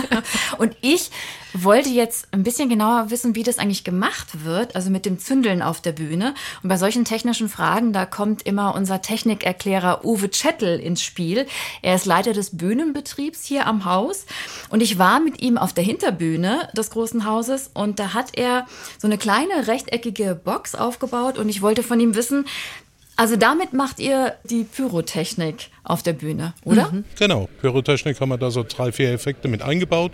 Und 0.60 0.76
ich 0.82 1.10
wollte 1.54 1.90
jetzt 1.90 2.28
ein 2.32 2.44
bisschen 2.44 2.70
genauer 2.70 3.10
wissen, 3.10 3.34
wie 3.34 3.42
das 3.42 3.58
eigentlich 3.58 3.84
gemacht 3.84 4.44
wird, 4.46 4.76
also 4.76 4.92
mit 4.92 5.08
dem 5.08 5.18
Zündeln 5.18 5.64
auf 5.64 5.82
der 5.82 5.94
Bühne. 5.94 6.36
Und 6.62 6.70
bei 6.70 6.78
solchen 6.78 7.04
technischen 7.04 7.50
Fragen, 7.50 7.92
da 7.92 8.06
kommt 8.06 8.44
immer 8.44 8.76
unser 8.76 9.02
Technikerklärer 9.02 10.06
Uwe 10.06 10.30
Czettel 10.30 10.80
ins 10.80 11.02
Spiel. 11.02 11.48
Er 11.82 11.96
ist 11.96 12.06
Leiter 12.06 12.34
des 12.34 12.56
Bühnenbetriebs 12.56 13.44
hier 13.44 13.66
am 13.66 13.86
Haus. 13.86 14.28
Und 14.70 14.82
ich 14.82 15.00
war 15.00 15.20
mit 15.20 15.42
ihm 15.42 15.58
auf 15.58 15.74
der 15.74 15.84
Hinterbühne 15.84 16.70
des 16.78 16.92
großen 16.92 17.26
Hauses 17.26 17.72
und 17.74 17.98
da 17.98 18.14
hat 18.14 18.38
er 18.38 18.68
so 19.00 19.08
eine 19.08 19.18
kleine 19.18 19.66
rechteckige 19.66 20.36
Box 20.36 20.76
aufgebaut 20.76 21.40
und 21.40 21.50
ich 21.50 21.64
wollte 21.64 21.82
von 21.82 22.00
ihm 22.00 22.14
wissen, 22.14 22.46
also 23.20 23.36
damit 23.36 23.74
macht 23.74 24.00
ihr 24.00 24.36
die 24.50 24.64
Pyrotechnik 24.64 25.68
auf 25.84 26.04
der 26.04 26.14
Bühne, 26.14 26.54
oder? 26.64 26.92
Genau, 27.18 27.50
Pyrotechnik 27.60 28.20
haben 28.22 28.30
wir 28.30 28.38
da 28.38 28.50
so 28.50 28.64
drei, 28.68 28.92
vier 28.94 29.12
Effekte 29.12 29.50
mit 29.50 29.62
eingebaut. 29.62 30.14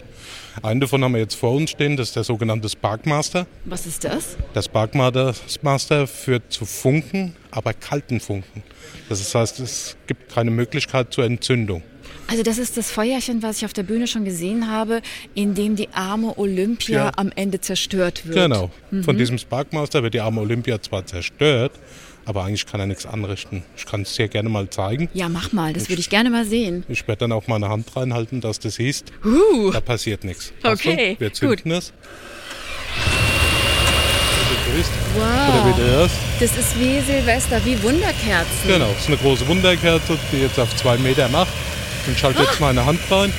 Einen 0.64 0.80
davon 0.80 1.04
haben 1.04 1.14
wir 1.14 1.22
jetzt 1.22 1.36
vor 1.36 1.52
uns 1.52 1.70
stehen, 1.70 1.98
das 1.98 2.08
ist 2.10 2.16
der 2.16 2.24
sogenannte 2.24 2.68
Sparkmaster. 2.68 3.46
Was 3.66 3.86
ist 3.86 4.04
das? 4.06 4.38
Der 4.56 4.62
Sparkmaster 4.64 6.08
führt 6.08 6.52
zu 6.52 6.66
Funken, 6.66 7.36
aber 7.52 7.74
kalten 7.74 8.20
Funken. 8.20 8.64
Das 9.08 9.36
heißt, 9.36 9.60
es 9.60 9.98
gibt 10.08 10.34
keine 10.34 10.50
Möglichkeit 10.50 11.14
zur 11.14 11.26
Entzündung. 11.26 11.84
Also 12.28 12.42
das 12.42 12.58
ist 12.58 12.76
das 12.76 12.90
Feuerchen, 12.90 13.44
was 13.44 13.58
ich 13.58 13.66
auf 13.66 13.74
der 13.74 13.84
Bühne 13.84 14.08
schon 14.08 14.26
gesehen 14.26 14.72
habe, 14.72 15.02
in 15.36 15.54
dem 15.54 15.76
die 15.76 15.90
arme 15.94 16.36
Olympia 16.40 17.06
Ja. 17.06 17.12
am 17.18 17.32
Ende 17.36 17.62
zerstört 17.62 18.26
wird. 18.26 18.36
Genau. 18.36 18.72
Von 19.04 19.16
diesem 19.16 19.38
Sparkmaster 19.38 20.02
wird 20.02 20.16
die 20.16 20.22
arme 20.22 20.42
Olympia 20.42 20.82
zwar 20.82 21.06
zerstört, 21.06 21.74
aber 22.26 22.44
eigentlich 22.44 22.66
kann 22.66 22.80
er 22.80 22.88
nichts 22.88 23.06
anrichten. 23.06 23.64
Ich 23.78 23.86
kann 23.86 24.02
es 24.02 24.16
dir 24.16 24.28
gerne 24.28 24.50
mal 24.50 24.70
zeigen. 24.70 25.10
Ja, 25.14 25.30
mach 25.30 25.52
mal, 25.52 25.74
das 25.74 25.90
würde 25.90 26.00
ich 26.00 26.10
gerne 26.10 26.30
mal 26.30 26.46
sehen. 26.46 26.84
Ich 26.88 27.08
werde 27.08 27.20
dann 27.20 27.32
auch 27.32 27.48
meine 27.48 27.70
Hand 27.70 27.96
reinhalten, 27.96 28.42
dass 28.42 28.60
du 28.60 28.70
siehst. 28.70 29.12
Da 29.72 29.80
passiert 29.82 30.24
nichts. 30.24 30.52
Okay? 30.64 31.16
Wir 31.20 31.32
zünden 31.32 31.72
es. 31.72 31.94
grüßt. 34.76 34.92
Wow. 35.16 35.78
Hörst. 35.78 36.16
Das 36.40 36.58
ist 36.58 36.80
wie 36.80 37.00
Silvester, 37.02 37.64
wie 37.66 37.82
Wunderkerzen. 37.84 38.68
Genau, 38.68 38.88
das 38.90 39.02
ist 39.02 39.08
eine 39.08 39.18
große 39.18 39.48
Wunderkerze, 39.48 40.18
die 40.32 40.38
jetzt 40.38 40.60
auf 40.60 40.76
zwei 40.76 40.98
Meter 40.98 41.30
macht. 41.30 41.54
Und 42.08 42.18
schalte 42.18 42.44
jetzt 42.44 42.60
meine 42.60 42.86
Hand 42.86 43.00
rein. 43.10 43.32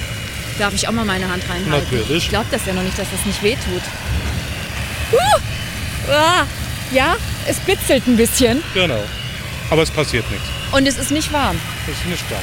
Darf 0.59 0.74
ich 0.74 0.89
auch 0.89 0.93
mal 0.93 1.05
meine 1.05 1.30
Hand 1.30 1.49
reinhalten? 1.49 1.99
Natürlich. 1.99 2.24
Ich 2.24 2.28
glaube 2.28 2.47
das 2.51 2.64
ja 2.66 2.72
noch 2.72 2.82
nicht, 2.82 2.99
dass 2.99 3.11
das 3.11 3.24
nicht 3.26 3.43
wehtut. 3.43 3.82
Uh! 5.12 6.11
Ah! 6.11 6.47
Ja, 6.93 7.16
es 7.49 7.59
bitzelt 7.61 8.07
ein 8.07 8.17
bisschen 8.17 8.63
Genau. 8.75 9.03
Aber 9.71 9.83
es 9.83 9.91
passiert 9.91 10.25
nichts. 10.31 10.47
und 10.73 10.87
es 10.87 10.99
ist 10.99 11.11
nicht 11.11 11.33
warm. 11.33 11.59
Das 11.87 11.97
ist 11.97 12.07
nicht 12.07 12.27
klar. 12.29 12.41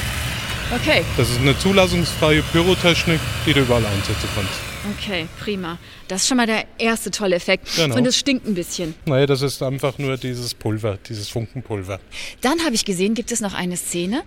Okay, 0.74 1.04
Das 1.16 1.28
ist 1.30 1.40
eine 1.40 1.56
zulassungsfreie 1.58 2.42
Pyrotechnik, 2.42 3.20
die 3.46 3.52
du 3.52 3.60
überall 3.60 3.84
einsetzen 3.84 4.28
kannst. 4.34 4.52
okay, 4.98 5.26
prima. 5.40 5.78
Das 6.08 6.22
ist 6.22 6.28
schon 6.28 6.38
mal 6.38 6.46
der 6.46 6.64
erste 6.78 7.10
tolle 7.10 7.36
Effekt. 7.36 7.68
Genau. 7.76 7.96
Und 7.96 8.06
es 8.06 8.16
stinkt 8.18 8.46
ein 8.46 8.54
bisschen. 8.54 8.94
Naja, 9.04 9.26
das 9.26 9.42
ist 9.42 9.62
einfach 9.62 9.98
nur 9.98 10.16
dieses 10.16 10.54
Pulver, 10.54 10.98
dieses 11.08 11.28
Funkenpulver. 11.28 12.00
Dann 12.40 12.60
habe 12.64 12.74
ich 12.74 12.84
gesehen, 12.84 13.14
gibt 13.14 13.30
es 13.30 13.40
noch 13.40 13.54
eine 13.54 13.76
Szene, 13.76 14.22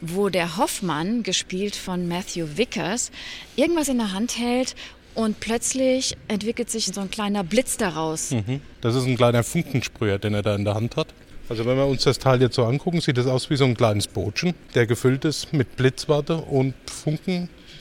wo 0.00 0.28
der 0.28 0.56
Hoffmann, 0.56 1.22
gespielt 1.24 1.74
von 1.76 2.08
Matthew 2.08 2.46
Vickers, 2.56 3.10
irgendwas 3.56 3.88
in 3.88 3.98
der 3.98 4.12
Hand 4.12 4.38
hält 4.38 4.74
und 5.20 5.40
plötzlich 5.40 6.16
entwickelt 6.28 6.70
sich 6.70 6.86
so 6.86 7.00
ein 7.00 7.10
kleiner 7.10 7.44
Blitz 7.44 7.76
daraus. 7.76 8.30
Mhm. 8.30 8.60
Das 8.80 8.94
ist 8.94 9.04
ein 9.04 9.16
kleiner 9.16 9.44
Funkensprüher, 9.44 10.18
den 10.18 10.34
er 10.34 10.42
da 10.42 10.54
in 10.54 10.64
der 10.64 10.74
Hand 10.74 10.96
hat. 10.96 11.08
Also 11.48 11.66
wenn 11.66 11.76
wir 11.76 11.86
uns 11.86 12.04
das 12.04 12.18
Teil 12.18 12.40
jetzt 12.40 12.54
so 12.54 12.64
angucken, 12.64 13.00
sieht 13.00 13.18
das 13.18 13.26
aus 13.26 13.50
wie 13.50 13.56
so 13.56 13.64
ein 13.64 13.76
kleines 13.76 14.06
Bootchen, 14.06 14.54
der 14.74 14.86
gefüllt 14.86 15.24
ist 15.24 15.52
mit 15.52 15.76
Blitzwatte 15.76 16.36
und 16.36 16.74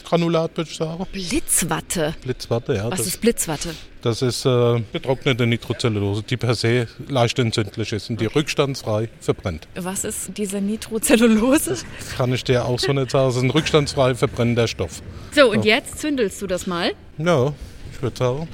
Funkengranulat, 0.10 0.57
würde 0.57 0.70
ich 0.70 0.78
sagen. 0.78 1.05
Blitzwatte. 1.12 2.16
Blitzwatte, 2.22 2.74
ja. 2.74 2.89
Was 2.89 2.99
das, 2.99 3.07
ist 3.07 3.22
Blitzwatte? 3.22 3.70
das 4.01 4.22
ist 4.22 4.45
äh, 4.45 4.82
getrocknete 4.91 5.45
Nitrocellulose, 5.45 6.24
die 6.24 6.38
per 6.38 6.55
se 6.55 6.88
leicht 7.07 7.38
entzündlich 7.38 7.93
ist 7.93 8.10
und 8.10 8.20
die 8.20 8.26
rückstandsfrei 8.26 9.10
verbrennt. 9.20 9.68
Was 9.76 10.03
ist 10.03 10.32
diese 10.38 10.62
Nitrocellulose? 10.62 11.78
Kann 12.18 12.34
ich 12.34 12.43
dir 12.43 12.66
auch 12.66 12.80
so 12.80 12.93
nicht 12.93 13.12
sagen. 13.12 13.30
Es 13.30 13.36
ist 13.36 13.43
ein 13.43 13.51
rückstandsfrei 13.51 14.16
verbrennender 14.16 14.68
Stoff. 14.68 15.01
So, 15.34 15.51
und 15.51 15.66
jetzt 15.66 15.99
zündelst 15.99 16.41
du 16.41 16.47
das 16.47 16.66
mal. 16.66 16.93
Ja, 17.18 17.53
ich 17.91 18.01
würde 18.01 18.18
sagen, 18.18 18.47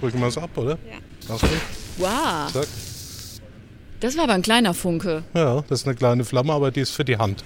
drücken 0.00 0.20
wir 0.20 0.28
es 0.28 0.38
ab, 0.38 0.50
oder? 0.56 0.78
Ja. 0.90 0.98
Machst 1.28 1.42
du? 1.42 1.48
Wow, 1.98 2.52
Zack. 2.52 2.68
das 4.00 4.16
war 4.16 4.24
aber 4.24 4.34
ein 4.34 4.42
kleiner 4.42 4.74
Funke. 4.74 5.24
Ja, 5.34 5.62
das 5.68 5.80
ist 5.80 5.86
eine 5.86 5.96
kleine 5.96 6.24
Flamme, 6.24 6.52
aber 6.52 6.70
die 6.70 6.80
ist 6.80 6.92
für 6.92 7.04
die 7.04 7.16
Hand. 7.16 7.42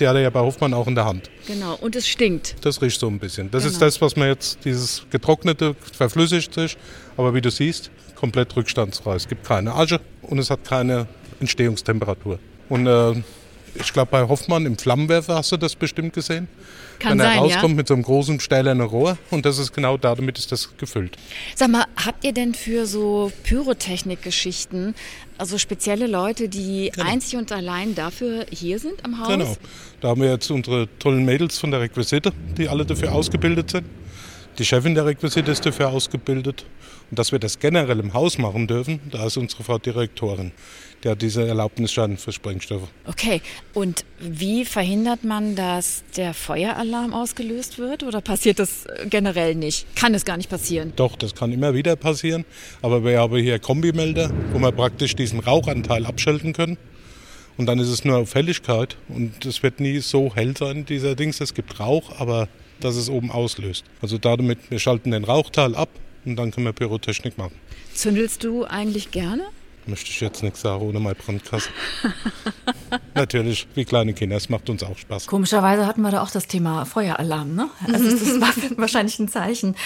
Die 0.00 0.06
hat 0.08 0.14
er 0.16 0.22
ja 0.22 0.30
bei 0.30 0.40
Hoffmann 0.40 0.74
auch 0.74 0.86
in 0.86 0.94
der 0.94 1.04
Hand. 1.04 1.30
Genau, 1.46 1.74
und 1.80 1.96
es 1.96 2.06
stinkt. 2.08 2.56
Das 2.62 2.80
riecht 2.82 3.00
so 3.00 3.06
ein 3.08 3.18
bisschen. 3.18 3.50
Das 3.50 3.64
ist 3.64 3.74
Genau. 3.74 3.86
das, 3.86 4.00
was 4.00 4.16
man 4.16 4.28
jetzt, 4.28 4.58
dieses 4.64 5.02
getrocknete, 5.10 5.74
verflüssigt 5.92 6.52
sich. 6.54 6.76
Aber 7.16 7.34
wie 7.34 7.40
du 7.40 7.50
siehst, 7.50 7.90
komplett 8.14 8.54
rückstandsfrei. 8.56 9.14
Es 9.16 9.28
gibt 9.28 9.44
keine 9.46 9.74
Asche 9.74 10.00
und 10.22 10.38
es 10.38 10.50
hat 10.50 10.64
keine 10.64 11.06
Entstehungstemperatur. 11.40 12.38
Und 12.68 12.86
äh, 12.86 13.12
ich 13.74 13.92
glaube, 13.92 14.10
bei 14.10 14.26
Hoffmann 14.26 14.66
im 14.66 14.76
Flammenwerfer 14.78 15.34
hast 15.36 15.52
du 15.52 15.56
das 15.56 15.74
bestimmt 15.76 16.12
gesehen. 16.12 16.48
Kann 16.98 17.12
Wenn 17.12 17.20
er 17.20 17.26
sein, 17.26 17.38
rauskommt 17.38 17.72
ja. 17.72 17.76
mit 17.76 17.88
so 17.88 17.94
einem 17.94 18.02
großen 18.02 18.40
stählernen 18.40 18.86
Rohr 18.86 19.18
und 19.30 19.44
das 19.44 19.58
ist 19.58 19.72
genau 19.72 19.96
da, 19.96 20.14
damit 20.14 20.38
ist 20.38 20.52
das 20.52 20.76
gefüllt. 20.76 21.16
Sag 21.54 21.70
mal, 21.70 21.84
habt 22.04 22.24
ihr 22.24 22.32
denn 22.32 22.54
für 22.54 22.86
so 22.86 23.32
Pyrotechnik-Geschichten 23.44 24.94
also 25.38 25.58
spezielle 25.58 26.06
Leute, 26.06 26.48
die 26.48 26.92
einzig 26.98 27.38
und 27.38 27.52
allein 27.52 27.94
dafür 27.94 28.46
hier 28.50 28.78
sind 28.78 29.04
am 29.04 29.20
Haus? 29.20 29.28
Genau. 29.28 29.56
Da 30.00 30.08
haben 30.08 30.22
wir 30.22 30.30
jetzt 30.30 30.50
unsere 30.50 30.88
tollen 30.98 31.24
Mädels 31.24 31.58
von 31.58 31.70
der 31.70 31.80
Requisite, 31.80 32.32
die 32.56 32.68
alle 32.68 32.86
dafür 32.86 33.12
ausgebildet 33.12 33.70
sind. 33.70 33.86
Die 34.58 34.64
Chefin 34.64 34.94
der 34.94 35.04
Requisite 35.04 35.50
ist 35.50 35.66
dafür 35.66 35.90
ausgebildet. 35.90 36.64
Und 37.10 37.18
dass 37.18 37.30
wir 37.30 37.38
das 37.38 37.58
generell 37.58 38.00
im 38.00 38.14
Haus 38.14 38.38
machen 38.38 38.66
dürfen, 38.66 39.00
da 39.10 39.26
ist 39.26 39.36
unsere 39.36 39.62
Frau 39.62 39.78
Direktorin. 39.78 40.52
Hat 41.04 41.22
diese 41.22 41.46
Erlaubnisschein 41.46 42.16
für 42.16 42.32
Sprengstoffe. 42.32 42.88
Okay, 43.06 43.40
und 43.74 44.04
wie 44.18 44.64
verhindert 44.64 45.22
man, 45.22 45.54
dass 45.54 46.02
der 46.16 46.34
Feueralarm 46.34 47.14
ausgelöst 47.14 47.78
wird 47.78 48.02
oder 48.02 48.20
passiert 48.20 48.58
das 48.58 48.86
äh, 48.86 49.06
generell 49.06 49.54
nicht? 49.54 49.86
Kann 49.94 50.14
es 50.14 50.24
gar 50.24 50.36
nicht 50.36 50.50
passieren? 50.50 50.92
Doch, 50.96 51.14
das 51.14 51.36
kann 51.36 51.52
immer 51.52 51.74
wieder 51.74 51.94
passieren. 51.94 52.44
Aber 52.82 53.04
wir 53.04 53.20
haben 53.20 53.36
hier 53.36 53.60
Kombimelder, 53.60 54.32
wo 54.52 54.58
wir 54.58 54.72
praktisch 54.72 55.14
diesen 55.14 55.38
Rauchanteil 55.38 56.06
abschalten 56.06 56.52
können. 56.52 56.76
Und 57.56 57.66
dann 57.66 57.78
ist 57.78 57.88
es 57.88 58.04
nur 58.04 58.18
auf 58.18 58.34
Helligkeit. 58.34 58.96
Und 59.08 59.44
es 59.44 59.62
wird 59.62 59.78
nie 59.78 59.98
so 60.00 60.34
hell 60.34 60.56
sein, 60.56 60.86
dieser 60.86 61.14
Dings. 61.14 61.40
Es 61.40 61.54
gibt 61.54 61.78
Rauch, 61.78 62.18
aber 62.18 62.48
dass 62.80 62.96
es 62.96 63.08
oben 63.08 63.30
auslöst. 63.30 63.84
Also 64.02 64.18
damit, 64.18 64.58
wir 64.70 64.78
schalten 64.78 65.12
den 65.12 65.24
Rauchteil 65.24 65.74
ab 65.74 65.88
und 66.24 66.36
dann 66.36 66.50
können 66.50 66.66
wir 66.66 66.72
Pyrotechnik 66.72 67.38
machen. 67.38 67.54
Zündelst 67.94 68.44
du 68.44 68.64
eigentlich 68.64 69.10
gerne? 69.10 69.44
Möchte 69.86 70.10
ich 70.10 70.20
jetzt 70.20 70.42
nichts 70.42 70.60
sagen 70.62 70.82
ohne 70.82 70.98
meine 70.98 71.14
Brandkasse. 71.14 71.70
Natürlich, 73.14 73.68
wie 73.74 73.84
kleine 73.84 74.14
Kinder, 74.14 74.36
es 74.36 74.48
macht 74.48 74.68
uns 74.68 74.82
auch 74.82 74.98
Spaß. 74.98 75.26
Komischerweise 75.26 75.86
hatten 75.86 76.02
wir 76.02 76.10
da 76.10 76.22
auch 76.22 76.30
das 76.30 76.48
Thema 76.48 76.84
Feueralarm, 76.84 77.54
ne? 77.54 77.68
Also 77.86 78.10
das 78.10 78.40
war 78.40 78.78
wahrscheinlich 78.78 79.18
ein 79.18 79.28
Zeichen. 79.28 79.76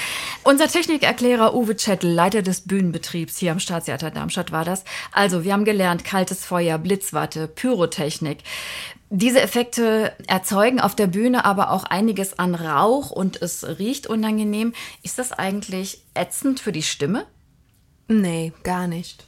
Unser 0.43 0.69
Technikerklärer 0.69 1.55
Uwe 1.55 1.77
Chettel, 1.77 2.11
Leiter 2.11 2.43
des 2.43 2.63
Bühnenbetriebs 2.63 3.39
hier 3.39 3.53
am 3.53 3.61
Staatstheater 3.61 4.11
Darmstadt 4.11 4.53
war 4.53 4.65
das. 4.65 4.85
Also, 5.13 5.45
wir 5.45 5.53
haben 5.53 5.65
gelernt, 5.65 6.05
kaltes 6.05 6.45
Feuer, 6.45 6.79
Blitzwatte, 6.79 7.47
Pyrotechnik. 7.47 8.39
Diese 9.11 9.41
Effekte 9.41 10.13
erzeugen 10.29 10.81
auf 10.81 10.95
der 10.95 11.09
Bühne 11.09 11.45
aber 11.45 11.73
auch 11.73 11.83
einiges 11.85 12.39
an 12.39 12.55
Rauch 12.55 13.11
und 13.11 13.43
es 13.43 13.67
riecht 13.79 14.07
unangenehm. 14.07 14.73
Ist 15.03 15.19
das 15.19 15.33
eigentlich 15.33 16.03
ätzend 16.15 16.61
für 16.61 16.73
die 16.73 16.85
Stimme? 16.85 17.27
Nee, 18.07 18.53
gar 18.63 18.87
nicht. 18.87 19.25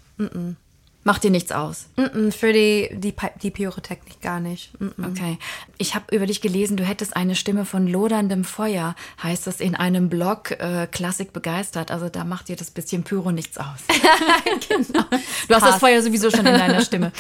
Macht 1.05 1.25
dir 1.25 1.31
nichts 1.31 1.51
aus? 1.51 1.87
Mm-mm, 1.97 2.31
für 2.31 2.53
die, 2.53 2.89
die, 2.93 3.13
die 3.43 3.51
Pyrotechnik 3.51 4.21
gar 4.21 4.39
nicht. 4.39 4.71
Mm-mm. 4.81 5.11
Okay. 5.11 5.37
Ich 5.77 5.97
habe 5.97 6.15
über 6.15 6.27
dich 6.27 6.41
gelesen, 6.41 6.77
du 6.77 6.85
hättest 6.85 7.17
eine 7.17 7.35
Stimme 7.35 7.65
von 7.65 7.89
loderndem 7.89 8.45
Feuer, 8.45 8.95
heißt 9.21 9.49
es 9.49 9.61
in 9.61 9.75
einem 9.75 10.09
Blog 10.09 10.53
äh, 10.53 10.87
Klassik 10.87 11.33
begeistert. 11.33 11.91
Also 11.91 12.09
da 12.09 12.23
macht 12.23 12.49
dir 12.49 12.55
das 12.55 12.71
bisschen 12.71 13.03
Pyro 13.03 13.33
nichts 13.33 13.59
aus. 13.59 13.81
genau. 14.69 15.05
Du 15.49 15.55
hast 15.55 15.67
das. 15.67 15.77
Feuer 15.81 16.03
sowieso 16.03 16.31
schon 16.31 16.47
in 16.47 16.55
deiner 16.55 16.83
Stimme. 16.83 17.11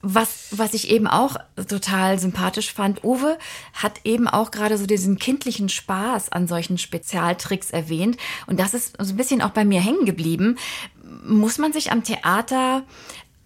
Was, 0.00 0.48
was 0.52 0.72
ich 0.72 0.90
eben 0.90 1.06
auch 1.06 1.36
total 1.68 2.18
sympathisch 2.18 2.72
fand, 2.72 3.04
Uwe 3.04 3.36
hat 3.74 4.00
eben 4.04 4.28
auch 4.28 4.50
gerade 4.50 4.78
so 4.78 4.86
diesen 4.86 5.18
kindlichen 5.18 5.68
Spaß 5.68 6.32
an 6.32 6.48
solchen 6.48 6.78
Spezialtricks 6.78 7.70
erwähnt. 7.70 8.16
Und 8.46 8.58
das 8.58 8.72
ist 8.72 8.96
so 8.98 9.12
ein 9.12 9.16
bisschen 9.18 9.42
auch 9.42 9.50
bei 9.50 9.66
mir 9.66 9.82
hängen 9.82 10.06
geblieben. 10.06 10.56
Muss 11.24 11.58
man 11.58 11.72
sich 11.72 11.92
am 11.92 12.04
Theater 12.04 12.84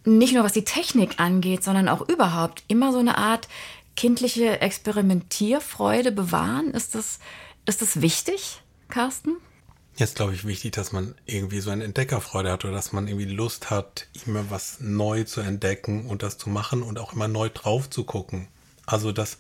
nicht 0.05 0.35
nur 0.35 0.45
was 0.45 0.53
die 0.53 0.65
Technik 0.65 1.19
angeht, 1.19 1.65
sondern 1.65 1.89
auch 1.89 2.07
überhaupt 2.09 2.63
immer 2.69 2.93
so 2.93 2.99
eine 2.99 3.17
Art 3.17 3.49
kindliche 3.97 4.61
Experimentierfreude 4.61 6.13
bewahren? 6.13 6.71
Ist 6.71 6.95
das, 6.95 7.19
ist 7.67 7.83
das 7.83 8.01
wichtig, 8.01 8.61
Carsten? 8.89 9.37
Jetzt 9.97 10.17
glaube 10.17 10.35
ich 10.35 10.45
wichtig, 10.45 10.73
dass 10.73 10.91
man 10.91 11.15
irgendwie 11.25 11.61
so 11.61 11.71
eine 11.71 11.85
Entdeckerfreude 11.85 12.51
hat 12.51 12.65
oder 12.65 12.75
dass 12.75 12.93
man 12.93 13.07
irgendwie 13.07 13.33
Lust 13.33 13.71
hat, 13.71 14.09
immer 14.27 14.51
was 14.51 14.81
neu 14.81 15.23
zu 15.23 15.41
entdecken 15.41 16.07
und 16.07 16.25
das 16.25 16.37
zu 16.37 16.51
machen 16.51 16.83
und 16.83 16.99
auch 16.99 17.13
immer 17.13 17.29
neu 17.29 17.49
drauf 17.49 17.89
zu 17.89 18.03
gucken. 18.03 18.49
Also 18.87 19.13
dass, 19.13 19.39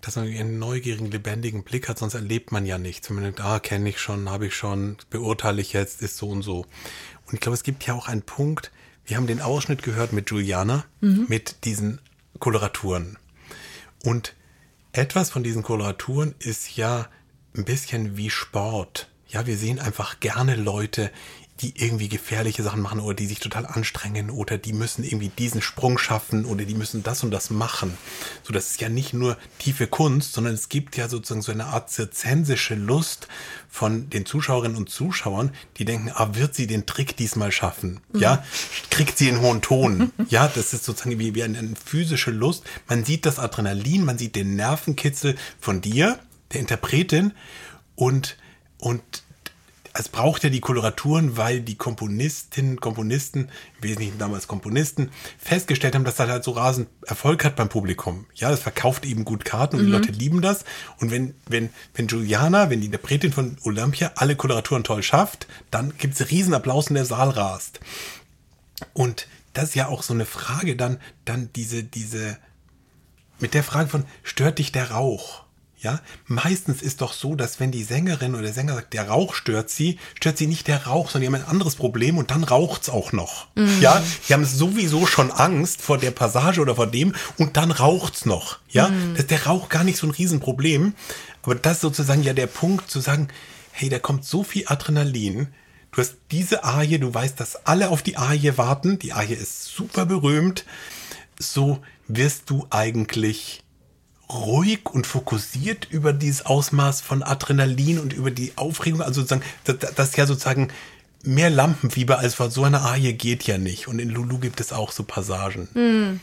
dass 0.00 0.14
man 0.14 0.26
einen 0.26 0.60
neugierigen, 0.60 1.10
lebendigen 1.10 1.64
Blick 1.64 1.88
hat, 1.88 1.98
sonst 1.98 2.14
erlebt 2.14 2.52
man 2.52 2.64
ja 2.64 2.78
nichts. 2.78 3.08
Wenn 3.08 3.16
man 3.16 3.24
denkt, 3.24 3.40
ah, 3.40 3.58
kenne 3.58 3.88
ich 3.88 3.98
schon, 3.98 4.30
habe 4.30 4.46
ich 4.46 4.54
schon, 4.54 4.98
beurteile 5.10 5.60
ich 5.60 5.72
jetzt, 5.72 6.00
ist 6.00 6.16
so 6.16 6.28
und 6.28 6.42
so. 6.42 6.64
Und 7.32 7.36
ich 7.36 7.40
glaube, 7.40 7.54
es 7.54 7.62
gibt 7.62 7.86
ja 7.86 7.94
auch 7.94 8.08
einen 8.08 8.20
Punkt, 8.20 8.70
wir 9.06 9.16
haben 9.16 9.26
den 9.26 9.40
Ausschnitt 9.40 9.82
gehört 9.82 10.12
mit 10.12 10.30
Juliana, 10.30 10.84
mit 11.00 11.64
diesen 11.64 11.98
Koloraturen. 12.38 13.16
Und 14.04 14.34
etwas 14.92 15.30
von 15.30 15.42
diesen 15.42 15.62
Koloraturen 15.62 16.34
ist 16.38 16.76
ja 16.76 17.08
ein 17.56 17.64
bisschen 17.64 18.18
wie 18.18 18.28
Sport. 18.28 19.08
Ja, 19.28 19.46
wir 19.46 19.56
sehen 19.56 19.78
einfach 19.78 20.20
gerne 20.20 20.56
Leute, 20.56 21.10
die 21.62 21.74
irgendwie 21.76 22.08
gefährliche 22.08 22.62
Sachen 22.62 22.80
machen 22.80 23.00
oder 23.00 23.14
die 23.14 23.26
sich 23.26 23.38
total 23.38 23.66
anstrengen 23.66 24.30
oder 24.30 24.58
die 24.58 24.72
müssen 24.72 25.04
irgendwie 25.04 25.28
diesen 25.28 25.62
Sprung 25.62 25.96
schaffen 25.96 26.44
oder 26.44 26.64
die 26.64 26.74
müssen 26.74 27.02
das 27.02 27.22
und 27.22 27.30
das 27.30 27.50
machen. 27.50 27.96
So, 28.42 28.52
das 28.52 28.72
ist 28.72 28.80
ja 28.80 28.88
nicht 28.88 29.14
nur 29.14 29.38
tiefe 29.58 29.86
Kunst, 29.86 30.32
sondern 30.32 30.54
es 30.54 30.68
gibt 30.68 30.96
ja 30.96 31.08
sozusagen 31.08 31.42
so 31.42 31.52
eine 31.52 31.66
Art 31.66 31.90
zirzensische 31.90 32.74
Lust 32.74 33.28
von 33.68 34.10
den 34.10 34.26
Zuschauerinnen 34.26 34.76
und 34.76 34.90
Zuschauern, 34.90 35.52
die 35.76 35.84
denken, 35.84 36.10
ah, 36.12 36.34
wird 36.34 36.54
sie 36.54 36.66
den 36.66 36.84
Trick 36.84 37.16
diesmal 37.16 37.52
schaffen? 37.52 38.00
Ja, 38.12 38.44
kriegt 38.90 39.16
sie 39.16 39.28
einen 39.28 39.40
hohen 39.40 39.62
Ton? 39.62 40.12
Ja, 40.28 40.48
das 40.48 40.72
ist 40.74 40.84
sozusagen 40.84 41.18
wie, 41.18 41.34
wie 41.34 41.42
eine, 41.42 41.58
eine 41.58 41.74
physische 41.76 42.30
Lust. 42.30 42.64
Man 42.88 43.04
sieht 43.04 43.24
das 43.24 43.38
Adrenalin, 43.38 44.04
man 44.04 44.18
sieht 44.18 44.34
den 44.34 44.56
Nervenkitzel 44.56 45.36
von 45.60 45.80
dir, 45.80 46.18
der 46.52 46.60
Interpretin 46.60 47.32
und, 47.94 48.36
und 48.78 49.02
es 49.94 50.08
braucht 50.08 50.42
ja 50.42 50.50
die 50.50 50.60
Koloraturen, 50.60 51.36
weil 51.36 51.60
die 51.60 51.76
Komponistinnen, 51.76 52.80
Komponisten, 52.80 53.50
im 53.76 53.82
Wesentlichen 53.82 54.18
damals 54.18 54.48
Komponisten, 54.48 55.10
festgestellt 55.38 55.94
haben, 55.94 56.04
dass 56.04 56.16
das 56.16 56.28
halt 56.28 56.44
so 56.44 56.52
rasend 56.52 56.88
Erfolg 57.06 57.44
hat 57.44 57.56
beim 57.56 57.68
Publikum. 57.68 58.26
Ja, 58.34 58.50
das 58.50 58.60
verkauft 58.60 59.04
eben 59.04 59.24
gut 59.24 59.44
Karten 59.44 59.76
und 59.76 59.86
die 59.86 59.92
Leute 59.92 60.12
lieben 60.12 60.40
das. 60.40 60.64
Und 60.98 61.10
wenn, 61.10 61.34
wenn, 61.46 61.70
wenn 61.94 62.06
Juliana, 62.06 62.70
wenn 62.70 62.80
die 62.80 62.86
Interpretin 62.86 63.32
von 63.32 63.56
Olympia 63.64 64.12
alle 64.16 64.36
Koloraturen 64.36 64.84
toll 64.84 65.02
schafft, 65.02 65.46
dann 65.70 65.92
gibt's 65.98 66.30
Riesenapplaus 66.30 66.88
und 66.88 66.94
der 66.94 67.04
Saal 67.04 67.30
rast. 67.30 67.80
Und 68.94 69.28
das 69.52 69.70
ist 69.70 69.74
ja 69.74 69.88
auch 69.88 70.02
so 70.02 70.14
eine 70.14 70.24
Frage 70.24 70.76
dann, 70.76 70.98
dann 71.24 71.50
diese, 71.54 71.84
diese, 71.84 72.38
mit 73.38 73.52
der 73.52 73.62
Frage 73.62 73.90
von, 73.90 74.04
stört 74.22 74.58
dich 74.58 74.72
der 74.72 74.90
Rauch? 74.90 75.41
Ja, 75.82 76.00
meistens 76.26 76.80
ist 76.80 77.00
doch 77.00 77.12
so, 77.12 77.34
dass 77.34 77.58
wenn 77.58 77.72
die 77.72 77.82
Sängerin 77.82 78.34
oder 78.34 78.44
der 78.44 78.52
Sänger 78.52 78.74
sagt, 78.74 78.92
der 78.92 79.08
Rauch 79.08 79.34
stört 79.34 79.68
sie, 79.68 79.98
stört 80.14 80.38
sie 80.38 80.46
nicht 80.46 80.68
der 80.68 80.86
Rauch, 80.86 81.10
sondern 81.10 81.32
die 81.32 81.36
haben 81.36 81.44
ein 81.44 81.50
anderes 81.50 81.74
Problem 81.74 82.18
und 82.18 82.30
dann 82.30 82.44
raucht's 82.44 82.88
auch 82.88 83.10
noch. 83.10 83.48
Ja, 83.80 84.00
die 84.28 84.32
haben 84.32 84.44
sowieso 84.44 85.06
schon 85.06 85.32
Angst 85.32 85.82
vor 85.82 85.98
der 85.98 86.12
Passage 86.12 86.60
oder 86.60 86.76
vor 86.76 86.86
dem 86.86 87.16
und 87.36 87.56
dann 87.56 87.72
raucht's 87.72 88.26
noch. 88.26 88.60
Ja, 88.68 88.92
das 89.10 89.22
ist 89.22 89.32
der 89.32 89.46
Rauch 89.46 89.68
gar 89.68 89.82
nicht 89.82 89.98
so 89.98 90.06
ein 90.06 90.12
Riesenproblem. 90.12 90.94
Aber 91.42 91.56
das 91.56 91.74
ist 91.74 91.80
sozusagen 91.80 92.22
ja 92.22 92.32
der 92.32 92.46
Punkt 92.46 92.88
zu 92.88 93.00
sagen, 93.00 93.26
hey, 93.72 93.88
da 93.88 93.98
kommt 93.98 94.24
so 94.24 94.44
viel 94.44 94.64
Adrenalin. 94.66 95.48
Du 95.90 96.00
hast 96.00 96.14
diese 96.30 96.62
Arie, 96.62 96.98
du 96.98 97.12
weißt, 97.12 97.40
dass 97.40 97.66
alle 97.66 97.90
auf 97.90 98.02
die 98.02 98.16
Arie 98.16 98.56
warten. 98.56 99.00
Die 99.00 99.12
Arie 99.12 99.34
ist 99.34 99.64
super 99.64 100.06
berühmt. 100.06 100.64
So 101.40 101.80
wirst 102.06 102.50
du 102.50 102.68
eigentlich 102.70 103.64
ruhig 104.34 104.88
und 104.90 105.06
fokussiert 105.06 105.86
über 105.90 106.12
dieses 106.12 106.46
Ausmaß 106.46 107.00
von 107.00 107.22
Adrenalin 107.22 107.98
und 107.98 108.12
über 108.12 108.30
die 108.30 108.52
Aufregung. 108.56 109.02
Also 109.02 109.20
sozusagen, 109.22 109.44
das, 109.64 109.76
das 109.94 110.16
ja 110.16 110.26
sozusagen 110.26 110.68
mehr 111.24 111.50
Lampenfieber 111.50 112.18
als 112.18 112.34
vor 112.34 112.50
so 112.50 112.64
einer 112.64 112.82
Arie 112.82 113.12
geht 113.12 113.44
ja 113.44 113.58
nicht. 113.58 113.88
Und 113.88 113.98
in 113.98 114.10
Lulu 114.10 114.38
gibt 114.38 114.60
es 114.60 114.72
auch 114.72 114.90
so 114.92 115.02
Passagen. 115.04 116.20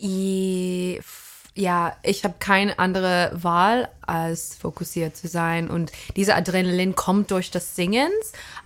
I- 0.00 1.00
Ja, 1.58 1.96
ich 2.02 2.22
habe 2.24 2.34
keine 2.38 2.78
andere 2.78 3.30
Wahl, 3.32 3.88
als 4.02 4.54
fokussiert 4.56 5.16
zu 5.16 5.26
sein. 5.26 5.70
Und 5.70 5.90
dieser 6.14 6.36
Adrenalin 6.36 6.94
kommt 6.94 7.30
durch 7.30 7.50
das 7.50 7.74
Singen, 7.74 8.10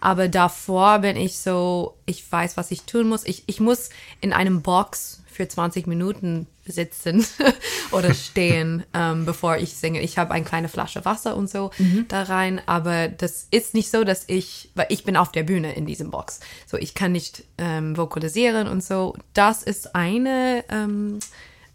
aber 0.00 0.26
davor 0.26 0.98
bin 0.98 1.16
ich 1.16 1.38
so, 1.38 1.94
ich 2.04 2.24
weiß, 2.32 2.56
was 2.56 2.72
ich 2.72 2.82
tun 2.82 3.08
muss. 3.08 3.24
Ich, 3.24 3.44
ich 3.46 3.60
muss 3.60 3.90
in 4.20 4.32
einem 4.32 4.62
Box 4.62 5.19
für 5.40 5.48
20 5.48 5.86
Minuten 5.86 6.46
sitzen 6.66 7.24
oder 7.92 8.12
stehen, 8.12 8.84
ähm, 8.92 9.24
bevor 9.24 9.56
ich 9.56 9.74
singe. 9.74 10.02
Ich 10.02 10.18
habe 10.18 10.34
eine 10.34 10.44
kleine 10.44 10.68
Flasche 10.68 11.06
Wasser 11.06 11.34
und 11.34 11.48
so 11.48 11.70
da 12.08 12.24
rein, 12.24 12.60
aber 12.66 13.08
das 13.08 13.46
ist 13.50 13.72
nicht 13.72 13.90
so, 13.90 14.04
dass 14.04 14.24
ich, 14.26 14.68
weil 14.74 14.84
ich 14.90 15.02
bin 15.02 15.16
auf 15.16 15.32
der 15.32 15.44
Bühne 15.44 15.72
in 15.72 15.86
diesem 15.86 16.10
Box. 16.10 16.40
So, 16.66 16.76
ich 16.76 16.94
kann 16.94 17.12
nicht 17.12 17.44
ähm, 17.56 17.96
vokalisieren 17.96 18.68
und 18.68 18.84
so. 18.84 19.16
Das 19.32 19.62
ist 19.62 19.94
eine 19.94 20.62
ähm, 20.68 21.20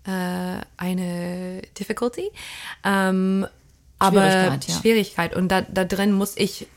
äh, 0.05 0.61
eine 0.77 1.63
Difficulty. 1.79 2.29
Ähm, 2.83 3.47
aber 3.97 4.29
Schwierigkeit, 4.29 4.67
ja. 4.67 4.75
Schwierigkeit. 4.75 5.35
Und 5.35 5.47
da, 5.47 5.61
da 5.61 5.85
drin 5.85 6.11
muss 6.11 6.33
ich 6.37 6.67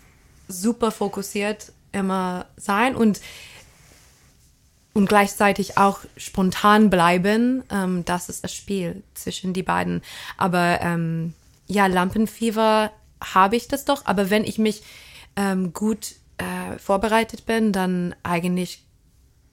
super 0.48 0.90
fokussiert 0.90 1.70
immer 1.92 2.46
sein 2.56 2.96
und, 2.96 3.20
und 4.98 5.08
gleichzeitig 5.08 5.78
auch 5.78 6.00
spontan 6.16 6.90
bleiben. 6.90 7.62
Ähm, 7.70 8.04
das 8.04 8.28
ist 8.28 8.42
das 8.42 8.52
Spiel 8.52 9.04
zwischen 9.14 9.52
die 9.52 9.62
beiden. 9.62 10.02
Aber 10.36 10.80
ähm, 10.82 11.34
ja, 11.68 11.86
Lampenfieber 11.86 12.90
habe 13.22 13.56
ich 13.56 13.68
das 13.68 13.84
doch. 13.84 14.06
Aber 14.06 14.28
wenn 14.28 14.42
ich 14.42 14.58
mich 14.58 14.82
ähm, 15.36 15.72
gut 15.72 16.16
äh, 16.38 16.78
vorbereitet 16.78 17.46
bin, 17.46 17.72
dann 17.72 18.12
eigentlich 18.24 18.82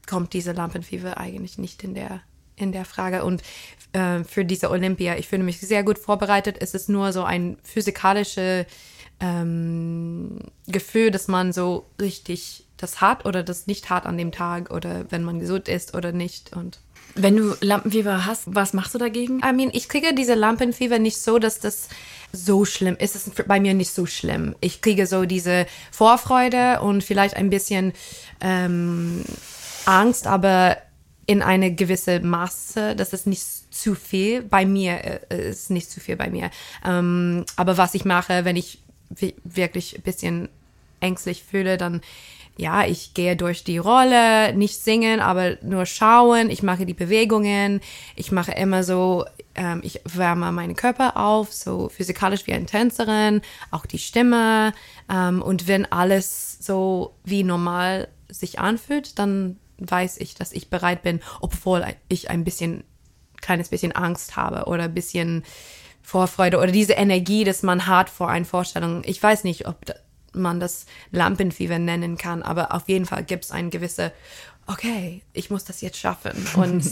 kommt 0.08 0.34
diese 0.34 0.52
Lampenfieber 0.52 1.18
eigentlich 1.18 1.60
nicht 1.60 1.84
in 1.84 1.94
der 1.94 2.22
in 2.58 2.72
der 2.72 2.86
Frage 2.86 3.26
und 3.26 3.44
äh, 3.92 4.24
für 4.24 4.46
diese 4.46 4.72
Olympia, 4.72 5.18
ich 5.18 5.28
fühle 5.28 5.44
mich 5.44 5.60
sehr 5.60 5.84
gut 5.84 6.00
vorbereitet. 6.00 6.56
Es 6.62 6.74
ist 6.74 6.88
nur 6.88 7.12
so 7.12 7.24
ein 7.24 7.58
physikalisches 7.64 8.66
ähm, 9.20 10.40
Gefühl, 10.66 11.12
dass 11.12 11.28
man 11.28 11.52
so 11.52 11.86
richtig 12.00 12.66
das 12.78 13.02
hat 13.02 13.26
oder 13.26 13.44
das 13.44 13.68
nicht 13.68 13.90
hat 13.90 14.06
an 14.06 14.18
dem 14.18 14.32
Tag 14.32 14.72
oder 14.72 15.06
wenn 15.10 15.24
man 15.24 15.40
gesund 15.40 15.68
ist 15.68 15.96
oder 15.96 16.12
nicht 16.12 16.56
und 16.56 16.80
Wenn 17.16 17.38
du 17.38 17.56
Lampenfieber 17.62 18.26
hast, 18.26 18.44
was 18.48 18.74
machst 18.74 18.94
du 18.94 18.98
dagegen? 18.98 19.40
I 19.40 19.54
mean, 19.54 19.70
ich 19.72 19.88
kriege 19.88 20.14
diese 20.14 20.34
Lampenfieber 20.34 21.00
nicht 21.00 21.18
so, 21.18 21.40
dass 21.40 21.60
das 21.60 21.88
so 22.34 22.66
schlimm 22.66 22.98
ist. 23.00 23.16
Es 23.16 23.28
ist 23.28 23.48
bei 23.48 23.60
mir 23.62 23.74
nicht 23.74 23.92
so 23.92 24.06
schlimm. 24.06 24.56
Ich 24.60 24.82
kriege 24.82 25.08
so 25.08 25.24
diese 25.26 25.66
Vorfreude 25.92 26.82
und 26.82 27.04
vielleicht 27.04 27.38
ein 27.38 27.50
bisschen 27.50 27.94
ähm, 28.42 29.24
Angst, 29.86 30.28
aber 30.28 30.78
in 31.28 31.42
eine 31.42 31.74
gewisse 31.74 32.20
Maße. 32.20 32.96
Das 32.96 33.14
ist 33.14 33.26
nicht 33.28 33.44
zu 33.74 33.96
viel. 33.96 34.42
Bei 34.42 34.66
mir 34.66 35.22
äh, 35.32 35.50
ist 35.50 35.70
nicht 35.72 35.90
zu 35.90 36.00
viel 36.02 36.18
bei 36.18 36.30
mir. 36.30 36.52
Ähm, 36.86 37.46
aber 37.56 37.78
was 37.78 37.94
ich 37.94 38.04
mache, 38.04 38.44
wenn 38.44 38.58
ich 38.58 38.80
wi- 39.10 39.36
wirklich 39.46 39.96
ein 39.96 40.02
bisschen 40.02 40.50
ängstlich 41.00 41.44
fühle, 41.44 41.78
dann 41.78 42.02
ja, 42.58 42.86
ich 42.86 43.14
gehe 43.14 43.36
durch 43.36 43.64
die 43.64 43.78
Rolle, 43.78 44.54
nicht 44.54 44.80
singen, 44.82 45.20
aber 45.20 45.58
nur 45.62 45.86
schauen. 45.86 46.50
Ich 46.50 46.64
mache 46.64 46.86
die 46.86 46.94
Bewegungen. 46.94 47.82
Ich 48.16 48.32
mache 48.32 48.54
immer 48.54 48.84
so, 48.84 49.26
ähm, 49.56 49.82
ich 49.84 50.00
wärme 50.06 50.52
meinen 50.52 50.76
Körper 50.76 51.18
auf, 51.18 51.52
so 51.52 51.90
physikalisch 51.90 52.48
wie 52.48 52.54
eine 52.54 52.66
Tänzerin, 52.66 53.42
auch 53.72 53.86
die 53.86 54.00
Stimme. 54.00 54.74
Ähm, 55.10 55.42
und 55.42 55.68
wenn 55.68 55.86
alles 55.92 56.58
so 56.62 57.16
wie 57.26 57.44
normal 57.44 58.08
sich 58.30 58.60
anfühlt, 58.60 59.20
dann 59.20 59.58
weiß 59.78 60.18
ich, 60.18 60.36
dass 60.36 60.54
ich 60.54 60.70
bereit 60.70 61.04
bin, 61.04 61.20
obwohl 61.42 61.86
ich 62.08 62.30
ein 62.30 62.46
bisschen, 62.46 62.86
kleines 63.42 63.68
bisschen 63.68 63.92
Angst 63.92 64.38
habe 64.38 64.70
oder 64.70 64.84
ein 64.84 64.94
bisschen 64.94 65.44
Vorfreude 66.02 66.58
oder 66.58 66.72
diese 66.72 66.94
Energie, 66.94 67.44
dass 67.44 67.64
man 67.64 67.88
hat 67.88 68.10
vor 68.10 68.30
einer 68.30 68.46
Vorstellung. 68.46 69.02
Ich 69.06 69.22
weiß 69.22 69.44
nicht, 69.44 69.68
ob 69.68 69.76
man 70.36 70.60
das 70.60 70.86
Lampenfieber 71.12 71.80
nennen 71.80 72.18
kann, 72.18 72.44
aber 72.44 72.74
auf 72.74 72.88
jeden 72.88 73.06
Fall 73.06 73.24
gibt 73.24 73.46
es 73.46 73.52
ein 73.52 73.70
gewisse, 73.70 74.12
okay, 74.68 75.22
ich 75.34 75.50
muss 75.50 75.64
das 75.66 75.82
jetzt 75.82 75.98
schaffen 75.98 76.34
und 76.56 76.84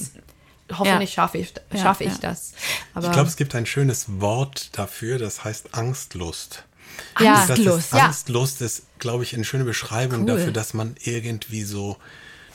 hoffentlich 0.78 1.12
schaffe 1.14 1.38
ich, 1.38 1.54
schaffe 1.80 2.04
Ja, 2.06 2.10
ich 2.12 2.16
ja. 2.22 2.30
das. 2.30 2.54
Aber 2.94 3.08
Ich 3.08 3.14
glaube, 3.14 3.28
es 3.30 3.36
gibt 3.36 3.54
ein 3.56 3.66
schönes 3.66 4.20
Wort 4.22 4.78
dafür, 4.78 5.20
das 5.20 5.44
heißt 5.44 5.74
Angstlust. 5.76 6.64
Ja. 7.20 7.34
Das 7.46 7.50
Angstlust. 7.52 7.80
ist, 7.80 7.94
Ja. 7.94 8.06
Angstlust 8.06 8.62
ist, 8.62 8.84
glaube 9.00 9.24
ich, 9.24 9.34
eine 9.34 9.44
schöne 9.44 9.64
Beschreibung 9.66 10.22
Cool. 10.22 10.28
dafür, 10.28 10.52
dass 10.52 10.74
man 10.74 10.96
irgendwie 11.04 11.64
so, 11.64 11.98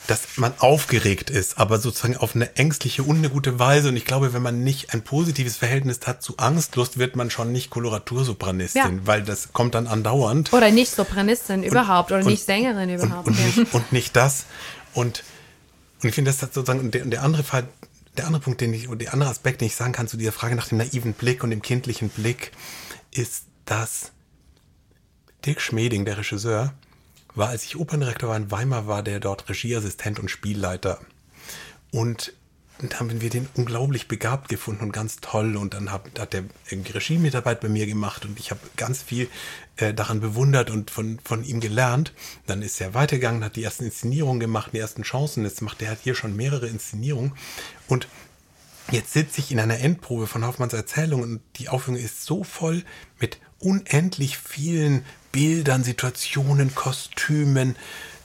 dass 0.09 0.37
man 0.37 0.53
aufgeregt 0.59 1.29
ist, 1.29 1.57
aber 1.59 1.77
sozusagen 1.79 2.17
auf 2.17 2.35
eine 2.35 2.55
ängstliche, 2.55 3.03
ungute 3.03 3.59
Weise. 3.59 3.89
Und 3.89 3.97
ich 3.97 4.05
glaube, 4.05 4.33
wenn 4.33 4.41
man 4.41 4.63
nicht 4.63 4.93
ein 4.93 5.03
positives 5.03 5.55
Verhältnis 5.57 5.99
hat 6.05 6.23
zu 6.23 6.37
Angstlust, 6.37 6.97
wird 6.97 7.15
man 7.15 7.29
schon 7.29 7.51
nicht 7.51 7.69
Koloratursopranistin, 7.69 8.81
Ja. 8.81 9.07
weil 9.07 9.23
das 9.23 9.53
kommt 9.53 9.75
dann 9.75 9.87
andauernd. 9.87 10.51
oder 10.53 10.71
nicht 10.71 10.91
Sopranistin 10.91 11.63
überhaupt 11.63 12.11
oder 12.11 12.21
und- 12.21 12.27
nicht 12.31 12.43
Sängerin 12.43 12.89
überhaupt. 12.89 13.27
Und, 13.27 13.33
und, 13.37 13.39
ja. 13.55 13.61
nicht, 13.63 13.73
und 13.73 13.91
nicht 13.91 14.15
das. 14.15 14.45
Und, 14.93 15.23
und 16.01 16.09
ich 16.09 16.15
finde, 16.15 16.31
das 16.31 16.41
hat 16.41 16.53
sozusagen 16.53 16.79
und 16.79 16.93
der, 16.93 17.03
und 17.03 17.11
der 17.11 17.21
andere 17.23 17.43
Fall, 17.43 17.67
der 18.17 18.25
andere 18.25 18.41
Punkt, 18.41 18.61
den 18.61 18.73
ich, 18.73 18.87
oder 18.87 18.97
der 18.97 19.13
andere 19.13 19.29
Aspekt, 19.29 19.61
den 19.61 19.67
ich 19.67 19.75
sagen 19.75 19.91
kann 19.93 20.07
zu 20.07 20.17
dieser 20.17 20.31
Frage 20.31 20.55
nach 20.55 20.67
dem 20.69 20.79
naiven 20.79 21.13
Blick 21.13 21.43
und 21.43 21.51
dem 21.51 21.61
kindlichen 21.61 22.09
Blick, 22.09 22.51
ist, 23.11 23.43
dass 23.65 24.11
Dirk 25.45 25.61
Schmeding, 25.61 26.03
der 26.05 26.17
Regisseur, 26.17 26.73
war, 27.35 27.49
als 27.49 27.63
ich 27.63 27.77
Operndirektor 27.77 28.29
war 28.29 28.37
in 28.37 28.51
Weimar, 28.51 28.87
war 28.87 29.03
der 29.03 29.19
dort 29.19 29.49
Regieassistent 29.49 30.19
und 30.19 30.29
Spielleiter. 30.29 30.99
Und 31.91 32.33
da 32.81 32.99
haben 32.99 33.19
wir 33.19 33.29
den 33.29 33.47
unglaublich 33.55 34.07
begabt 34.07 34.47
gefunden 34.47 34.83
und 34.83 34.91
ganz 34.93 35.17
toll. 35.17 35.57
Und 35.57 35.73
dann 35.73 35.91
hab, 35.91 36.17
hat 36.17 36.33
er 36.33 36.43
irgendwie 36.69 36.93
Regiemitarbeit 36.93 37.59
bei 37.59 37.67
mir 37.67 37.85
gemacht 37.85 38.25
und 38.25 38.39
ich 38.39 38.51
habe 38.51 38.61
ganz 38.77 39.03
viel 39.03 39.27
äh, 39.75 39.93
daran 39.93 40.21
bewundert 40.21 40.69
und 40.69 40.89
von, 40.89 41.19
von 41.23 41.43
ihm 41.43 41.59
gelernt. 41.59 42.13
Dann 42.45 42.61
ist 42.61 42.79
er 42.79 42.93
weitergegangen, 42.93 43.43
hat 43.43 43.57
die 43.57 43.63
ersten 43.63 43.83
Inszenierungen 43.85 44.39
gemacht, 44.39 44.71
die 44.73 44.79
ersten 44.79 45.03
Chancen. 45.03 45.43
Jetzt 45.43 45.61
macht 45.61 45.81
er 45.81 45.91
hat 45.91 45.99
hier 46.03 46.15
schon 46.15 46.35
mehrere 46.35 46.67
Inszenierungen. 46.67 47.33
Und 47.87 48.07
Jetzt 48.91 49.13
sitze 49.13 49.39
ich 49.39 49.51
in 49.51 49.59
einer 49.59 49.79
Endprobe 49.79 50.25
von 50.25 50.43
Hoffmanns 50.43 50.73
Erzählung 50.73 51.21
und 51.21 51.41
die 51.57 51.69
Aufführung 51.69 51.99
ist 51.99 52.25
so 52.25 52.43
voll 52.43 52.83
mit 53.19 53.37
unendlich 53.59 54.37
vielen 54.37 55.05
Bildern, 55.31 55.83
Situationen, 55.83 56.73
Kostümen, 56.73 57.75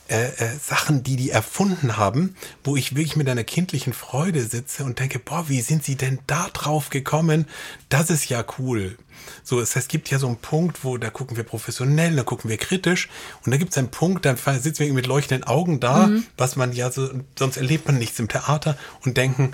äh, 0.07 0.27
äh, 0.37 0.59
Sachen, 0.63 1.03
die 1.03 1.17
die 1.17 1.31
erfunden 1.31 1.97
haben, 1.97 2.37
wo 2.63 2.77
ich 2.77 2.95
wirklich 2.95 3.17
mit 3.17 3.27
einer 3.27 3.43
kindlichen 3.43 3.95
Freude 3.95 4.45
sitze 4.45 4.85
und 4.85 4.99
denke, 4.99 5.19
boah, 5.19 5.49
wie 5.49 5.63
sind 5.63 5.83
sie 5.83 5.97
denn 5.97 6.19
da 6.27 6.51
drauf 6.53 6.91
gekommen? 6.91 7.47
Das 7.89 8.11
ist 8.11 8.29
ja 8.29 8.45
cool. 8.59 8.99
So, 9.45 9.61
es, 9.61 9.75
es 9.77 9.89
gibt 9.89 10.11
ja 10.11 10.19
so 10.19 10.27
einen 10.27 10.37
Punkt, 10.37 10.85
wo 10.85 10.99
da 10.99 11.09
gucken 11.09 11.39
wir 11.39 11.45
professionell, 11.45 12.15
da 12.17 12.23
gucken 12.23 12.51
wir 12.51 12.59
kritisch 12.59 13.09
und 13.47 13.53
da 13.53 13.57
gibt 13.57 13.73
es 13.73 13.79
einen 13.79 13.91
Punkt, 13.91 14.27
da 14.27 14.37
sitzen 14.37 14.85
wir 14.85 14.93
mit 14.93 15.07
leuchtenden 15.07 15.49
Augen 15.49 15.81
da, 15.81 16.11
was 16.37 16.57
man 16.57 16.75
ja 16.75 16.91
so, 16.91 17.09
sonst 17.39 17.57
erlebt 17.57 17.87
man 17.87 17.97
nichts 17.97 18.19
im 18.19 18.29
Theater 18.29 18.77
und 19.07 19.17
denken, 19.17 19.53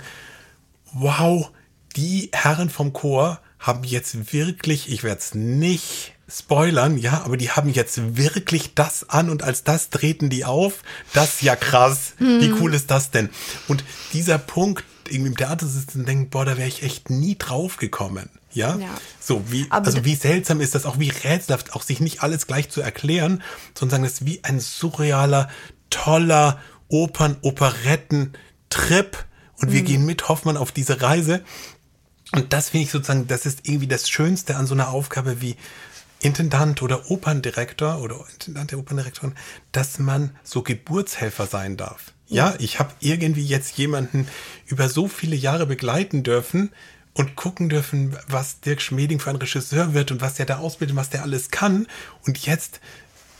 wow, 0.93 1.49
die 1.95 2.31
Herren 2.33 2.71
vom 2.71 2.93
Chor 2.93 3.41
haben 3.61 3.85
jetzt 3.85 4.33
wirklich, 4.33 4.91
ich 4.91 5.05
werde 5.05 5.21
es 5.21 5.35
nicht 5.35 6.15
spoilern, 6.29 6.97
ja, 6.97 7.23
aber 7.25 7.37
die 7.37 7.51
haben 7.51 7.69
jetzt 7.69 8.17
wirklich 8.17 8.75
das 8.75 9.09
an 9.09 9.31
und 9.31 9.43
als 9.43 9.65
das 9.65 9.91
treten 9.91 10.31
die 10.31 10.45
auf. 10.45 10.83
Das 11.13 11.35
ist 11.35 11.43
ja 11.43 11.57
krass. 11.57 12.15
Wie 12.19 12.53
cool 12.61 12.75
ist 12.75 12.91
das 12.91 13.11
denn? 13.11 13.31
Und 13.69 13.85
dieser 14.13 14.39
Punkt, 14.39 14.85
irgendwie 15.09 15.31
im 15.31 15.37
Theater 15.37 15.67
sitzen 15.67 16.01
und 16.01 16.09
denken, 16.09 16.31
boah, 16.31 16.45
da 16.45 16.57
wäre 16.57 16.69
ich 16.69 16.83
echt 16.83 17.11
nie 17.11 17.37
drauf 17.37 17.77
gekommen. 17.77 18.31
Ja? 18.53 18.77
Ja. 18.77 18.89
So, 19.21 19.43
wie, 19.51 19.67
Aber 19.71 19.87
also 19.87 20.05
wie 20.05 20.15
seltsam 20.15 20.61
ist 20.61 20.75
das 20.75 20.87
auch, 20.87 20.99
wie 20.99 21.11
rätselhaft, 21.11 21.75
auch 21.75 21.83
sich 21.83 22.01
nicht 22.01 22.23
alles 22.23 22.47
gleich 22.47 22.71
zu 22.71 22.81
erklären, 22.81 23.43
sondern 23.75 23.91
sagen, 23.91 24.05
das 24.05 24.13
ist 24.15 24.27
wie 24.27 24.43
ein 24.45 24.61
surrealer, 24.61 25.49
toller, 25.91 26.61
Opern, 26.89 27.37
Operetten, 27.43 28.33
Trip 28.69 29.25
und 29.57 29.73
wir 29.73 29.83
gehen 29.83 30.07
mit 30.07 30.29
Hoffmann 30.29 30.57
auf 30.57 30.73
diese 30.73 31.03
Reise. 31.03 31.43
Und 32.33 32.53
das 32.53 32.71
finde 32.71 32.85
ich 32.85 32.91
sozusagen, 32.91 33.27
das 33.27 33.47
ist 33.47 33.61
irgendwie 33.65 33.89
das 33.89 34.09
Schönste 34.09 34.57
an 34.57 34.67
so 34.67 34.75
einer 34.75 34.91
Aufgabe 34.91 35.41
wie 35.41 35.57
Intendant 36.21 36.83
oder 36.83 37.11
Operndirektor 37.11 38.01
oder 38.01 38.25
Intendant 38.33 38.71
der 38.71 38.79
Operndirektorin, 38.79 39.35
dass 39.73 39.99
man 39.99 40.31
so 40.45 40.63
Geburtshelfer 40.63 41.47
sein 41.47 41.77
darf. 41.77 42.13
Ja, 42.29 42.55
ich 42.59 42.79
habe 42.79 42.93
irgendwie 43.01 43.45
jetzt 43.45 43.77
jemanden 43.79 44.29
über 44.67 44.89
so 44.89 45.09
viele 45.09 45.35
Jahre 45.35 45.67
begleiten 45.67 46.23
dürfen 46.23 46.71
und 47.15 47.35
gucken 47.35 47.69
dürfen, 47.69 48.17
was 48.29 48.61
Dirk 48.61 48.81
Schmeding 48.81 49.19
für 49.19 49.31
ein 49.31 49.37
Regisseur 49.37 49.95
wird 49.95 50.13
und 50.13 50.21
was 50.21 50.35
der 50.35 50.47
da 50.47 50.59
ausbildet, 50.59 50.95
was 50.95 51.11
der 51.11 51.23
alles 51.23 51.51
kann. 51.51 51.89
Und 52.25 52.39
jetzt 52.47 52.81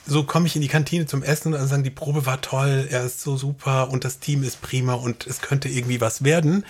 so 0.07 0.25
komme 0.25 0.47
ich 0.47 0.57
in 0.57 0.63
die 0.63 0.69
Kantine 0.69 1.07
zum 1.07 1.23
Essen 1.23 1.49
und 1.49 1.61
dann 1.61 1.69
sagen, 1.69 1.85
die 1.85 1.91
Probe 1.91 2.27
war 2.27 2.41
toll, 2.41 2.89
er 2.91 3.05
ist 3.05 3.21
so 3.21 3.37
super 3.37 3.91
und 3.91 4.05
das 4.05 4.19
Team 4.19 4.43
ist 4.43 4.61
prima 4.61 4.95
und 4.95 5.27
es 5.27 5.41
könnte 5.41 5.69
irgendwie 5.69 6.01
was 6.01 6.25
werden. 6.25 6.65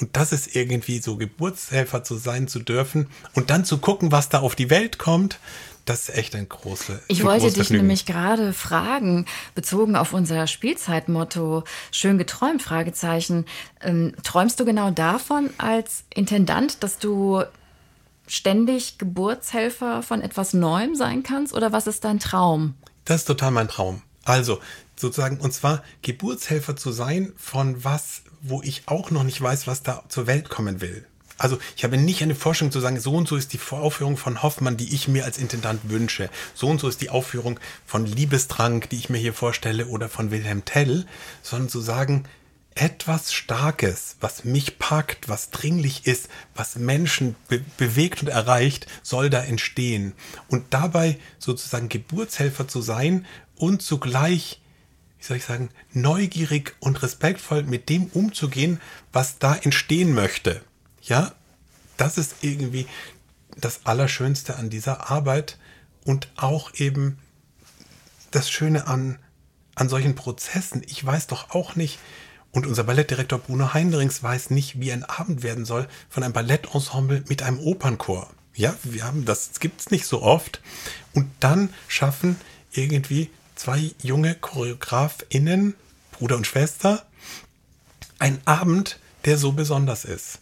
Und 0.00 0.16
das 0.16 0.32
ist 0.32 0.54
irgendwie 0.54 0.98
so 0.98 1.16
Geburtshelfer 1.16 2.04
zu 2.04 2.16
sein 2.16 2.48
zu 2.48 2.58
dürfen 2.58 3.08
und 3.34 3.50
dann 3.50 3.64
zu 3.64 3.78
gucken, 3.78 4.12
was 4.12 4.28
da 4.28 4.40
auf 4.40 4.54
die 4.54 4.70
Welt 4.70 4.98
kommt. 4.98 5.38
Das 5.86 6.08
ist 6.08 6.16
echt 6.16 6.34
ein 6.34 6.48
großes 6.48 6.98
Ich 7.06 7.20
ein 7.20 7.26
wollte 7.26 7.42
großes 7.42 7.54
dich 7.54 7.66
Vergnügen. 7.68 7.86
nämlich 7.86 8.06
gerade 8.06 8.52
fragen, 8.52 9.24
bezogen 9.54 9.94
auf 9.94 10.12
unser 10.12 10.48
Spielzeitmotto, 10.48 11.62
schön 11.92 12.18
geträumt, 12.18 12.60
Fragezeichen. 12.60 13.46
Ähm, 13.80 14.12
träumst 14.24 14.58
du 14.58 14.64
genau 14.64 14.90
davon 14.90 15.50
als 15.58 16.02
Intendant, 16.12 16.82
dass 16.82 16.98
du 16.98 17.44
ständig 18.26 18.98
Geburtshelfer 18.98 20.02
von 20.02 20.22
etwas 20.22 20.52
Neuem 20.52 20.96
sein 20.96 21.22
kannst? 21.22 21.54
Oder 21.54 21.72
was 21.72 21.86
ist 21.86 22.04
dein 22.04 22.18
Traum? 22.18 22.74
Das 23.04 23.18
ist 23.18 23.26
total 23.26 23.52
mein 23.52 23.68
Traum. 23.68 24.02
Also, 24.24 24.58
sozusagen, 24.96 25.38
und 25.38 25.52
zwar 25.52 25.84
Geburtshelfer 26.02 26.74
zu 26.74 26.90
sein 26.90 27.32
von 27.36 27.84
was, 27.84 28.22
wo 28.40 28.62
ich 28.62 28.82
auch 28.86 29.10
noch 29.10 29.24
nicht 29.24 29.40
weiß, 29.40 29.66
was 29.66 29.82
da 29.82 30.04
zur 30.08 30.26
Welt 30.26 30.48
kommen 30.48 30.80
will. 30.80 31.06
Also, 31.38 31.58
ich 31.76 31.84
habe 31.84 31.98
nicht 31.98 32.22
eine 32.22 32.34
Forschung 32.34 32.72
zu 32.72 32.80
sagen, 32.80 32.98
so 32.98 33.12
und 33.12 33.28
so 33.28 33.36
ist 33.36 33.52
die 33.52 33.60
Aufführung 33.70 34.16
von 34.16 34.42
Hoffmann, 34.42 34.78
die 34.78 34.94
ich 34.94 35.06
mir 35.06 35.26
als 35.26 35.36
Intendant 35.36 35.90
wünsche. 35.90 36.30
So 36.54 36.68
und 36.68 36.80
so 36.80 36.88
ist 36.88 37.02
die 37.02 37.10
Aufführung 37.10 37.60
von 37.84 38.06
Liebestrank, 38.06 38.88
die 38.88 38.96
ich 38.96 39.10
mir 39.10 39.18
hier 39.18 39.34
vorstelle, 39.34 39.86
oder 39.86 40.08
von 40.08 40.30
Wilhelm 40.30 40.64
Tell, 40.64 41.04
sondern 41.42 41.68
zu 41.68 41.80
sagen, 41.80 42.24
etwas 42.74 43.32
Starkes, 43.32 44.16
was 44.20 44.44
mich 44.44 44.78
packt, 44.78 45.28
was 45.28 45.50
dringlich 45.50 46.06
ist, 46.06 46.28
was 46.54 46.76
Menschen 46.76 47.34
be 47.48 47.64
bewegt 47.78 48.22
und 48.22 48.28
erreicht, 48.28 48.86
soll 49.02 49.30
da 49.30 49.42
entstehen. 49.42 50.12
Und 50.48 50.66
dabei 50.70 51.18
sozusagen 51.38 51.88
Geburtshelfer 51.88 52.68
zu 52.68 52.82
sein 52.82 53.26
und 53.56 53.82
zugleich, 53.82 54.60
wie 55.26 55.28
soll 55.28 55.36
ich 55.38 55.44
sagen, 55.44 55.70
neugierig 55.92 56.76
und 56.78 57.02
respektvoll 57.02 57.64
mit 57.64 57.88
dem 57.88 58.04
umzugehen, 58.04 58.80
was 59.12 59.38
da 59.38 59.56
entstehen 59.56 60.14
möchte. 60.14 60.60
Ja, 61.02 61.32
das 61.96 62.16
ist 62.16 62.36
irgendwie 62.42 62.86
das 63.56 63.80
Allerschönste 63.86 64.54
an 64.54 64.70
dieser 64.70 65.10
Arbeit 65.10 65.58
und 66.04 66.28
auch 66.36 66.74
eben 66.74 67.18
das 68.30 68.48
Schöne 68.50 68.86
an, 68.86 69.18
an 69.74 69.88
solchen 69.88 70.14
Prozessen. 70.14 70.82
Ich 70.86 71.04
weiß 71.04 71.26
doch 71.26 71.50
auch 71.50 71.74
nicht, 71.74 71.98
und 72.52 72.64
unser 72.64 72.84
Ballettdirektor 72.84 73.40
Bruno 73.40 73.74
Heinrichs 73.74 74.22
weiß 74.22 74.50
nicht, 74.50 74.78
wie 74.78 74.92
ein 74.92 75.02
Abend 75.02 75.42
werden 75.42 75.64
soll 75.64 75.88
von 76.08 76.22
einem 76.22 76.32
Ballettensemble 76.32 77.24
mit 77.28 77.42
einem 77.42 77.58
Opernchor. 77.58 78.30
Ja, 78.54 78.76
wir 78.84 79.04
haben 79.04 79.24
das 79.24 79.58
gibt's 79.58 79.90
nicht 79.90 80.06
so 80.06 80.22
oft. 80.22 80.62
Und 81.12 81.28
dann 81.40 81.70
schaffen 81.88 82.36
irgendwie 82.70 83.28
zwei 83.56 83.90
junge 84.02 84.36
ChoreografInnen, 84.36 85.74
Bruder 86.12 86.36
und 86.36 86.46
Schwester, 86.46 87.04
einen 88.18 88.40
Abend, 88.44 88.98
der 89.24 89.36
so 89.36 89.52
besonders 89.52 90.04
ist. 90.04 90.38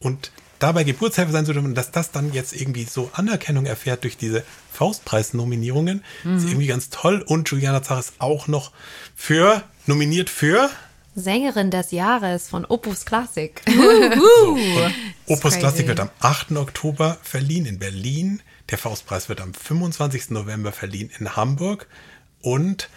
Und 0.00 0.32
dabei 0.58 0.84
Geburtshelfer 0.84 1.32
sein 1.32 1.46
zu 1.46 1.52
dürfen, 1.52 1.74
dass 1.74 1.90
das 1.90 2.10
dann 2.10 2.32
jetzt 2.32 2.54
irgendwie 2.54 2.84
so 2.84 3.10
Anerkennung 3.12 3.66
erfährt 3.66 4.04
durch 4.04 4.16
diese 4.16 4.42
Faustpreis-Nominierungen, 4.72 6.02
ist 6.24 6.48
irgendwie 6.48 6.66
ganz 6.66 6.88
toll. 6.88 7.22
Und 7.26 7.48
Juliana 7.50 7.82
Zar 7.82 7.98
ist 7.98 8.14
auch 8.18 8.48
noch 8.48 8.72
für, 9.14 9.62
nominiert 9.86 10.30
für 10.30 10.70
Sängerin 11.14 11.70
des 11.70 11.90
Jahres 11.90 12.48
von 12.48 12.64
Opus 12.64 13.04
Classic. 13.04 13.60
Opus 15.26 15.42
crazy. 15.42 15.58
Classic 15.58 15.86
wird 15.86 16.00
am 16.00 16.10
8. 16.20 16.52
Oktober 16.52 17.18
verliehen 17.22 17.66
in 17.66 17.78
Berlin. 17.78 18.40
Der 18.70 18.78
Faustpreis 18.78 19.28
wird 19.28 19.42
am 19.42 19.52
25. 19.52 20.30
November 20.30 20.72
verliehen 20.72 21.10
in 21.18 21.36
Hamburg. 21.36 21.86
Und 22.42 22.90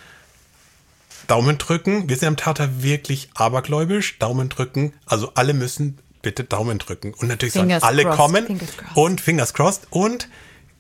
Daumen 1.28 1.58
drücken. 1.58 2.10
Wir 2.10 2.18
sind 2.18 2.28
am 2.28 2.38
Theater 2.38 2.84
wirklich 2.84 3.30
abergläubisch. 3.34 4.20
Daumen 4.20 4.50
drücken. 4.50 4.94
Also 5.06 5.32
alle 5.36 5.54
müssen 5.54 5.98
bitte 6.22 6.44
Daumen 6.44 6.80
drücken. 6.80 7.14
Und 7.14 7.28
natürlich 7.28 7.54
sollen 7.54 7.68
Fingers 7.68 7.84
alle 7.84 8.04
crossed, 8.04 8.18
kommen. 8.18 8.46
fingers. 8.46 8.70
Und 8.96 9.22
Fingers 9.22 9.54
crossed. 9.54 9.88
Und 9.90 10.28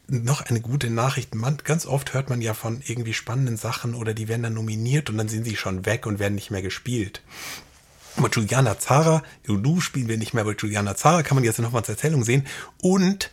noch 0.07 0.41
eine 0.41 0.61
gute 0.61 0.89
Nachricht. 0.89 1.34
Man, 1.34 1.57
ganz 1.63 1.86
oft 1.86 2.13
hört 2.13 2.30
man 2.30 2.41
ja 2.41 2.53
von 2.53 2.82
irgendwie 2.86 3.13
spannenden 3.13 3.57
Sachen 3.57 3.95
oder 3.95 4.13
die 4.13 4.28
werden 4.28 4.43
dann 4.43 4.53
nominiert 4.53 5.09
und 5.09 5.18
dann 5.18 5.28
sind 5.28 5.45
sie 5.45 5.55
schon 5.55 5.86
weg 5.86 6.05
und 6.05 6.20
werden 6.20 6.36
nicht 6.36 6.51
mehr 6.51 6.61
gespielt. 6.61 7.22
Aber 8.18 8.30
Juliana 8.30 8.80
Zara, 8.80 9.24
Lulu 9.45 9.82
spielen 9.82 10.07
wir 10.07 10.18
nicht 10.18 10.34
mehr, 10.34 10.43
aber 10.43 10.55
Juliana 10.55 10.95
Zara 10.95 11.24
kann 11.24 11.36
man 11.36 11.43
jetzt 11.43 11.59
noch 11.59 11.72
mal 11.72 11.80
als 11.80 11.89
Erzählung 11.89 12.24
sehen. 12.24 12.45
Und 12.82 13.30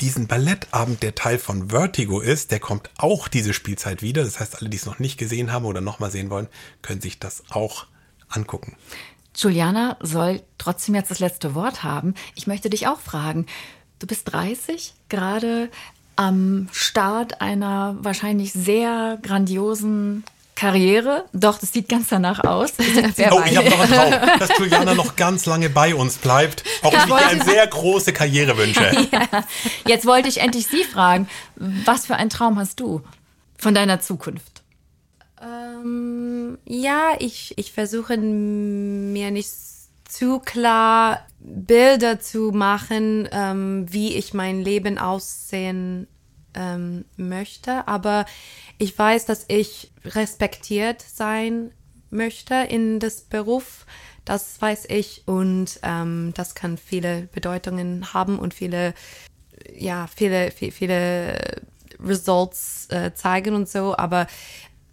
diesen 0.00 0.26
Ballettabend, 0.26 1.02
der 1.02 1.14
Teil 1.14 1.38
von 1.38 1.70
Vertigo 1.70 2.20
ist, 2.20 2.50
der 2.50 2.60
kommt 2.60 2.90
auch 2.98 3.28
diese 3.28 3.52
Spielzeit 3.52 4.02
wieder. 4.02 4.24
Das 4.24 4.40
heißt, 4.40 4.60
alle, 4.60 4.68
die 4.68 4.76
es 4.76 4.86
noch 4.86 4.98
nicht 4.98 5.18
gesehen 5.18 5.52
haben 5.52 5.64
oder 5.64 5.80
noch 5.80 6.00
mal 6.00 6.10
sehen 6.10 6.30
wollen, 6.30 6.48
können 6.82 7.00
sich 7.00 7.18
das 7.18 7.44
auch 7.50 7.86
angucken. 8.28 8.76
Juliana 9.36 9.96
soll 10.00 10.42
trotzdem 10.58 10.94
jetzt 10.94 11.10
das 11.10 11.18
letzte 11.18 11.54
Wort 11.54 11.82
haben. 11.82 12.14
Ich 12.34 12.46
möchte 12.46 12.68
dich 12.68 12.86
auch 12.86 13.00
fragen. 13.00 13.46
Du 13.98 14.06
bist 14.06 14.32
30, 14.32 14.94
gerade 15.08 15.70
am 16.16 16.68
Start 16.72 17.40
einer 17.40 17.96
wahrscheinlich 18.00 18.52
sehr 18.52 19.18
grandiosen 19.22 20.24
Karriere. 20.62 21.24
Doch, 21.32 21.58
das 21.58 21.72
sieht 21.72 21.88
ganz 21.88 22.06
danach 22.08 22.44
aus. 22.44 22.74
Wer 23.16 23.32
Oh, 23.32 23.40
weiß. 23.40 23.50
ich 23.50 23.56
habe 23.56 23.68
noch 23.68 23.80
einen 23.80 23.92
Traum, 23.92 24.38
dass 24.38 24.58
Juliana 24.58 24.94
noch 24.94 25.16
ganz 25.16 25.44
lange 25.46 25.68
bei 25.68 25.92
uns 25.92 26.18
bleibt. 26.18 26.62
Auch 26.82 26.92
wenn 26.92 27.00
ich 27.00 27.08
ihr 27.08 27.26
eine 27.26 27.44
sehr 27.44 27.66
große 27.66 28.12
Karriere 28.12 28.56
wünsche. 28.56 28.92
Jetzt 29.88 30.06
wollte 30.06 30.28
ich 30.28 30.38
endlich 30.40 30.68
Sie 30.68 30.84
fragen, 30.84 31.28
was 31.56 32.06
für 32.06 32.14
einen 32.14 32.30
Traum 32.30 32.60
hast 32.60 32.78
du 32.78 33.02
von 33.58 33.74
deiner 33.74 34.00
Zukunft? 34.00 34.62
Ähm, 35.42 36.58
ja, 36.64 37.14
ich, 37.18 37.54
ich 37.58 37.72
versuche 37.72 38.16
mir 38.16 39.32
nicht 39.32 39.50
zu 40.08 40.38
klar 40.38 41.26
Bilder 41.40 42.20
zu 42.20 42.52
machen, 42.52 43.28
ähm, 43.32 43.86
wie 43.90 44.14
ich 44.14 44.32
mein 44.32 44.62
Leben 44.62 44.96
aussehen 44.98 46.06
ähm, 46.54 47.04
möchte. 47.16 47.86
Aber 47.88 48.26
ich 48.78 48.98
weiß, 48.98 49.26
dass 49.26 49.44
ich 49.48 49.92
respektiert 50.04 51.02
sein 51.02 51.70
möchte 52.10 52.54
in 52.54 52.98
das 52.98 53.22
Beruf. 53.22 53.86
Das 54.24 54.60
weiß 54.60 54.86
ich 54.88 55.22
und 55.26 55.80
ähm, 55.82 56.32
das 56.36 56.54
kann 56.54 56.78
viele 56.78 57.28
Bedeutungen 57.32 58.14
haben 58.14 58.38
und 58.38 58.54
viele 58.54 58.94
ja, 59.76 60.06
viele, 60.06 60.50
viele, 60.50 60.72
viele 60.72 61.62
Results 62.00 62.88
äh, 62.90 63.14
zeigen 63.14 63.54
und 63.54 63.68
so, 63.68 63.96
aber 63.96 64.26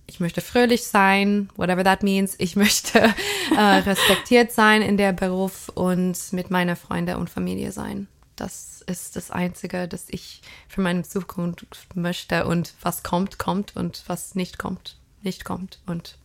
ich 0.07 0.19
möchte 0.19 0.41
fröhlich 0.41 0.85
sein, 0.85 1.49
whatever 1.55 1.83
that 1.83 2.03
means. 2.03 2.35
Ich 2.39 2.55
möchte 2.55 3.13
äh, 3.55 3.61
respektiert 3.61 4.51
sein 4.51 4.81
in 4.81 4.97
der 4.97 5.13
Beruf 5.13 5.69
und 5.75 6.17
mit 6.31 6.49
meiner 6.49 6.75
Freunde 6.75 7.17
und 7.17 7.29
Familie 7.29 7.71
sein. 7.71 8.07
Das 8.39 8.81
ist 8.87 9.17
das 9.17 9.31
Einzige, 9.31 9.89
das 9.89 10.05
ich 10.07 10.41
für 10.69 10.79
meine 10.79 11.03
Zukunft 11.03 11.95
möchte 11.95 12.45
und 12.47 12.73
was 12.81 13.03
kommt, 13.03 13.37
kommt 13.37 13.75
und 13.75 14.03
was 14.07 14.33
nicht 14.33 14.57
kommt, 14.57 14.97
nicht 15.21 15.43
kommt. 15.43 15.79
Und 15.85 16.17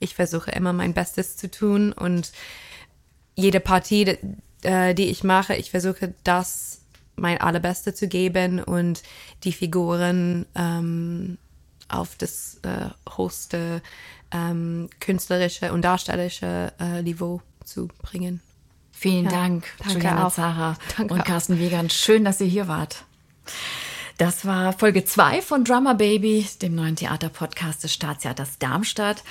ich 0.00 0.14
versuche 0.14 0.50
immer 0.52 0.72
mein 0.72 0.94
Bestes 0.94 1.36
zu 1.36 1.50
tun 1.50 1.92
und 1.92 2.32
jede 3.34 3.60
Partie, 3.60 4.16
äh, 4.62 4.94
die 4.94 5.10
ich 5.10 5.24
mache, 5.24 5.54
ich 5.56 5.70
versuche 5.70 6.14
das 6.24 6.80
mein 7.16 7.38
allerbeste 7.38 7.92
zu 7.92 8.08
geben 8.08 8.62
und 8.62 9.02
die 9.44 9.52
Figuren 9.52 10.46
ähm, 10.54 11.36
auf 11.88 12.16
das 12.16 12.60
äh, 12.62 12.88
höchste 13.14 13.82
ähm, 14.32 14.88
künstlerische 15.00 15.70
und 15.74 15.82
darstellerische 15.82 16.72
äh, 16.80 17.02
Niveau 17.02 17.42
zu 17.62 17.88
bringen. 17.88 18.40
Vielen 18.98 19.26
Ja, 19.26 19.30
Dank, 19.30 19.66
danke 19.78 19.94
Juliana 19.94 20.26
auch. 20.26 20.32
Zara 20.32 20.76
Danke 20.96 21.12
und 21.12 21.20
auch. 21.20 21.24
Carsten 21.24 21.58
Wiegand. 21.58 21.92
Schön, 21.92 22.24
dass 22.24 22.40
ihr 22.40 22.46
hier 22.46 22.66
wart. 22.66 23.04
Das 24.18 24.46
war 24.46 24.72
Folge 24.72 25.04
2 25.04 25.42
von 25.42 25.62
Drummer 25.62 25.94
Baby, 25.94 26.46
dem 26.62 26.74
neuen 26.74 26.96
Theaterpodcast 26.96 27.84
des 27.84 27.92
Staatstheaters 27.92 28.58
Darmstadt. 28.58 29.22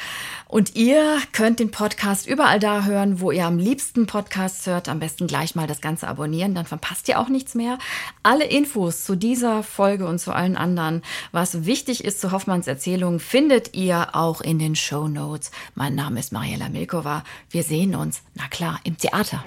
Und 0.48 0.76
ihr 0.76 1.18
könnt 1.32 1.60
den 1.60 1.72
Podcast 1.72 2.28
überall 2.28 2.60
da 2.60 2.84
hören, 2.84 3.20
wo 3.20 3.32
ihr 3.32 3.48
am 3.48 3.58
liebsten 3.58 4.06
Podcasts 4.06 4.68
hört. 4.68 4.88
Am 4.88 5.00
besten 5.00 5.26
gleich 5.26 5.56
mal 5.56 5.66
das 5.66 5.82
Ganze 5.82 6.08
abonnieren, 6.08 6.54
dann 6.54 6.68
verpasst 6.68 7.10
ihr 7.10 7.20
auch 7.20 7.30
nichts 7.30 7.56
mehr. 7.56 7.80
Alle 8.22 8.46
Infos 8.46 9.06
zu 9.06 9.16
dieser 9.16 9.64
Folge 9.64 10.06
und 10.06 10.20
zu 10.20 10.32
allen 10.32 10.56
anderen, 10.56 11.02
was 11.32 11.66
wichtig 11.66 12.06
ist 12.06 12.22
zu 12.22 12.32
Hoffmanns 12.32 12.68
Erzählung, 12.68 13.20
findet 13.20 13.76
ihr 13.76 14.10
auch 14.14 14.40
in 14.42 14.60
den 14.60 14.76
Show 14.76 15.08
Notes. 15.08 15.50
Mein 15.74 15.96
Name 15.96 16.20
ist 16.20 16.32
Mariella 16.32 16.70
Milkova. 16.70 17.24
Wir 17.50 17.64
sehen 17.64 17.96
uns, 17.96 18.22
na 18.36 18.48
klar, 18.50 18.80
im 18.84 19.00
Theater. 19.00 19.44